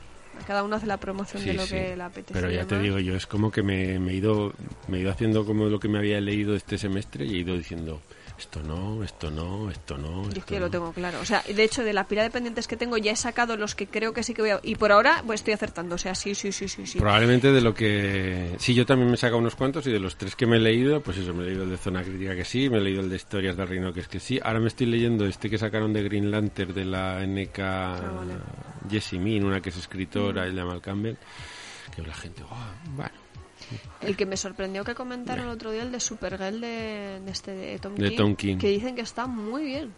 [0.47, 2.33] cada uno hace la promoción de lo que le apetece.
[2.33, 4.53] Pero ya te digo yo, es como que me, me he ido
[4.87, 7.55] me he ido haciendo como lo que me había leído este semestre y he ido
[7.55, 8.01] diciendo
[8.41, 10.23] esto no, esto no, esto no.
[10.31, 10.65] Yo es que no.
[10.65, 11.19] lo tengo claro.
[11.21, 13.75] O sea, de hecho, de la pila de pendientes que tengo ya he sacado los
[13.75, 14.59] que creo que sí que voy a...
[14.63, 15.95] Y por ahora pues estoy acertando.
[15.95, 16.85] O sea, sí, sí, sí, sí.
[16.85, 16.99] sí.
[16.99, 18.55] Probablemente de lo que...
[18.57, 20.59] Sí, yo también me he sacado unos cuantos y de los tres que me he
[20.59, 23.01] leído, pues eso, me he leído el de Zona Crítica que sí, me he leído
[23.01, 24.39] el de Historias del Reino que es que sí.
[24.43, 28.33] Ahora me estoy leyendo este que sacaron de Green Lantern de la NK Ah, vale.
[28.89, 31.15] Jessie Min, una que es escritora, ella llama Campbell,
[31.95, 32.55] que la gente, "Oh,
[32.95, 33.11] bueno,
[34.01, 37.51] El que me sorprendió que comentaron el otro día, el de Supergirl de, de este
[37.51, 38.57] de Tom, De King, Tom King.
[38.57, 39.93] Que dicen que está muy bien.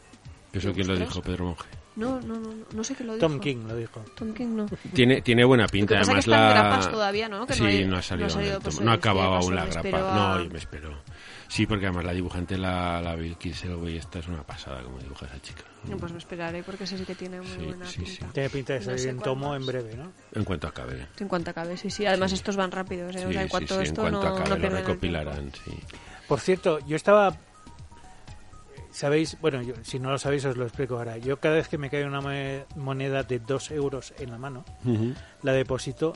[0.53, 1.66] eso quién lo dijo, Pedro Monge.
[1.95, 3.28] No, no, no, no, sé qué lo dijo.
[3.28, 4.03] Tom King lo dijo.
[4.16, 4.66] Tom King no.
[4.93, 6.49] Tiene, tiene buena pinta, además que está la...
[6.49, 7.45] grapas todavía, ¿no?
[7.45, 9.36] Que sí, no, hay- no ha salido, no ha salido, pues, no ha este acabado
[9.36, 9.89] aún la grapa.
[9.91, 10.97] No, yo me espero.
[11.53, 15.27] Sí, porque además la dibujante, la, la Vicky Selway, esta es una pasada como dibuja
[15.27, 15.61] esa chica.
[15.87, 18.17] No, pues me esperaré porque sí que tiene muy Sí, buena sí, sí.
[18.17, 18.33] pinta.
[18.33, 20.11] Tiene pinta de No salir sé en tomo en breve, ¿no?
[20.31, 21.05] En cuanto acabe.
[21.19, 22.07] En cuanto acabe, sí, sí.
[22.07, 23.25] Además estos van rápidos, ¿eh?
[23.25, 25.77] o Sí, sea, en cuanto sí, en esto cuanto no, acabe no lo recopilarán, sí.
[26.27, 27.37] Por cierto, yo estaba...
[28.89, 29.37] ¿Sabéis?
[29.39, 31.19] Bueno, yo- si no lo sabéis os lo explico ahora.
[31.19, 34.65] Yo cada vez que me cae una mo- moneda de dos euros en la mano,
[35.43, 36.13] la deposito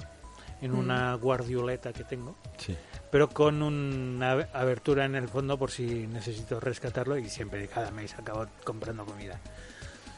[0.62, 0.80] en Mm.
[0.80, 2.76] una guardioleta que tengo, sí.
[3.12, 7.92] Pero con una ab- abertura en el fondo por si necesito rescatarlo y siempre cada
[7.92, 9.40] mes acabo comprando comida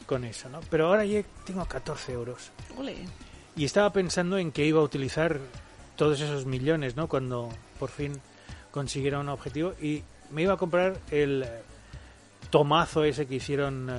[0.05, 0.59] con eso, ¿no?
[0.71, 2.51] Pero ahora ya tengo 14 euros.
[2.77, 2.95] Ole.
[3.55, 5.39] Y estaba pensando en que iba a utilizar
[5.95, 7.07] todos esos millones, ¿no?
[7.07, 8.19] Cuando por fin
[8.71, 11.49] consiguiera un objetivo y me iba a comprar el eh,
[12.49, 13.93] tomazo ese que hicieron eh,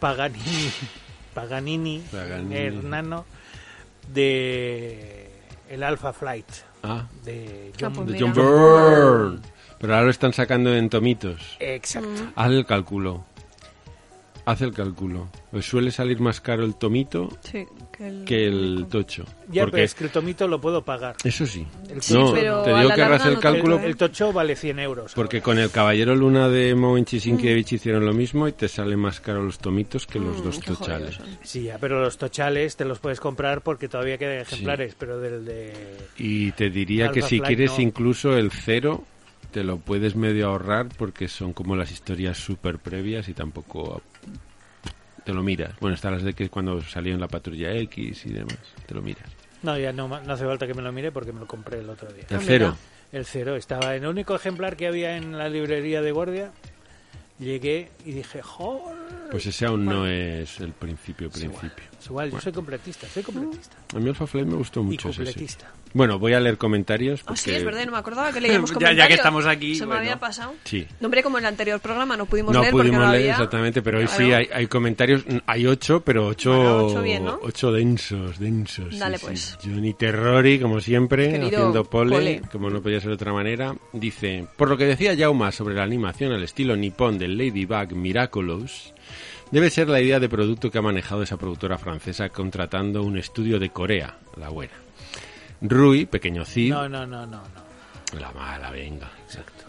[0.00, 0.70] Paganini,
[1.34, 2.56] Paganini, Paganini.
[2.56, 3.24] Hernano
[4.12, 5.30] de
[5.68, 6.46] el Alpha Flight
[6.82, 8.26] Ah, de Ah, John, pues de mira.
[8.26, 9.40] John Byrne.
[9.78, 11.56] Pero ahora lo están sacando en tomitos.
[11.60, 12.08] Exacto.
[12.08, 12.32] Mm.
[12.36, 13.24] Haz el cálculo.
[14.44, 15.28] Haz el cálculo.
[15.50, 19.24] Pues suele salir más caro el tomito Sí, que el, que el tocho.
[19.50, 21.14] Ya, porque pero es que el tomito lo puedo pagar.
[21.24, 21.66] eso sí.
[22.00, 23.78] Sí, no, pero te digo la que hagas el no cálculo.
[23.80, 25.12] El tocho vale 100 euros.
[25.14, 25.44] porque ahora.
[25.44, 29.42] con el Caballero Luna de Moen Sienkiewicz hicieron lo mismo y te sale más caro
[29.42, 31.18] los tomitos que los Mm, dos tochales.
[31.42, 35.44] Sí, ya, pero los tochales te los puedes comprar porque todavía quedan ejemplares, pero del
[35.44, 35.72] de...
[36.18, 37.82] Y te diría Alpha que si Flight quieres no.
[37.84, 39.04] incluso el cero
[39.50, 44.00] te lo puedes medio ahorrar porque son como las historias súper previas y tampoco
[45.24, 45.78] te lo miras.
[45.80, 49.02] Bueno, están las de que cuando salió en la patrulla X y demás, te lo
[49.02, 49.28] miras.
[49.62, 51.88] No, ya no, no hace falta que me lo mire porque me lo compré el
[51.88, 52.24] otro día.
[52.28, 52.76] El cero.
[53.12, 56.52] El cero estaba en el único ejemplar que había en la librería de guardia.
[57.38, 58.96] Llegué y dije, joder.
[59.30, 61.48] Pues ese aún no es el principio Es
[62.06, 62.42] igual, igual, yo Bueno.
[62.42, 63.76] soy completista, soy completista.
[63.94, 65.18] A mí Alpha Flight me gustó Y mucho ese.
[65.18, 65.24] sí.
[65.24, 65.70] completista.
[65.94, 67.20] Bueno, voy a leer comentarios.
[67.20, 67.40] Ah, Porque...
[67.42, 69.18] sí, es verdad, no me acordaba que leíamos Ya- ya que comentarios.
[69.18, 70.00] estamos aquí, Se me bueno.
[70.00, 70.54] había pasado.
[70.64, 70.86] Sí.
[71.00, 73.22] No, hombre, como en el anterior programa no pudimos No leer pudimos porque no leer
[73.22, 73.32] había...
[73.32, 75.22] exactamente, pero hoy sí hay, hay comentarios.
[75.46, 77.38] Hay ocho, pero ocho, Bueno, ocho bien, ¿no?
[77.42, 78.86] ocho densos, densos.
[78.90, 79.26] sí, Dale, sí.
[79.26, 79.58] pues.
[79.62, 82.42] Johnny Terrori, como siempre, Querido haciendo pole, pole.
[82.50, 83.74] como no podía ser de otra manera.
[83.92, 88.91] Dice, por lo que decía Jauma sobre la animación al estilo nipón del Ladybug Miraculous,
[89.52, 93.60] debe ser la idea de producto que ha manejado esa productora francesa contratando un estudio
[93.60, 94.72] de Corea, la buena.
[95.60, 98.18] Rui, pequeño Cid, No, no, no, no, no.
[98.20, 99.10] la mala, venga.
[99.24, 99.64] Exacto.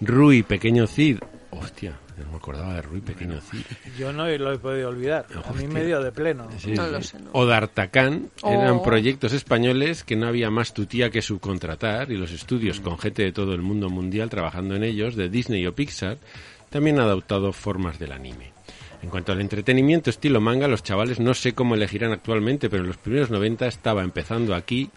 [0.00, 1.18] Rui, pequeño Cid.
[1.50, 3.62] Hostia, no me acordaba de Rui, pequeño Cid.
[3.98, 5.26] Yo no lo he podido olvidar.
[5.32, 5.68] A mí Hostia.
[5.68, 6.48] me dio de pleno.
[6.58, 6.92] Sí, No sí.
[6.92, 7.30] lo sé, no.
[7.32, 8.82] O D'Artacán eran Oh.
[8.82, 13.32] proyectos españoles que no había más tutía que subcontratar y los estudios con gente de
[13.32, 16.18] todo el mundo mundial trabajando en ellos, de Disney o Pixar,
[16.70, 18.52] también han adoptado formas del anime.
[19.04, 22.88] En cuanto al entretenimiento estilo manga, los chavales no sé cómo elegirán actualmente, pero en
[22.88, 24.88] los primeros 90 estaba empezando aquí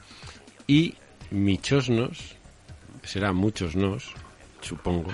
[0.65, 0.95] y
[1.29, 2.37] michos nos,
[3.03, 4.13] será muchos nos,
[4.61, 5.09] supongo,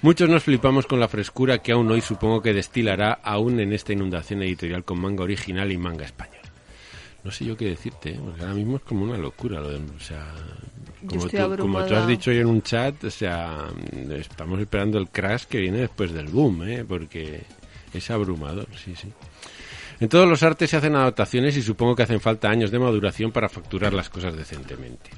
[0.00, 3.92] muchos nos flipamos con la frescura que aún hoy supongo que destilará aún en esta
[3.92, 6.40] inundación editorial con manga original y manga español.
[7.24, 8.20] No sé yo qué decirte, ¿eh?
[8.24, 10.26] porque ahora mismo es como una locura lo de, o sea,
[11.06, 13.66] como tú, como tú has dicho hoy en un chat, o sea,
[14.08, 16.86] estamos esperando el crash que viene después del boom, ¿eh?
[16.88, 17.42] porque
[17.94, 19.08] es abrumador, sí, sí.
[20.00, 23.32] En todos los artes se hacen adaptaciones y supongo que hacen falta años de maduración
[23.32, 25.10] para facturar las cosas decentemente.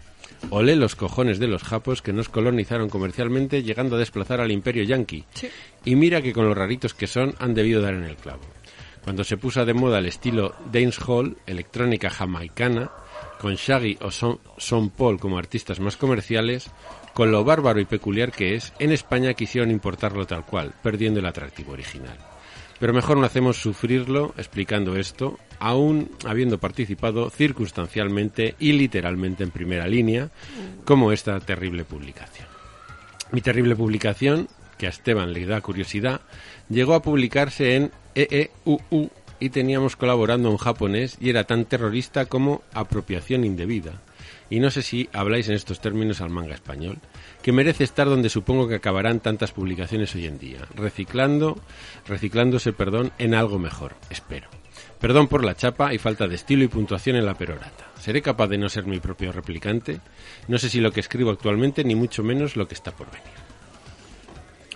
[0.48, 4.84] Ole los cojones de los japos que nos colonizaron comercialmente llegando a desplazar al imperio
[4.84, 5.24] yanqui.
[5.34, 5.48] Sí.
[5.84, 8.40] Y mira que con los raritos que son han debido dar en el clavo.
[9.04, 12.90] Cuando se puso de moda el estilo dancehall, electrónica jamaicana,
[13.38, 16.70] con Shaggy o Son, Son Paul como artistas más comerciales,
[17.14, 21.26] con lo bárbaro y peculiar que es, en España quisieron importarlo tal cual, perdiendo el
[21.26, 22.29] atractivo original.
[22.80, 29.86] Pero mejor no hacemos sufrirlo explicando esto, aún habiendo participado circunstancialmente y literalmente en primera
[29.86, 30.30] línea,
[30.86, 32.48] como esta terrible publicación.
[33.32, 34.48] Mi terrible publicación,
[34.78, 36.22] que a Esteban le da curiosidad,
[36.70, 42.62] llegó a publicarse en EEUU y teníamos colaborando un japonés y era tan terrorista como
[42.72, 44.00] apropiación indebida.
[44.48, 46.98] Y no sé si habláis en estos términos al manga español,
[47.42, 51.58] que merece estar donde supongo que acabarán tantas publicaciones hoy en día, reciclando,
[52.06, 54.48] reciclándose, perdón, en algo mejor, espero.
[55.00, 57.86] Perdón por la chapa y falta de estilo y puntuación en la perorata.
[57.98, 60.00] ¿Seré capaz de no ser mi propio replicante?
[60.46, 63.26] No sé si lo que escribo actualmente, ni mucho menos lo que está por venir.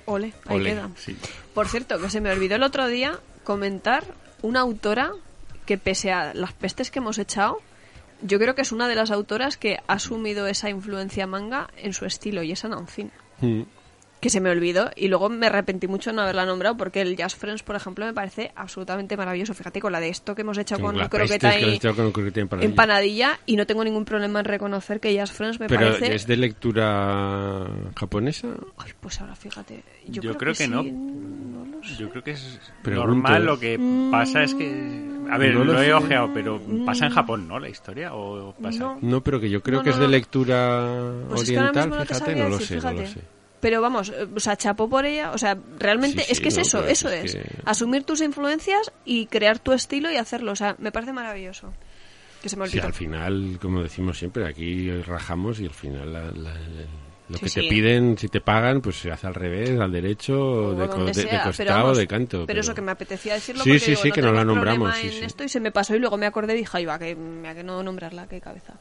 [0.06, 0.90] Ole, ahí Ole, queda.
[0.96, 1.16] sí.
[1.52, 4.04] Por cierto, que se me olvidó el otro día comentar
[4.42, 5.12] una autora
[5.66, 7.60] que pese a las pestes que hemos echado,
[8.22, 11.92] yo creo que es una de las autoras que ha asumido esa influencia manga en
[11.92, 13.12] su estilo y es Anancina.
[13.40, 13.62] Mm.
[14.24, 17.14] Que se me olvidó y luego me arrepentí mucho de no haberla nombrado porque el
[17.14, 19.52] Jazz Friends, por ejemplo, me parece absolutamente maravilloso.
[19.52, 22.70] Fíjate con la de esto que hemos hecho con, la croqueta y con croqueta empanadilla.
[22.70, 26.14] empanadilla y no tengo ningún problema en reconocer que Jazz Friends me Pero parece...
[26.14, 28.48] es de lectura japonesa.
[28.78, 29.84] Ay, pues ahora fíjate.
[30.08, 30.82] Yo, Yo creo, creo que no.
[30.82, 31.96] sí, no lo sé.
[31.96, 33.44] Yo creo que es Pregunto, normal.
[33.44, 33.78] Lo que
[34.10, 35.04] pasa es que.
[35.30, 37.58] A ver, No lo lo, he ojeado, pero pasa en Japón, ¿no?
[37.58, 38.14] La historia.
[38.14, 38.98] ¿O pasa No.
[39.02, 40.10] No, pero que yo creo No, que es de no.
[40.10, 43.33] lectura Pues es que ahora oriental, fíjate, no lo sé, no lo sé.
[43.64, 46.56] Pero vamos, eh, o sea, chapó por ella, o sea, realmente Sí, es que sí,
[46.56, 47.42] es no, eso, pero eso es es.
[47.42, 51.72] que- Asumir tus influencias y crear tu estilo y hacerlo, o sea, me parece maravilloso.
[52.42, 52.86] Que se me Sí, olvidó.
[52.88, 56.54] al final, como decimos siempre, aquí rajamos y al final la- la-
[57.30, 57.68] lo Sí, que te sí.
[57.70, 61.96] piden, si te pagan, pues se hace al revés, al derecho, de, sea, costado, vamos,
[61.96, 62.44] de canto.
[62.46, 64.44] Pero, eso que me apetecía decirlo Sí, porque sí, digo, sí, no que no la
[64.44, 65.24] nombramos, sí, en sí.
[65.24, 67.54] esto y se me pasó y luego me acordé y dije, ay, va, que, mira,
[67.54, 68.74] que no nombrarla, qué cabeza.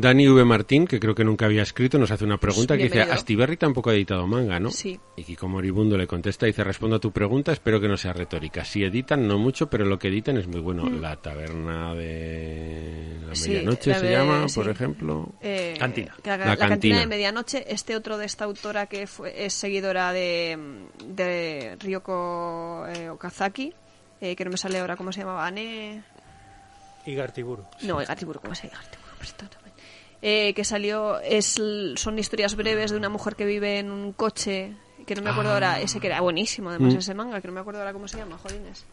[0.00, 0.44] Dani V.
[0.44, 3.02] Martín, que creo que nunca había escrito, nos hace una pregunta que dice.
[3.02, 4.70] Astiberri tampoco ha editado manga, ¿no?
[4.70, 4.98] Sí.
[5.16, 8.64] Y Kiko Moribundo le contesta, dice, respondo a tu pregunta, espero que no sea retórica.
[8.64, 10.88] Si editan, no mucho, pero lo que editan es muy bueno.
[10.90, 13.36] La taberna de la Mm.
[13.36, 14.54] Sí, medianoche la se de- lla sí.
[14.60, 15.32] por ejemplo.
[15.42, 16.14] Eh, Cantina.
[16.22, 16.68] que La, La la cantina.
[16.68, 17.00] cantina.
[17.00, 17.64] de medianoche.
[17.68, 20.58] Este otro de esta autora que fue, es seguidora de,
[21.06, 23.72] de Ryoko eh, Okazaki,
[24.20, 26.02] eh, que no me sale ahora cómo se llamaba, Ane...
[27.06, 27.64] Igartiburu.
[27.82, 28.80] No, el Gatiburu, ¿cómo se llama?
[30.28, 31.54] Eh, que salió, es,
[31.94, 34.72] son historias breves de una mujer que vive en un coche,
[35.06, 36.98] que no me acuerdo ahora, ese que era buenísimo, además Mm.
[36.98, 38.84] ese manga, que no me acuerdo ahora cómo se llama, jodines.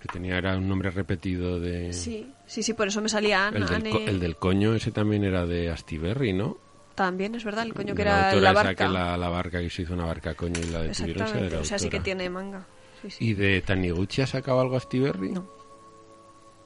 [0.00, 1.92] que tenía era un nombre repetido de...
[1.92, 3.90] Sí, sí, sí, por eso me salía Ana, El del, Ane.
[3.90, 6.58] co- el del coño, ese también era de Astiberri, ¿no?
[6.94, 8.86] También es verdad, el coño que la era la esa barca.
[8.86, 11.26] que la, la barca que se hizo una barca coño y la detuvieron.
[11.26, 12.64] esa la o sea, sí que tiene manga.
[13.02, 13.24] Sí, sí.
[13.30, 15.32] ¿Y de Taniguchi ha sacado algo Astiberri?
[15.32, 15.50] No.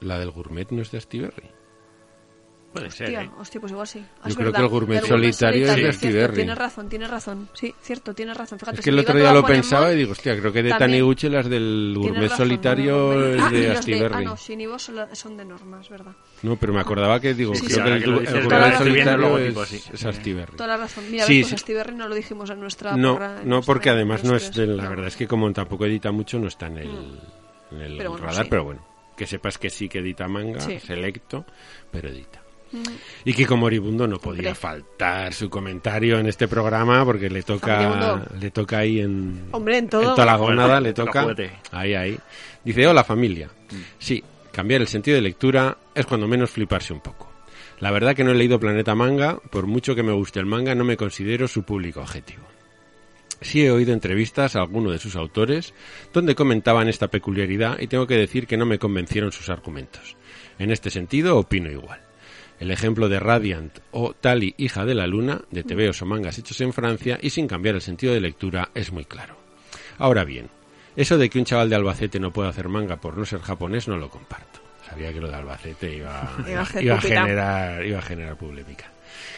[0.01, 1.49] La del gourmet no es de Astiberri.
[2.73, 3.29] Puede ser, Hostia, ¿eh?
[3.37, 3.99] hostia, pues igual sí.
[3.99, 4.59] Yo es creo verdad.
[4.59, 6.35] que el gourmet Del solitario es de cierto, Astiberri.
[6.35, 7.49] Tienes razón, tienes razón.
[7.53, 8.59] Sí, cierto, tienes razón.
[8.59, 10.69] Fíjate, Es si que el otro día lo pensaba y digo, hostia, creo que de
[10.69, 13.39] Taniguchi las del gourmet razón, solitario gourmet.
[13.39, 14.15] es de Astiberri.
[14.15, 14.37] Ah, no,
[14.79, 16.13] son, la- son de normas, verdad.
[16.43, 19.37] No, pero me acordaba que digo, Sí, creo sí, que el, que el gourmet solitario
[19.37, 20.55] es, es Astiberri.
[20.55, 21.03] Toda la razón.
[21.11, 21.55] Mira, Sí, pues sí.
[21.55, 24.89] Astiberri no lo dijimos en nuestra No, no, porque además no es la no.
[24.89, 27.19] verdad es que como tampoco edita mucho no está en el,
[27.81, 28.85] el bueno, radar, pero bueno,
[29.17, 30.79] que sepas que sí que edita manga, Sí.
[30.79, 31.45] selecto,
[31.91, 32.40] pero edita.
[33.25, 34.55] Y Kiko Moribundo no podía Hombre.
[34.55, 39.89] faltar su comentario en este programa porque le toca le toca ahí en, Hombre, en
[39.89, 40.13] todo.
[40.15, 41.27] toda la gonada Bueno, le toca
[41.71, 42.17] ahí ahí.
[42.63, 43.49] Dice, "Hola familia."
[43.99, 47.29] Sí, cambiar el sentido de lectura es cuando menos fliparse un poco.
[47.79, 50.75] La verdad que no he leído Planeta Manga, por mucho que me guste el manga,
[50.75, 52.43] no me considero su público objetivo.
[53.41, 55.73] Sí he oído entrevistas a alguno de sus autores
[56.13, 60.15] donde comentaban esta peculiaridad y tengo que decir que no me convencieron sus argumentos.
[60.59, 61.99] En este sentido, opino igual.
[62.61, 66.61] El ejemplo de Radiant o Tali, hija de la luna, de tebeos o mangas hechos
[66.61, 69.35] en Francia y sin cambiar el sentido de lectura, es muy claro.
[69.97, 70.47] Ahora bien,
[70.95, 73.87] eso de que un chaval de Albacete no pueda hacer manga por no ser japonés
[73.87, 74.59] no lo comparto.
[74.87, 78.91] Sabía que lo de Albacete iba, Iba a iba generar, iba a generar polémica.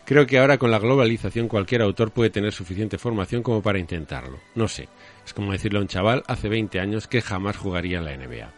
[0.03, 4.37] Creo que ahora con la globalización cualquier autor puede tener suficiente formación como para intentarlo.
[4.53, 4.89] No sé.
[5.25, 8.51] Es como decirle a un chaval hace 20 años que jamás jugaría en la NBA.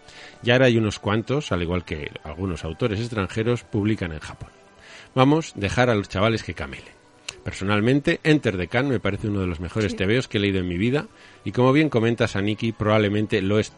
[0.45, 4.51] Y ahora hay unos cuantos, al igual que algunos autores extranjeros, publican en Japón.
[5.15, 6.93] Vamos, dejar a los chavales que camelen.
[7.43, 10.67] Personalmente, Enter the Can me parece uno de los mejores tebeos que he leído en
[10.67, 11.07] mi vida
[11.43, 13.73] y como bien comentas, Aniki, probablemente lo es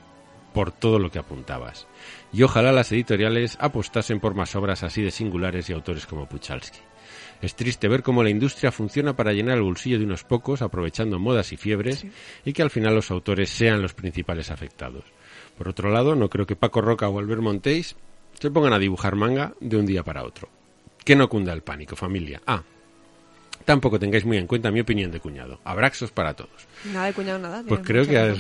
[0.53, 1.88] por todo lo que apuntabas.
[2.34, 6.80] Y ojalá las editoriales apostasen por más obras así de singulares y autores como Puchalski.
[7.41, 11.19] Es triste ver cómo la industria funciona para llenar el bolsillo de unos pocos, aprovechando
[11.19, 12.06] modas y fiebres,
[12.44, 15.03] y que al final los autores sean los principales afectados.
[15.57, 17.95] Por otro lado, no creo que Paco Roca o Albert Montéis
[18.39, 20.49] se pongan a dibujar manga de un día para otro.
[21.03, 22.41] Que no cunda el pánico, familia.
[22.45, 22.63] Ah,
[23.65, 25.59] tampoco tengáis muy en cuenta mi opinión de cuñado.
[25.63, 26.67] Abraxos para todos.
[26.93, 27.63] Nada de cuñado, nada.
[27.67, 28.38] Pues creo que has,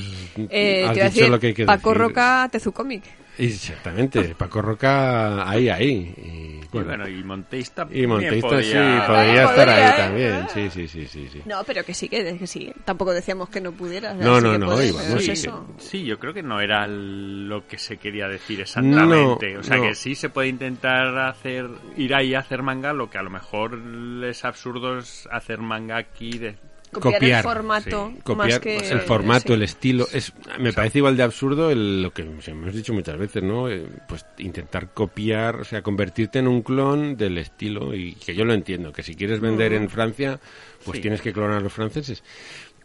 [0.49, 2.01] Eh, has dicho decir, lo que hay que Paco decir.
[2.01, 3.03] Roca, Tezucomic.
[3.37, 6.13] Exactamente, Paco Roca ahí, ahí.
[6.17, 9.01] Y, Y bueno, y Montéis y también Monteista podía...
[9.01, 9.97] sí, podría estar podría, ahí ¿eh?
[9.97, 10.47] también.
[10.53, 11.41] Sí, sí, sí, sí, sí.
[11.45, 12.71] No, pero que sí, que, que sí.
[12.85, 14.13] Tampoco decíamos que no pudiera.
[14.13, 15.67] o sea, No, sí no, no, íbamos, Sí, eso.
[15.77, 19.53] sí, yo creo que no era lo que se quería decir exactamente.
[19.53, 19.83] No, o sea, no.
[19.83, 23.29] que sí se puede intentar hacer ir ahí a hacer manga, lo que a lo
[23.29, 23.79] mejor
[24.25, 26.55] es absurdo es hacer manga aquí de...
[26.91, 28.21] Copiar, Copiar, el formato sí.
[28.23, 28.77] copiar más que...
[28.77, 29.53] el formato, sí.
[29.53, 30.07] el estilo.
[30.13, 33.69] Es, me parece igual de absurdo el- lo que hemos dicho muchas veces, ¿no?
[33.69, 38.45] Eh, pues intentar copiar, o sea, convertirte en un clon del estilo y que yo
[38.45, 40.39] lo entiendo, que si quieres vender en Francia,
[40.85, 41.01] pues Sí.
[41.01, 42.23] tienes que clonar a los franceses.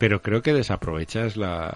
[0.03, 1.73] Pero creo que desaprovechas la,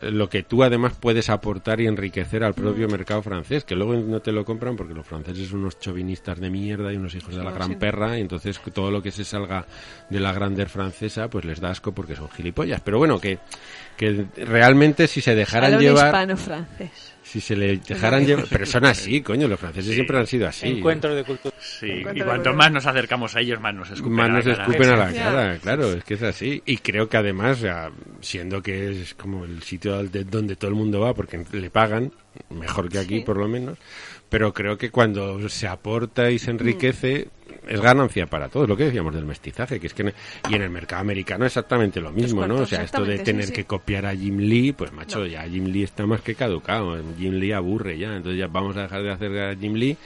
[0.00, 4.20] lo que tú además puedes aportar y enriquecer al propio mercado francés, que luego no
[4.20, 7.42] te lo compran porque los franceses son unos chauvinistas de mierda y unos hijos de
[7.42, 9.66] la gran perra, y entonces todo lo que se salga
[10.08, 12.80] de la grandeur francesa, pues les da asco porque son gilipollas.
[12.82, 13.40] Pero bueno, que,
[13.96, 17.12] que realmente si se dejaran Salón llevar, hispano-francés.
[17.22, 20.68] si se le dejaran llevar, pero son así, coño, los franceses siempre han sido así.
[20.68, 21.54] Encuentros de cultura.
[21.60, 24.34] Sí, Encuentro y cuanto más nos acercamos a ellos, más nos escupen más a la
[24.38, 24.62] nos cara.
[24.62, 26.62] escupen a la cara, claro, es que es así.
[26.66, 27.64] Y creo que además,
[28.20, 32.12] siendo que es como el sitio donde todo el mundo va, porque le pagan,
[32.50, 33.20] mejor que aquí Sí.
[33.24, 33.78] por lo menos,
[34.28, 36.56] pero creo que cuando se aporta y se Mm.
[36.56, 37.28] enriquece,
[37.68, 40.14] es ganancia para todos, lo que decíamos del mestizaje, que es que en-
[40.50, 42.56] y en el mercado americano exactamente lo mismo, ¿no?
[42.56, 45.26] O sea, esto de tener sí, que copiar a Jim Lee, pues macho, No.
[45.26, 48.82] ya Jim Lee está más que caducado, Jim Lee aburre ya, entonces ya vamos a
[48.82, 49.96] dejar de hacer a Jim Lee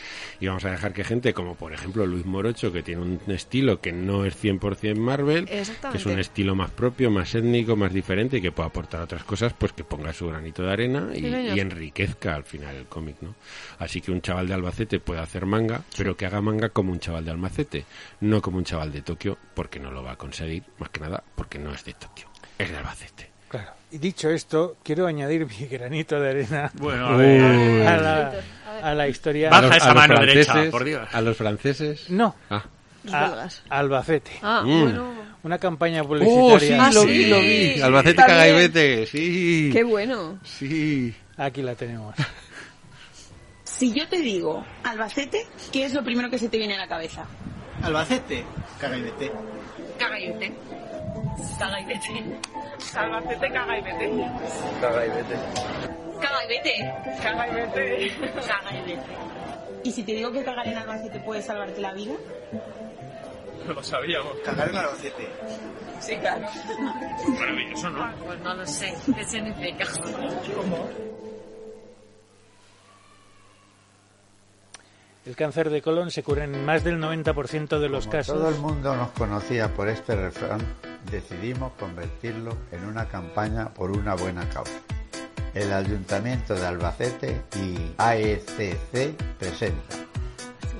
[0.41, 3.81] y vamos a dejar que gente como por ejemplo Luis Morocho, que tiene un estilo
[3.81, 8.39] que no es 100% Marvel, que es un estilo más propio, más étnico, más diferente
[8.39, 11.27] y que pueda aportar otras cosas, pues que ponga su granito de arena y, Sí,
[11.55, 13.35] y enriquezca al final el cómic, ¿no?
[13.79, 16.99] Así que un chaval de Albacete puede hacer manga, pero que haga manga como un
[17.01, 17.85] chaval de Albacete,
[18.21, 21.23] no como un chaval de Tokio, porque no lo va a conseguir, más que nada
[21.35, 22.29] porque no es de Tokio,
[22.59, 23.31] es de Albacete.
[23.49, 23.73] Claro.
[23.91, 27.87] Y dicho esto, quiero añadir mi granito de arena Bueno, a ver.
[27.89, 28.33] a la,
[28.83, 29.51] a la historia.
[29.51, 31.09] Baja los- esa los mano derecha, por Dios.
[31.13, 32.09] A los franceses.
[32.11, 32.65] No, Ah.
[33.11, 33.49] A-.
[33.71, 34.31] Albacete.
[34.43, 34.83] Ah, Mm.
[34.83, 35.21] bueno.
[35.43, 36.85] Una campaña Oh, sí, publicitaria.
[36.87, 37.09] Ah, lo sí.
[37.09, 37.81] vi, lo vi.
[37.81, 38.39] Albacete También.
[38.39, 39.71] caga y vete, sí.
[39.73, 40.39] Qué bueno.
[40.45, 41.15] Sí.
[41.39, 42.15] Aquí la tenemos.
[43.81, 46.87] Si yo te digo Albacete, ¿qué es lo primero que se te viene a la
[46.87, 47.25] cabeza?
[47.83, 48.45] Albacete,
[48.79, 49.33] caga y vete.
[49.99, 50.53] Caga y vete.
[51.59, 52.41] Caga y vete.
[52.95, 54.25] Albacete, caga y vete.
[54.83, 55.35] Caga y vete.
[56.21, 56.75] Caga y vete.
[57.23, 59.03] Caga y vete.
[59.83, 62.13] Y si te digo que cagar en Albacete puede salvarte la vida,
[63.67, 64.35] No lo sabíamos.
[64.45, 65.27] Cagar en Albacete.
[66.01, 66.47] sí, claro.
[67.29, 68.13] Maravilloso, ¿no?
[68.27, 68.95] Pues no lo sé.
[69.17, 69.87] ¿Qué significa?
[75.31, 78.35] El cáncer de colon se cura en más del 90% de los Como casos.
[78.37, 80.59] todo el mundo nos conocía por este refrán,
[81.09, 84.81] decidimos convertirlo en una campaña por una buena causa.
[85.55, 89.95] El Ayuntamiento de Albacete y AECC presenta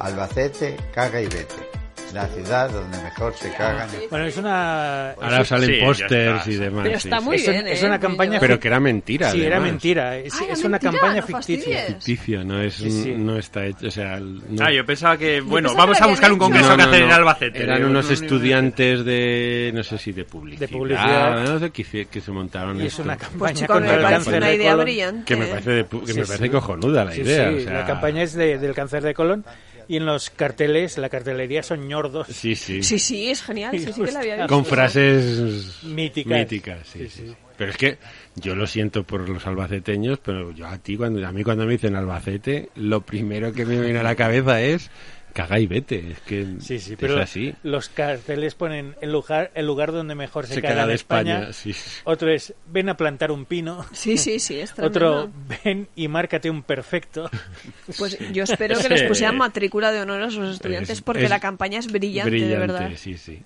[0.01, 1.70] Albacete, caga y vete.
[2.15, 3.89] La ciudad donde mejor se cagan.
[4.11, 5.11] Bueno, es una.
[5.13, 6.83] Ahora es- salen sí, pósters y demás.
[6.85, 7.25] Pero está sí.
[7.25, 7.87] muy es, bien, es ¿eh?
[7.87, 8.41] una campaña.
[8.41, 9.31] Pero que era mentira.
[9.31, 9.71] Sí, era además.
[9.73, 10.17] mentira.
[10.19, 11.85] Es, Ah, era es una mentira, campaña no ficticia.
[11.87, 13.15] Ficticio, no es, Sí, sí.
[13.17, 16.07] no está hecho, o sea, no- Ah, yo pensaba que, bueno, pensaba vamos que a
[16.09, 17.11] buscar un congreso No, que no, hacer en.
[17.13, 17.63] Albacete.
[17.63, 18.25] Eran unos no, no, no.
[18.25, 21.45] estudiantes de, no sé si de publicidad, De publicidad.
[21.45, 23.03] no sé, que, se montaron Y es esto.
[23.03, 24.85] una Pues campaña chico, contra el cáncer una de idea colon.
[24.85, 25.25] brillante.
[25.25, 27.51] Que me parece, de que me parece cojonuda la idea.
[27.51, 29.45] sí, o sea, La campaña es de- del cáncer de colon
[29.91, 32.29] y en los carteles, la cartelería son ñordos.
[32.29, 32.83] Sí, sí.
[32.83, 33.73] Sí, sí, es genial.
[33.77, 34.49] Sí, sí que la había visto.
[34.55, 36.39] Con frases Míticas.
[36.39, 37.27] míticas, sí, Sí, sí.
[37.29, 37.35] sí.
[37.57, 37.99] Pero es que
[38.37, 41.73] yo lo siento por los albaceteños, pero yo a ti cuando a mí cuando me
[41.73, 44.91] dicen Albacete, lo primero que me viene a la cabeza es
[45.31, 47.55] caga y vete, es que Sí, sí, es pero así.
[47.63, 50.95] los carteles ponen el lugar, el lugar donde mejor se, Se caga caga en de
[50.95, 51.35] España.
[51.49, 51.75] España, sí.
[52.05, 53.85] Otro es ven a plantar un pino.
[53.93, 55.31] Sí, sí, sí, es Otro
[55.65, 57.31] ven y márcate un perfecto.
[57.99, 61.31] Pues yo espero que les pusieran matrícula de honor a sus estudiantes Es- porque es
[61.31, 62.91] la campaña es brillante, Brillante, de verdad.
[62.97, 63.43] sí, sí.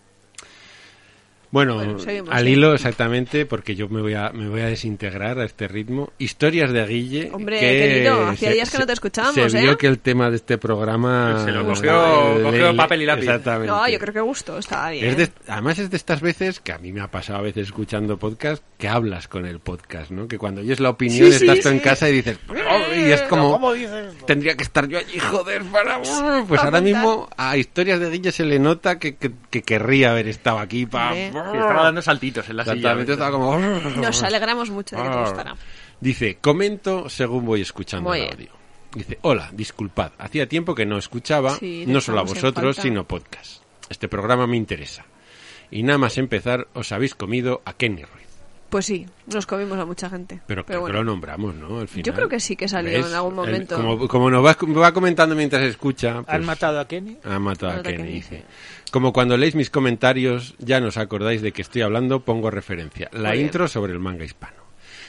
[1.54, 2.50] Bueno, Bueno, seguimos, al sí.
[2.50, 6.12] hilo exactamente, porque yo me voy a me voy a desintegrar a este ritmo.
[6.18, 7.30] Historias de Guille.
[7.32, 9.76] Hombre, que querido, hacía se- días que no te escuchábamos, Se vio ¿eh?
[9.76, 13.22] que el tema de este programa Se lo cogió- le- cogió le- papel y lápiz.
[13.22, 13.68] Exactamente.
[13.68, 15.04] No, yo creo que gustó, estaba bien.
[15.04, 17.68] Es de- además es de estas veces que a mí me ha pasado a veces
[17.68, 20.26] escuchando podcast que hablas con el podcast, ¿no?
[20.26, 23.12] Que cuando oyes la opinión Sí, sí, estás tú en casa y dices "Oh", y
[23.12, 26.00] es como ¿Cómo dices tendría que estar yo allí joder para
[26.48, 30.26] pues ahora mismo a historias de Guille se le nota que, que, que querría haber
[30.26, 31.14] estado aquí para.
[31.52, 32.74] Sí, estaba dando saltitos en la silla.
[32.74, 35.20] Exactamente, estaba como Nos alegramos mucho de que te Ah.
[35.20, 35.56] gustara.
[36.00, 38.50] Dice, comento según voy escuchando Muy el audio.
[38.94, 43.62] Dice, hola, disculpad, hacía tiempo que no escuchaba, Sí, no solo a vosotros, sino podcast.
[43.88, 45.04] Este programa me interesa.
[45.70, 48.24] Y nada más empezar, os habéis comido a Kenny Ruiz.
[48.70, 50.40] Pues sí, nos comimos a mucha gente.
[50.46, 50.92] Pero, creo bueno.
[50.92, 51.78] que lo nombramos, ¿no?
[51.80, 52.04] Al final.
[52.04, 53.06] Yo creo que sí que salió ¿Ves?
[53.06, 53.76] en algún El- momento.
[53.76, 56.22] como, como nos va, va comentando mientras escucha.
[56.22, 57.18] pues, ¿Han matado a Kenny?
[57.24, 58.38] Han matado a Matado a Kenny, Kenny, dice.
[58.38, 58.44] sí.
[58.94, 63.10] Como cuando leéis mis comentarios, ya no os acordáis de que estoy hablando, pongo referencia.
[63.12, 63.46] La Muy bien.
[63.46, 64.62] intro sobre el manga hispano.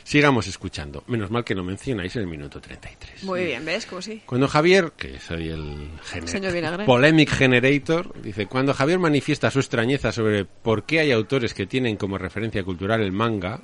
[0.03, 1.03] Sigamos escuchando.
[1.06, 3.24] Menos mal que no mencionáis el minuto 33.
[3.26, 3.86] Muy bien, ¿ves?
[3.86, 4.24] Como sí.
[4.26, 10.45] Cuando Javier, que soy el gener- polemic generator, dice, cuando Javier manifiesta su extrañeza sobre
[10.45, 13.62] por qué hay autores que tienen como referencia cultural el manga,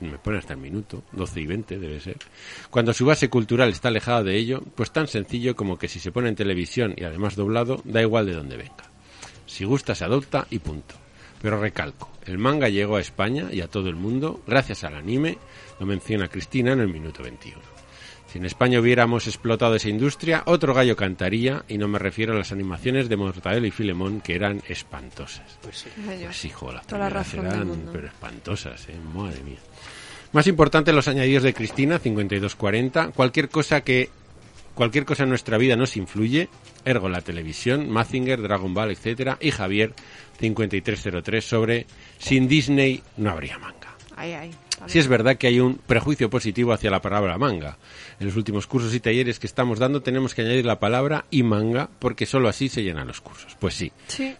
[0.00, 2.18] me pone hasta el minuto, 12 y 20 debe ser,
[2.68, 6.12] cuando su base cultural está alejada de ello, pues tan sencillo como que si se
[6.12, 8.87] pone en televisión y además doblado, da igual de dónde venga.
[9.58, 10.94] Si gusta se adopta y punto.
[11.42, 15.36] Pero recalco, el manga llegó a España y a todo el mundo gracias al anime,
[15.80, 17.58] lo menciona Cristina en el minuto 21.
[18.32, 22.38] Si en España hubiéramos explotado esa industria, otro gallo cantaría, y no me refiero a
[22.38, 25.58] las animaciones de Mortadelo y Filemón, que eran espantosas.
[25.60, 25.88] Pues sí.
[26.04, 27.90] Pues hijo, las Toda la primeras eran, mundo.
[27.92, 28.94] pero espantosas, ¿eh?
[29.12, 29.58] Madre mía.
[30.30, 33.10] Más importante los añadidos de Cristina, 5240.
[33.10, 34.08] Cualquier cosa que
[34.78, 36.48] cualquier cosa en nuestra vida nos influye.
[36.84, 39.92] Ergo la televisión, Mazinger, Dragon Ball, etcétera, y Javier
[40.38, 41.86] 5303 sobre
[42.18, 43.87] sin Disney no habría manga.
[44.18, 44.50] Ay, ay.
[44.86, 47.78] Sí es verdad que hay un prejuicio positivo hacia la palabra manga.
[48.20, 51.42] En los últimos cursos y talleres que estamos dando tenemos que añadir la palabra y
[51.42, 53.56] manga porque solo así se llenan los cursos.
[53.58, 53.90] Pues sí.
[54.06, 54.34] Sí.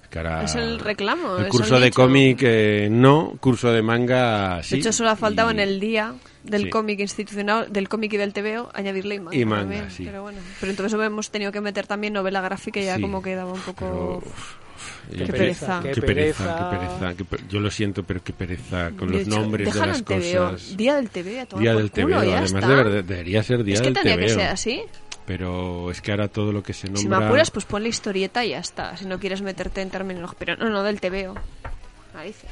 [0.44, 1.36] Es el reclamo.
[1.38, 4.76] El curso el de cómic eh, no, curso de manga sí.
[4.76, 6.14] De hecho, solo ha faltado y- en el día
[6.44, 6.70] del Sí.
[6.70, 9.36] cómic institucional, del cómic y del TVO, añadirle y manga.
[9.36, 10.05] Y manga, también, sí.
[10.05, 10.38] Pero bueno.
[10.60, 14.20] Pero entonces hemos tenido que meter también novela gráfica y ya como quedaba un poco...
[14.22, 14.32] pero,
[15.16, 15.81] Qué pereza.
[15.82, 16.70] Qué Qué pereza, pereza.
[16.70, 17.15] qué pereza.
[17.16, 20.02] qué per- Yo lo siento, pero qué pereza con De los hecho, nombres de las
[20.02, 20.77] cosas.
[20.77, 22.69] Día del TV a Día del ya además está.
[22.69, 24.82] de verdad, debería ser día Es que del tendría que ser así.
[25.27, 27.02] Pero es que ahora todo lo que se nombra...
[27.02, 28.97] Si me apuras, pues ponle historieta y ya está.
[28.97, 30.31] Si no quieres meterte en términos.
[30.39, 31.35] Pero no, no, del TVO.
[32.15, 32.48] Narices.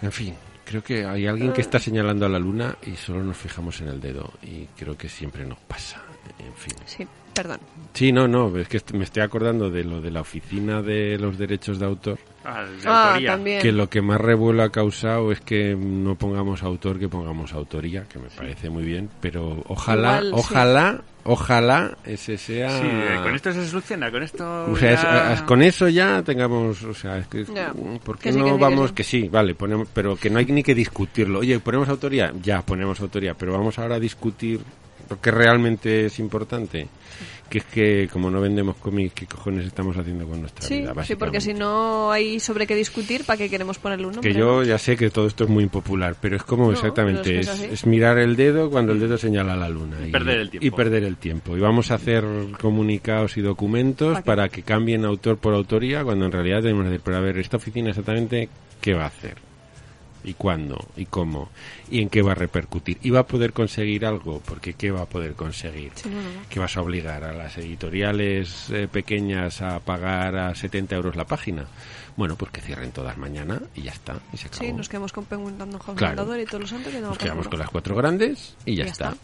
[0.00, 0.34] En fin,
[0.64, 3.88] creo que hay alguien que está señalando a la luna y solo nos fijamos en
[3.88, 4.32] el dedo.
[4.42, 6.00] Y creo que siempre nos pasa.
[6.38, 6.72] En fin.
[6.86, 7.06] Sí,
[7.42, 7.60] perdón.
[7.94, 11.36] Sí, no, no, es que me estoy acordando de lo de la oficina de los
[11.38, 12.18] derechos de autor.
[12.44, 13.30] Ah, de Ah, autoría.
[13.32, 13.60] también.
[13.62, 18.04] Que lo que más revuelo ha causado es que no pongamos autor, que pongamos autoría,
[18.04, 20.32] que me parece muy bien, pero ojalá, Igual, sí.
[20.34, 22.70] ojalá, ojalá ese sea...
[22.78, 24.64] Sí, eh, con esto se soluciona, con esto.
[24.70, 27.72] O sea, es- ya- a- con eso ya tengamos, o sea, es que, Ya.
[28.04, 28.88] ¿por Que qué sí, no que sí, que vamos?
[28.90, 28.94] sí.
[28.94, 31.40] Que sí, vale, ponemos, pero que no hay ni que discutirlo.
[31.40, 32.32] Oye, ¿ponemos autoría?
[32.42, 34.60] Ya, ponemos autoría, pero vamos ahora a discutir
[35.10, 36.88] lo que realmente es importante,
[37.48, 40.92] que es que como no vendemos cómics, ¿qué cojones estamos haciendo con nuestra Sí, vida?
[41.04, 44.30] sí, porque si no hay sobre qué discutir, ¿para qué queremos ponerle un nombre?
[44.32, 47.38] Que yo ya sé que todo esto es muy impopular, pero es como No, exactamente,
[47.40, 47.72] es es, que es así.
[47.74, 49.96] es mirar el dedo cuando el dedo señala la luna.
[50.06, 50.66] Y perder el tiempo.
[50.66, 51.56] Y perder el tiempo.
[51.56, 52.24] Y vamos a hacer
[52.60, 56.90] comunicados y documentos ¿Para para que cambien autor por autoría, cuando en realidad tenemos que
[56.90, 58.48] decir, pero a ver, esta oficina exactamente,
[58.80, 59.47] ¿qué va a hacer?
[60.28, 60.76] ¿Y cuándo?
[60.94, 61.48] ¿Y cómo?
[61.90, 62.98] ¿Y en qué va a repercutir?
[63.02, 64.42] ¿Y va a poder conseguir algo?
[64.44, 65.90] Porque ¿qué va a poder conseguir?
[65.94, 66.40] Sí, no, no, no.
[66.50, 71.24] ¿Qué vas a obligar a las editoriales eh, pequeñas a pagar a 70 euros la
[71.24, 71.64] página?
[72.18, 74.18] Bueno, pues que cierren todas mañana y ya está.
[74.32, 74.64] Y se acabó.
[74.64, 76.36] Sí, nos quedamos con Penguin House Claro.
[76.38, 78.90] Y todos los santos que no Nos quedamos con las cuatro grandes y ya, Ya
[78.90, 79.08] está.
[79.10, 79.18] está.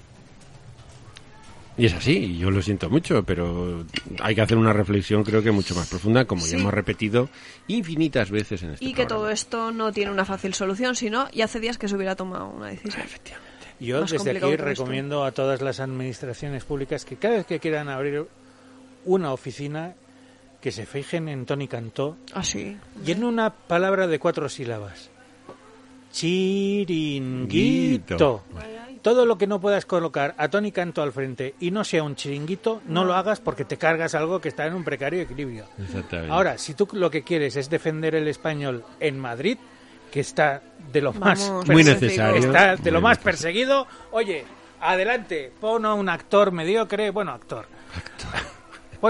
[1.76, 3.84] Y es así, y yo lo siento mucho, pero
[4.22, 6.52] hay que hacer una reflexión creo que mucho más profunda, como Sí.
[6.52, 7.28] ya hemos repetido
[7.66, 9.22] infinitas veces en este Y que programa.
[9.22, 12.46] todo esto no tiene una fácil solución, sino y hace días que se hubiera tomado
[12.48, 13.02] una decisión.
[13.80, 17.88] Yo Más desde aquí recomiendo a todas las administraciones públicas que cada vez que quieran
[17.88, 18.24] abrir
[19.04, 19.94] una oficina,
[20.60, 22.76] que se fijen en Tony Cantó Ah, sí.
[23.04, 25.10] y en una palabra de cuatro sílabas.
[26.12, 28.44] Chiringuito.
[29.04, 32.16] Todo lo que no puedas colocar a Tony Canto al frente y no sea un
[32.16, 35.66] chiringuito, no, lo hagas porque te cargas algo que está en un precario equilibrio.
[35.78, 36.32] Exactamente.
[36.32, 39.58] Ahora, si tú lo que quieres es defender el español en Madrid,
[40.10, 42.46] que está de lo más Vamos, Muy necesario.
[42.46, 44.46] está de lo más perseguido, oye,
[44.80, 47.66] adelante, pon a un actor mediocre, bueno, actor.
[47.66, 48.53] Pon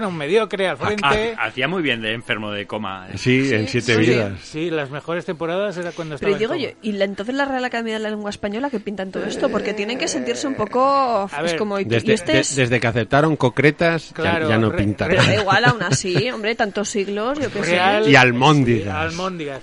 [0.02, 1.36] a un mediocre al frente.
[1.38, 3.06] Ah, hacía muy bien de enfermo de coma.
[3.12, 3.18] eh.
[3.18, 4.32] Sí, en siete Sí, vidas.
[4.42, 7.34] sí, las mejores temporadas era cuando Pero estaba y digo en yo, ¿y la- entonces
[7.36, 9.48] la Real Academia de la Lengua Española que pintan todo esto?
[9.50, 11.28] Porque tienen que sentirse un poco...
[11.30, 14.14] A es ver, como, ¿y, y Desde, este de- es- desde que aceptaron concretas, ya-
[14.16, 15.10] Claro, ya, no re- pintan.
[15.10, 17.80] re- Pero igual, aún así, hombre, tantos siglos, yo qué sé.
[18.10, 18.84] Y almóndigas.
[19.12, 19.60] sí, almóndigas.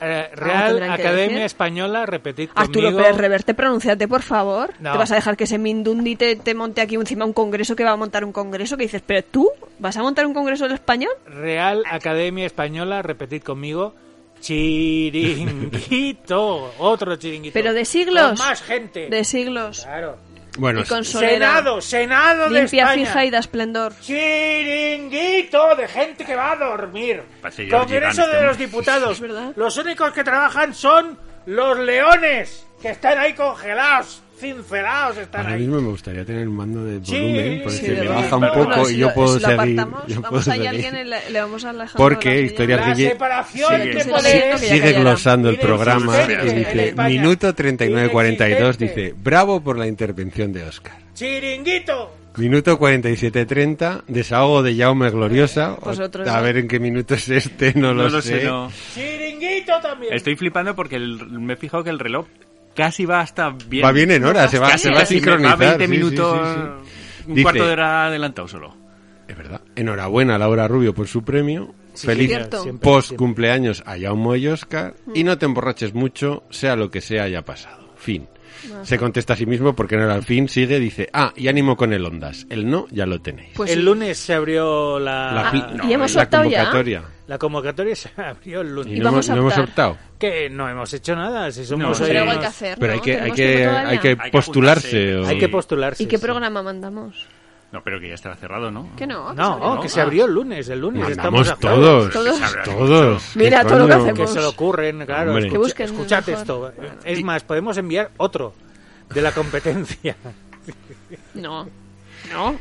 [0.00, 1.44] Eh, Ah, Real que Academia.
[1.44, 3.02] Española, repetid Arturo conmigo.
[3.02, 4.72] Pérez Reverte, pronúnciate, por favor.
[4.80, 4.92] No.
[4.92, 7.84] ¿Te vas a dejar que ese Mindundi te, te monte aquí encima un congreso que
[7.84, 8.76] va a montar un congreso?
[8.76, 9.48] Que dices, ¿pero tú
[9.78, 11.12] vas a montar un congreso del español?
[11.26, 13.94] Real Academia Española, repetid conmigo.
[14.40, 16.72] Chiringuito.
[16.78, 17.54] Otro chiringuito.
[17.54, 18.38] Pero de siglos.
[18.38, 19.08] Con más gente.
[19.08, 19.82] De siglos.
[19.84, 20.16] Claro.
[20.56, 21.04] Bueno, Y.
[21.04, 23.06] Senado, Senado de Limpia, España.
[23.06, 23.92] fija y da esplendor.
[24.00, 27.22] Chiringuito de gente que va a dormir.
[27.70, 29.20] Congreso de los Diputados.
[29.56, 35.60] Los únicos que trabajan son los leones, que están ahí congelados, cincelados están ahora ahí.
[35.62, 38.64] mismo me gustaría tener un mando de Sí, volumen, porque sí, me baja un poco
[38.66, 39.76] Bueno, y yo puedo si seguir.
[39.76, 40.68] yo vamos puedo seguir.
[40.68, 41.64] alguien y le, le vamos
[41.96, 42.42] Porque.
[42.42, 42.94] Historias La
[43.44, 47.08] sigue, sigue glosando el programa y dice, España.
[47.08, 48.84] minuto 39.42, Insistente.
[48.86, 50.94] dice, bravo por la intervención de Oscar.
[51.14, 52.14] Chiringuito.
[52.36, 55.76] Minuto 47.30, desahogo de Jaume Gloriosa.
[55.76, 58.42] Pues otro, a ver en qué minuto es este, no, No lo, sé.
[58.44, 58.70] no.
[58.92, 60.12] Chiringuito también.
[60.12, 62.26] Estoy flipando porque el- me he fijado que el reloj
[62.74, 63.84] casi va hasta bien.
[63.84, 65.58] Va bien en hora, se va, Casi, se va a sincronizar.
[65.58, 67.24] 20 sí, sí, minutos, sí, sí.
[67.28, 68.76] un Dice- cuarto de hora adelantado solo.
[69.28, 69.60] Es verdad.
[69.76, 71.74] Enhorabuena a Laura Rubio por su premio.
[71.94, 72.36] Sí, Feliz
[72.80, 74.94] post cumpleaños a Jaume y Oscar.
[75.14, 77.88] Y no te emborraches mucho, sea lo que sea haya pasado.
[77.96, 78.28] Fin.
[78.82, 81.76] Se contesta a sí mismo porque no era el fin, sigue, dice, ah, y ánimo
[81.76, 82.46] con el Ondas.
[82.50, 83.50] El no ya lo tenéis.
[83.54, 83.84] Pues el sí.
[83.84, 86.58] lunes se abrió la, La, Ah, fi- ¿y hemos la optado ya?
[86.60, 87.02] convocatoria.
[87.26, 88.92] la convocatoria se abrió el lunes.
[88.92, 89.98] Y Y no, vamos hemos, a no hemos optado.
[90.24, 92.94] Que no hemos hecho nada, si somos No, Pero hay que hacer, Pero ¿no?
[92.94, 95.22] hay que, hay que, hay que Hay que postularse.
[95.26, 96.02] Hay que postularse.
[96.02, 96.22] ¿Y qué sí.
[96.22, 97.26] programa mandamos?
[97.72, 98.88] No, pero que ya estará cerrado, ¿no?
[98.96, 99.30] Que no.
[99.30, 99.80] que No, se abrió.
[99.82, 101.02] que se abrió el lunes, el lunes.
[101.02, 102.12] Mandamos estamos todos.
[102.12, 102.40] Todos.
[102.64, 103.32] Todos.
[103.34, 104.18] Mira, ¿Qué todo lo que hacemos.
[104.20, 105.32] Que se lo ocurren, claro.
[105.32, 105.50] Hombre.
[105.50, 106.72] Que busquen escuchad esto.
[107.04, 108.54] Es más, podemos enviar otro
[109.12, 110.16] de la competencia.
[111.34, 111.68] No.
[112.32, 112.58] No.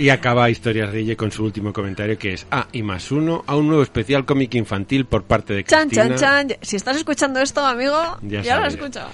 [0.00, 3.54] Y acaba Historias Rille con su último comentario que es Ah, y más uno a
[3.54, 6.16] un nuevo especial cómic infantil por parte de Chan, Cristina.
[6.16, 6.58] chan, chan.
[6.62, 9.10] Si estás escuchando esto, amigo, Ya ya, lo has escuchado.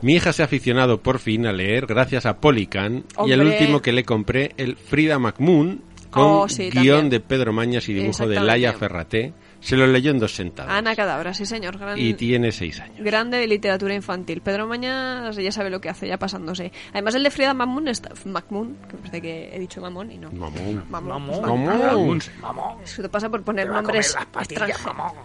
[0.00, 3.82] Mi hija se ha aficionado por fin a leer gracias a Polycan y el último
[3.82, 7.10] que le compré, el Frida McMoon, con Oh, sí, guion también.
[7.10, 8.40] de Pedro Mañas y dibujo de.
[8.40, 9.34] Laia Ferraté.
[9.60, 10.72] Se lo leyó en dos sentadas.
[10.72, 11.78] Ana Cadabra, sí señor.
[11.78, 12.96] Gran- Y tiene seis años.
[12.98, 14.40] Grande de literatura infantil.
[14.40, 16.72] Pedro Mañas ya sabe lo que hace, ya pasándose.
[16.92, 20.30] Además, el de Frida Mamun, está, Macmun, que parece que he dicho mamón y no.
[20.32, 20.84] Mamón.
[20.88, 21.42] Mamón.
[22.40, 22.76] Mamón.
[22.82, 24.80] Eso te pasa por poner Te nombres extranjeros.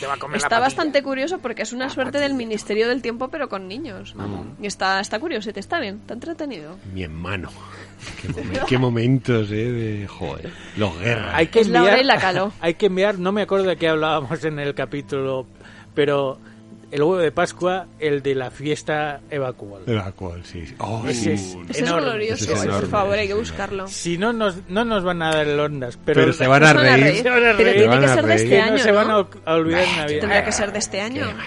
[0.00, 0.60] Te va a comer la Está patilla.
[0.60, 4.14] bastante curioso porque es una suerte del Ministerio del Tiempo, pero con niños.
[4.16, 4.64] Mm.
[4.64, 6.76] Y está, está curioso, te está bien, está entretenido.
[6.92, 7.50] Mi hermano.
[8.20, 10.06] Qué, momen- qué momentos, eh, de...
[10.08, 10.50] Joder.
[10.76, 11.30] Los guerras.
[11.34, 12.52] Hay que Es la enviar, hora y la caló.
[12.60, 15.46] Hay que enviar, no me acuerdo de qué hablábamos en el capítulo,
[15.94, 16.38] pero
[16.90, 19.84] el huevo de Pascua, el de la fiesta evacual.
[19.86, 20.66] De la cual, sí.
[20.66, 20.74] sí.
[20.78, 21.56] Oh, Ese sí.
[21.66, 23.86] es Ese es glorioso, Ese es por favor, hay ese que buscarlo.
[23.88, 26.72] Si no nos, no nos van a dar el ondas, pero, Pero se van a
[26.74, 27.22] reír.
[27.22, 27.72] Se van a Pero reír.
[27.72, 29.16] tiene van que ser de este año, no se van a,
[29.54, 30.20] olvidar en Navidad.
[30.20, 31.26] Tendrá que ser de este año.
[31.26, 31.38] ¿Que te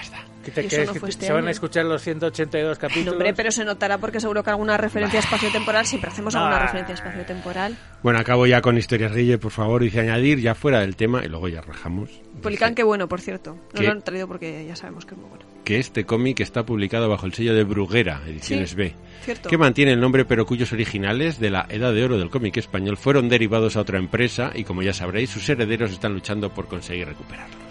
[0.52, 3.14] Y crees no que este se van a escuchar los 182 No, capítulos?
[3.14, 6.60] hombre, pero se notará porque seguro que alguna referencia espacio-temporal, siempre hacemos alguna Ah.
[6.66, 7.76] referencia espacio-temporal.
[8.04, 11.28] Bueno, acabo ya con Historias Reyes, por favor, dice añadir, ya fuera del tema, y
[11.30, 12.10] luego ya rajamos.
[12.42, 13.56] Policán, qué bueno, por cierto.
[13.56, 13.84] No ¿Qué?
[13.86, 15.46] lo han traído porque ya sabemos que es muy bueno.
[15.64, 18.94] que este cómic está publicado bajo el sello de Bruguera, Ediciones Sí, B,
[19.24, 19.50] cierto.
[19.50, 22.98] que mantiene el nombre pero cuyos originales de la edad de oro del cómic español
[22.98, 27.08] fueron derivados a otra empresa y como ya sabréis, sus herederos están luchando por conseguir
[27.08, 27.65] recuperarlos.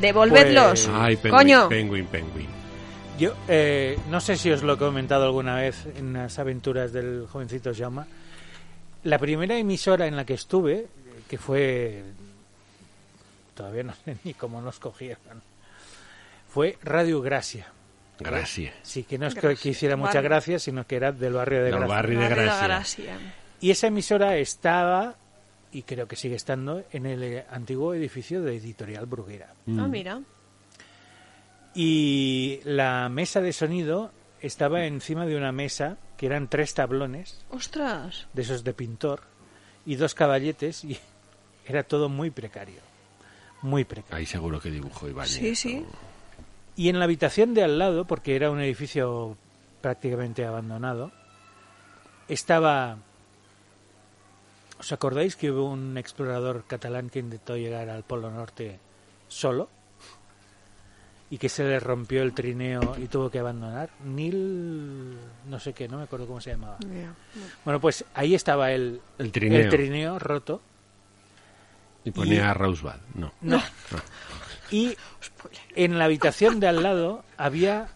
[0.00, 0.88] Devolvedlos.
[0.92, 1.68] Ay, penguin, Coño.
[1.68, 2.48] penguin, penguin.
[3.18, 7.26] Yo eh, no sé si os lo he comentado alguna vez en las aventuras del
[7.30, 8.02] jovencito Jaume.
[9.04, 10.86] La primera emisora en la que estuve,
[11.28, 12.02] que fue...
[13.54, 15.42] Todavía no sé ni cómo nos cogieron.
[16.48, 17.66] Fue Radio Gracia.
[18.18, 18.74] Gracias.
[18.82, 19.62] Sí, que no es que, Gracia.
[19.62, 21.88] que hiciera mucha gracia, sino que era del barrio de Del Gracia.
[21.94, 22.66] barrio de Barrio de Gracia.
[22.66, 23.18] Gracia.
[23.60, 25.14] Y esa emisora estaba,
[25.72, 29.54] y creo que sigue estando, en el eh, antiguo edificio de Editorial Bruguera.
[29.78, 30.20] Ah, mira.
[31.74, 38.26] Y la mesa de sonido estaba encima de una mesa que eran tres tablones Ostras.
[38.32, 39.22] de esos de pintor
[39.86, 40.98] y dos caballetes y
[41.66, 42.80] era todo muy precario.
[43.62, 44.16] Muy precario.
[44.16, 45.26] Ahí seguro que dibujó Iván.
[45.26, 45.86] Sí, sí.
[46.76, 49.36] Y en la habitación de al lado, porque era un edificio
[49.80, 51.12] prácticamente abandonado,
[52.28, 52.98] estaba...
[54.82, 58.80] ¿Os acordáis que hubo un explorador catalán que intentó llegar al Polo Norte
[59.28, 59.68] solo?
[61.30, 63.90] Y que se le rompió el trineo y tuvo que abandonar.
[64.04, 65.16] Neil...
[65.46, 66.78] no sé qué, no me acuerdo cómo se llamaba.
[67.64, 69.60] Bueno, pues ahí estaba el, El trineo.
[69.60, 70.60] el trineo roto.
[72.04, 72.90] Y ponía Y- a Rosebud.
[73.14, 73.32] No.
[73.40, 73.62] No.
[74.72, 74.96] Y
[75.76, 77.88] en la habitación de al lado había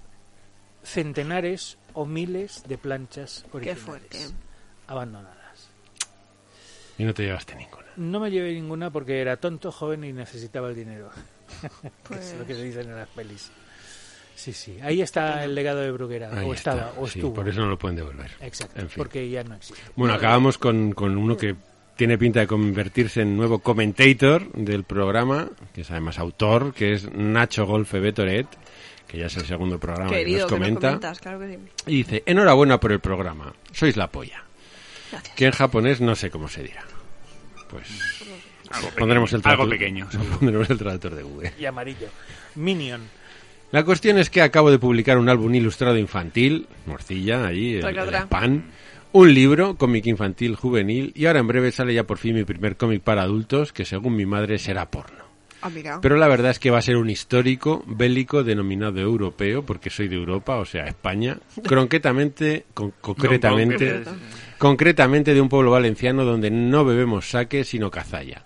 [0.84, 4.18] centenares o miles de planchas Qué originales fuerte.
[4.86, 5.36] abandonadas.
[6.98, 7.86] Y no te llevaste ninguna.
[7.96, 11.10] No me llevé ninguna porque era tonto, joven y necesitaba el dinero.
[12.08, 13.50] que es lo que Pues- se dicen en las pelis.
[14.34, 14.76] Sí, sí.
[14.82, 16.28] Ahí está el legado de Bruguera.
[16.30, 16.72] Ahí o está.
[16.72, 17.34] estaba, o Sí, estuvo.
[17.34, 18.30] por eso no lo pueden devolver.
[18.40, 18.78] Exacto.
[18.80, 18.98] En fin.
[18.98, 19.80] Porque ya no existe.
[19.96, 21.54] Bueno, acabamos con, con uno que
[21.96, 27.10] tiene pinta de convertirse en nuevo commentator del programa, que es además autor, que es
[27.10, 28.46] Nacho Golfe Betoret,
[29.08, 30.88] que ya es el segundo programa Querido, que que nos comenta.
[30.88, 31.58] comentas, claro que sí.
[31.86, 34.44] y dice, enhorabuena por el programa, sois la polla.
[35.16, 35.36] Gracias.
[35.36, 36.82] Que en japonés no sé cómo se dirá.
[37.70, 37.86] Pues
[38.70, 41.52] Algo pondremos el pequeño, algo tradu- pequeño, pondremos el traductor de Google.
[41.58, 42.08] Y amarillo.
[42.54, 43.02] Minion.
[43.72, 48.28] La cuestión es que acabo de publicar un álbum ilustrado infantil, morcilla, ahí, el, el
[48.28, 48.64] pan,
[49.12, 52.76] un libro, cómic infantil juvenil, y ahora en breve sale ya por fin mi primer
[52.76, 55.24] cómic para adultos, que según mi madre será porno.
[55.62, 56.00] Ah, mira.
[56.00, 60.06] Pero la verdad es que va a ser un histórico bélico denominado europeo, porque soy
[60.06, 61.38] de Europa, o sea, España,
[61.68, 64.04] concretamente, con- concretamente.
[64.58, 68.42] Concretamente de un pueblo valenciano donde no bebemos sake sino cazalla.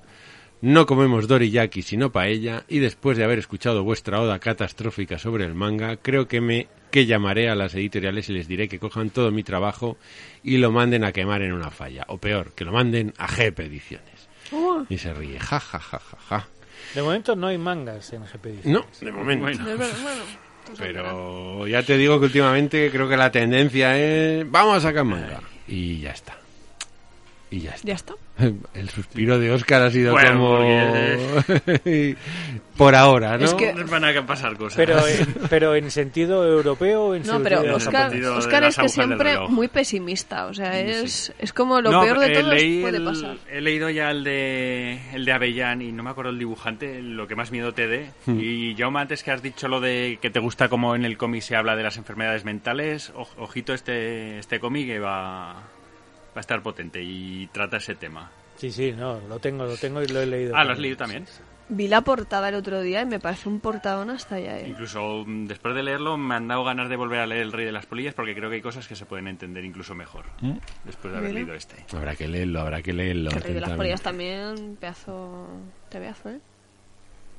[0.62, 5.55] No comemos doriyaki sino paella y después de haber escuchado vuestra oda catastrófica sobre el
[5.55, 9.31] manga, creo que me que llamaré a las editoriales y les diré que cojan todo
[9.31, 9.97] mi trabajo
[10.43, 13.61] y lo manden a quemar en una falla, o peor, que lo manden a GP
[13.61, 14.28] Ediciones.
[14.53, 16.49] Oh, Y se ríe, ja ja ja ja ja.
[16.95, 18.47] De momento no hay mangas en GP.
[18.47, 18.66] Ediciones.
[18.66, 19.41] No, de momento.
[19.61, 19.70] Bueno.
[19.70, 20.23] es verdad, bueno,
[20.77, 20.78] sabrás.
[20.78, 25.41] Pero ya te digo que últimamente creo que la tendencia es vamos a sacar manga.
[25.71, 26.37] Y ya está.
[27.52, 27.86] Y ya está.
[27.89, 28.14] Ya está.
[28.74, 30.56] El suspiro de Oscar ha sido Bueno, como...
[30.56, 32.16] porque-
[32.77, 33.44] Por ahora, ¿no?
[33.44, 34.77] Es que- Nos van a pasar cosas.
[34.77, 38.78] Pero en, pero en sentido europeo o en No, pero sentido- Oscar, de Oscar las
[38.78, 40.47] es que siempre muy pesimista.
[40.47, 42.48] O sea, es, es como lo No, peor de eh, todo
[42.81, 43.36] puede el- pasar.
[43.51, 47.27] He leído ya el de, el de Avellán y no me acuerdo el dibujante, lo
[47.28, 48.06] que más miedo te dé.
[48.24, 48.39] Hmm.
[48.40, 51.43] Y Jaume, antes que has dicho lo de que te gusta como en el cómic
[51.43, 55.62] se habla de las enfermedades mentales, o- ojito este, este cómic que va, va
[56.41, 58.31] a estar potente y trata ese tema.
[58.57, 60.55] Sí, sí, no, lo tengo, lo tengo y lo he leído.
[60.57, 61.25] Ah, ¿lo has leído también?
[61.73, 64.59] Vi la portada el otro día y me parece un portadón hasta allá.
[64.59, 64.69] ¿eh?
[64.69, 67.65] Incluso mm, después de leerlo me han dado ganas de volver a leer El Rey
[67.65, 70.59] de las Polillas porque creo que hay cosas que se pueden entender incluso mejor ¿Mm?
[70.85, 71.41] después de haber Mira.
[71.43, 71.85] leído este.
[71.97, 73.31] Habrá que leerlo, habrá que leerlo.
[73.31, 73.71] El Rey de las.
[73.71, 75.47] Polillas también, pedazo
[75.89, 76.41] tebeazo, ¿eh?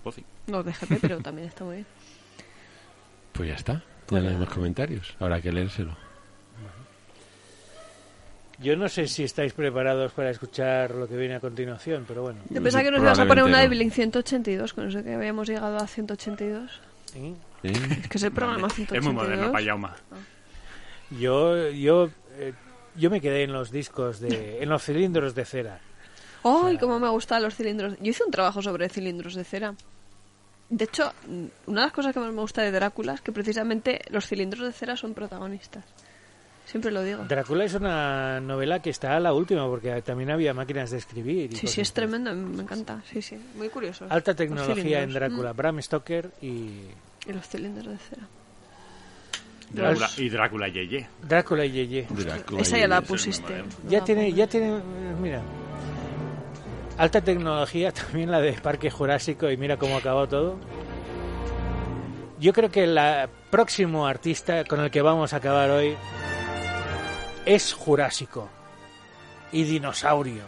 [0.02, 0.24] Pozi.
[0.48, 1.88] No de GP, pero también está muy bien.
[3.34, 3.84] Pues ya está.
[4.10, 5.16] Ya no hay más comentarios.
[5.20, 5.96] Habrá que leérselo.
[8.62, 12.40] Yo no sé si estáis preparados para escuchar lo que viene a continuación, pero bueno.
[12.50, 15.48] Yo pensaba que nos ibas a poner una de Blink 182, con eso que habíamos
[15.48, 16.80] llegado a 182.
[17.12, 17.36] ¿sí?
[17.64, 17.74] ¿Eh?
[18.02, 19.04] Es que es el programa Es 182.
[19.04, 19.96] muy moderno, Payauma.
[21.12, 22.54] Yo, yo, eh,
[22.96, 25.80] yo me quedé en los discos de, en los cilindros de cera.
[26.44, 27.96] ¡Ay, cómo me gustan los cilindros!
[28.00, 29.76] Yo hice un trabajo sobre cilindros de cera.
[30.70, 31.12] De hecho,
[31.68, 34.66] una de las cosas que más me gusta de Drácula es que precisamente los cilindros
[34.66, 35.84] de cera son protagonistas.
[36.72, 37.26] Siempre lo digo.
[37.28, 41.52] Drácula es una novela que está a la última, porque también había máquinas de escribir.
[41.52, 43.02] y Sí, sí, es tremendo, me encanta.
[43.12, 44.06] Sí, sí, muy curioso.
[44.08, 45.12] Alta tecnología en.
[45.12, 45.52] Drácula.
[45.52, 48.22] Bram Stoker y Mm, Y los cilindros de cera.
[49.70, 51.08] Drácula, y Drácula Yeye.
[51.28, 52.08] Drácula y Yeye.
[52.10, 53.64] Drácula Esa ya la pusiste.
[53.90, 54.80] Ya tiene, ya tiene,
[55.22, 55.42] mira.
[56.98, 60.58] Alta tecnología, también la de Parque Jurásico y mira cómo acabó todo.
[62.40, 62.98] Yo creo que el
[63.50, 65.96] próximo artista con el que vamos a acabar hoy
[67.46, 68.50] es Jurásico
[69.52, 70.44] y dinosaurio.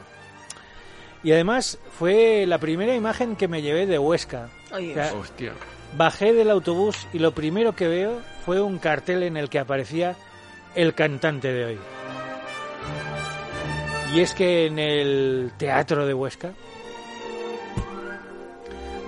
[1.24, 4.49] Y además fue la primera imagen que me llevé de Huesca.
[4.74, 5.53] Oye, O sea, Hostia.
[5.95, 10.15] Bajé del autobús y lo primero que veo fue un cartel en el que aparecía
[10.76, 11.80] el cantante de hoy.
[14.14, 16.52] Y es que en el Teatro de Huesca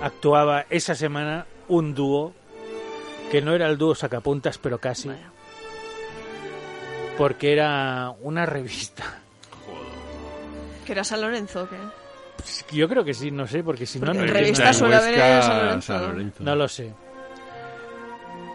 [0.02, 2.32] actuaba esa semana un dúo
[3.30, 5.10] que no era el dúo sacapuntas, pero casi.
[7.18, 9.04] Porque era una revista.
[10.84, 11.76] ¿Que era San Lorenzo qué?
[12.76, 15.18] Yo creo que sí, no sé, porque si no, Porque no en revista suele haber
[15.42, 15.92] San Lorenzo.
[15.92, 16.44] San Lorenzo.
[16.44, 16.92] No lo sé.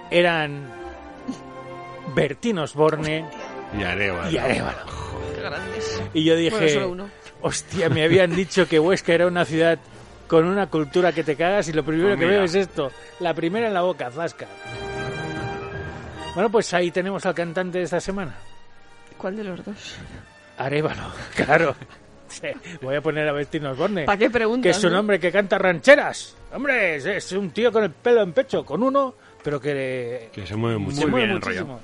[0.10, 0.70] Eran
[2.16, 3.26] Bertín Osborne
[3.78, 4.30] Y Arevalo.
[4.32, 4.86] y Arevalo.
[5.36, 6.02] Qué grandes.
[6.14, 7.10] Y yo Bueno, dije, solo uno.
[7.42, 9.80] hostia, me habían dicho que Huesca era una ciudad
[10.28, 12.38] con una cultura que te cagas y lo primero Pues que mira.
[12.38, 12.92] veo es esto.
[13.20, 14.48] La primera en la boca, zasca.
[16.34, 18.36] Bueno, pues ahí tenemos al cantante de esta semana.
[19.22, 19.96] ¿Cuál de los dos?
[20.58, 21.04] Arevalo,
[21.36, 21.76] claro.
[22.82, 24.06] Voy a poner a Bertín Osborne.
[24.06, 24.64] ¿Para qué preguntas?
[24.64, 26.36] Que es un hombre que canta rancheras.
[26.54, 30.48] Hombre, es, es un tío con el pelo en pecho, con uno, pero que Que
[30.48, 30.96] se mueve mucho.
[30.98, 31.80] se Muy mueve bien muchísimo.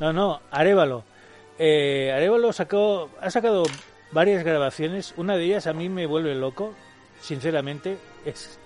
[0.00, 1.04] No, no, Arevalo.
[1.58, 3.62] Eh, Arevalo sacó, ha sacado
[4.12, 5.14] varias grabaciones.
[5.16, 6.74] Una de ellas a mí me vuelve loco,
[7.22, 7.96] sinceramente.
[8.26, 8.58] Es,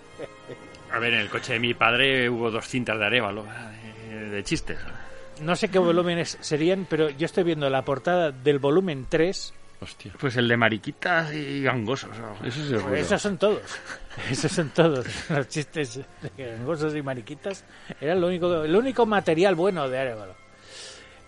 [0.91, 3.45] A ver, en el coche de mi padre hubo dos cintas de Arevalo,
[4.11, 4.79] de, de chistes.
[5.43, 9.52] No sé qué volúmenes serían, pero yo estoy viendo la portada del volumen 3.
[9.81, 10.12] Hostia.
[10.19, 12.11] Pues el de mariquitas y gangosos.
[12.19, 12.47] ¿no?
[12.47, 12.94] Eso es seguro.
[12.94, 13.61] Esos son todos.
[14.31, 15.06] Esos son todos.
[15.31, 16.01] Los chistes
[16.36, 17.65] de gangosos y mariquitas
[18.01, 20.35] eran lo único, el único material bueno de Arevalo.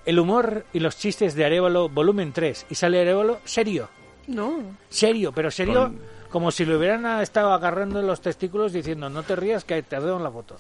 [0.05, 2.67] El humor y los chistes de Arevalo, volumen 3.
[2.71, 3.89] Y sale Arevalo serio.
[4.29, 4.77] No.
[4.89, 6.01] Serio, pero serio Con-
[6.31, 9.97] como si le hubieran estado agarrando en los testículos diciendo no te rías que te
[9.97, 10.57] en la foto.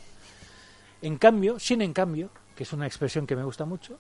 [1.03, 3.99] En cambio, sin en cambio, que es una expresión que me gusta mucho,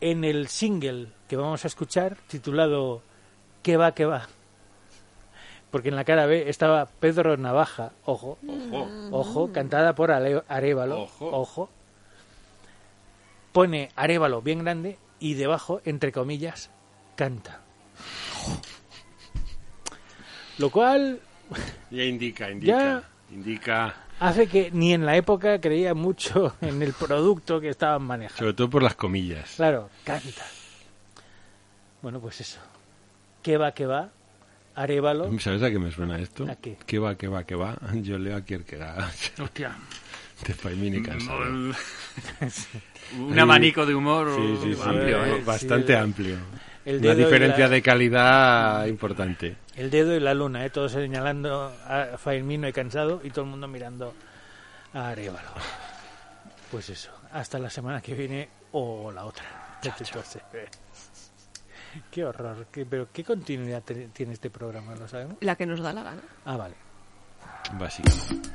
[0.00, 3.02] en el single que vamos a escuchar, titulado
[3.62, 4.26] ¿Qué va, qué va?
[5.70, 8.88] Porque en la cara B estaba Pedro Navaja, ojo, Ojo.
[9.10, 11.30] ojo, cantada por Ale- Arevalo, Ojo.
[11.32, 11.70] ojo.
[13.52, 16.70] Pone Arevalo bien grande y debajo, entre comillas,
[17.16, 17.60] canta.
[20.58, 21.20] Lo cual
[21.90, 22.72] Ya indica, indica.
[22.78, 23.08] Ya.
[23.34, 23.94] Indica,
[24.28, 28.38] hace que ni en la época creía mucho en el producto que estaban manejando.
[28.38, 29.54] sobre todo por las comillas.
[29.56, 30.42] Claro, canta.
[32.00, 32.58] Bueno, pues eso.
[33.42, 34.10] ¿Qué va, qué va?
[34.74, 35.30] Arevalo.
[35.38, 36.46] ¿Sabes a qué me suena esto?
[36.50, 36.76] ¿A qué?
[36.86, 37.76] ¿Qué va, qué va, qué va?
[38.02, 39.04] Yo leo a Kierkegaard.
[39.40, 39.76] Hostia.
[40.46, 41.40] De Paimini cansado.
[43.18, 44.80] Un abanico de humor Sí, sí, sí.
[44.84, 45.42] amplio, ¿eh?
[45.44, 45.98] Bastante Sí.
[45.98, 46.36] amplio.
[46.84, 49.56] El Una diferencia la- de calidad importante.
[49.76, 50.70] El dedo y la luna, ¿eh?
[50.70, 54.12] todos señalando a Faimino y cansado y todo el mundo mirando
[54.92, 55.48] a Arevalo.
[56.70, 59.78] Pues eso, hasta la semana que viene o la otra.
[59.82, 60.68] Entonces, eh,
[62.10, 64.94] Qué horror, qué- pero ¿qué continuidad te- tiene este programa?
[64.94, 65.36] ¿Lo sabemos?
[65.40, 66.22] La que nos da la gana.
[66.46, 66.74] Ah, vale.
[67.78, 68.50] Básicamente.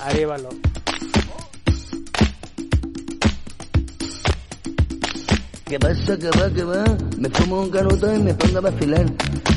[0.00, 0.50] Arevalo.
[5.72, 6.84] ¿Qué pasa, que va, que va?
[7.16, 9.06] Me fumo un canuto y me pongo a vacilar.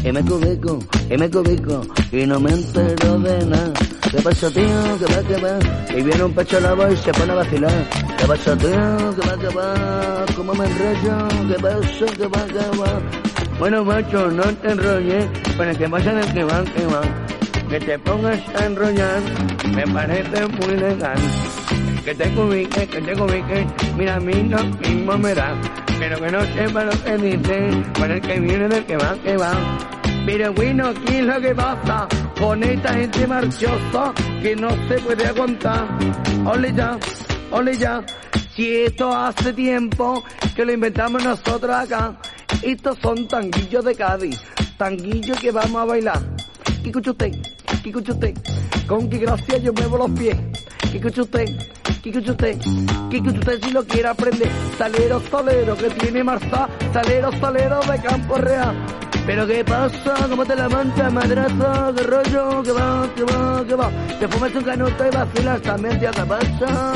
[0.01, 0.79] Y me cubico,
[1.09, 3.73] y me cubico, y no me entero de nada.
[4.09, 4.97] ¿Qué pasa, tío?
[4.97, 5.59] ¿Qué va, que va?
[5.93, 7.89] Y viene un pecho lavo y se pone a vacilar.
[8.17, 8.69] ¿Qué pasa, tío?
[8.69, 10.25] ¿Qué va, que va?
[10.37, 11.27] ¿Cómo me enrollo?
[11.49, 13.01] ¿Qué pasa, que va, que va?
[13.59, 15.25] Bueno, macho, no te enrolles,
[15.57, 17.01] pero que pasa del que va, que va.
[17.69, 19.21] Que te pongas a enrollar,
[19.75, 21.17] me parece muy legal.
[22.05, 23.65] Que te ubiques, que te ubiques,
[23.97, 25.53] mira a mí lo mismo me da.
[25.99, 29.38] Pero que no sepa lo que dice, para el que viene del que va, que
[29.38, 29.53] va.
[30.26, 32.07] Pero bueno, ¿qué es lo que pasa?
[32.39, 35.88] con esta gente marchosa que no se puede aguantar.
[36.45, 36.97] Ole ya,
[37.51, 38.03] ole ya.
[38.55, 40.23] Si esto hace tiempo
[40.55, 42.17] que lo inventamos nosotros acá.
[42.61, 44.41] Estos son tanguillos de Cádiz,
[44.77, 46.22] tanguillos que vamos a bailar.
[46.81, 47.31] ¿Qué escucha usted?
[47.84, 48.34] ¿Qué escucha usted?
[48.88, 50.38] Con qué gracia yo muevo los pies.
[50.91, 51.45] ¿Qué escucha usted?
[52.06, 52.60] ¿Qué escucha usted?
[53.10, 54.48] ¿Qué escucha usted si lo quiere aprender?
[54.77, 58.76] Salero, salero, que tiene Marza, salero, salero de Campo Real.
[59.26, 63.73] Pero qué pasa, cómo te la manta, madraza, qué rollo, que va, que va, que
[63.73, 63.91] va.
[64.19, 66.94] Te fumas un canuto y vacilas también, tía, ¿qué pasa?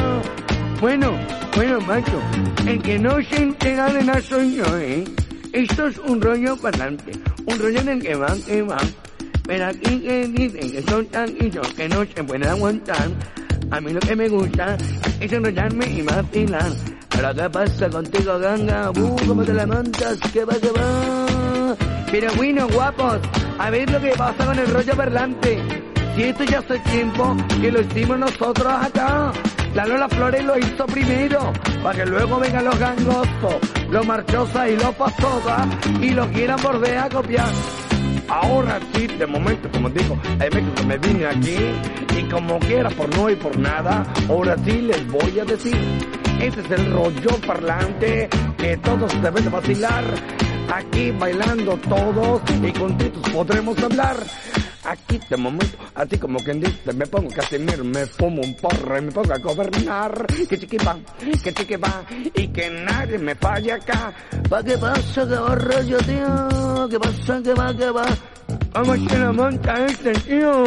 [0.80, 1.12] Bueno,
[1.56, 2.22] bueno, macho,
[2.68, 5.06] el que no se entera de nada soy yo, ¿eh?
[5.54, 7.14] Esto es un rollo parlante,
[7.48, 8.94] un rollo en el que van, que van.
[9.48, 13.10] Pero aquí que dicen que son tan hijos que no se pueden aguantar.
[13.72, 14.78] A mí lo que me gusta
[15.20, 16.72] es enrollarme y vacilar.
[17.10, 21.76] Pero qué pasa contigo, ganga, uh, cómo te la que va, que va.
[22.12, 23.20] Pero bueno, guapos,
[23.60, 25.60] a ver lo que pasa con el rollo parlante.
[26.16, 29.32] Si esto ya hace tiempo que lo hicimos nosotros acá.
[29.76, 33.56] La Lola Flores lo hizo primero, para que luego vengan los gangosos,
[33.92, 35.68] los marchosas y los pasosas,
[36.02, 37.48] y lo quieran volver a copiar.
[38.30, 41.58] Ahora sí, de momento, como digo, en México me vine aquí,
[42.18, 45.76] y como quiera, por no y por nada, ahora sí les voy a decir,
[46.40, 50.04] ese es el rollo parlante que todos deben de vacilar.
[50.74, 54.18] Aquí bailando todos y juntitos podremos hablar.
[54.90, 59.02] Aquí de momento, así como quien dice, me pongo Casimir, me fumo un porro y
[59.02, 60.26] me pongo a gobernar.
[60.50, 60.98] Que chiqui va,
[61.44, 62.04] que chiqui va,
[62.34, 64.12] y que nadie me falle acá.
[64.50, 66.90] ¿Pa qué pasa, que va rollo, tío?
[66.90, 68.06] ¿Qué pasa, que va, que va?
[68.74, 70.64] ¿Cómo se la monta este tío?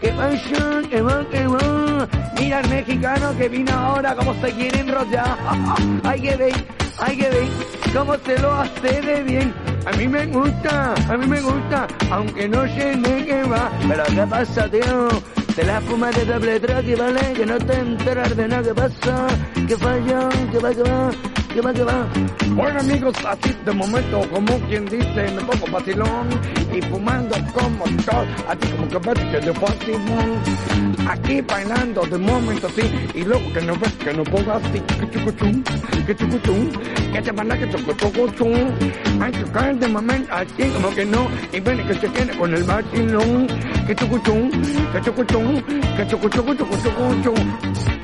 [0.00, 2.08] ¿Qué pasa, que va, que va?
[2.40, 5.38] Mira el mexicano que vino ahora, cómo se quiere enrollar.
[6.02, 6.54] Hay que ver,
[6.98, 7.48] hay que ver
[7.94, 9.71] cómo se lo hace de bien.
[9.84, 13.70] A mí me gusta, a mí me gusta, aunque no sé de qué va.
[13.88, 15.08] Pero ¿qué pasa, tío?
[15.56, 19.26] Te la fumas de doble track vale, que no te enteras de nada que pasa.
[19.66, 21.10] Que falla, que va, que va,
[21.52, 22.06] que que va.
[22.54, 26.28] Bueno amigos, así de momento, como quien dice, me pongo vacilón
[26.72, 30.30] y fumando como todo, así como que ves que de vacilón.
[31.08, 32.82] Aquí bailando de momento sí,
[33.14, 35.62] y luego que no ves que no pongo así, que chucuchum,
[36.06, 36.70] que chucuchum,
[37.12, 38.54] que te van a que chucuchum.
[39.20, 42.64] Hay que de momento así como que no, y ven que se quede con el
[42.64, 43.46] vacilón,
[43.86, 44.50] que chucuchum,
[44.92, 45.62] que chucuchum,
[45.96, 48.01] que chucuchum, chucuchum, chucuchum.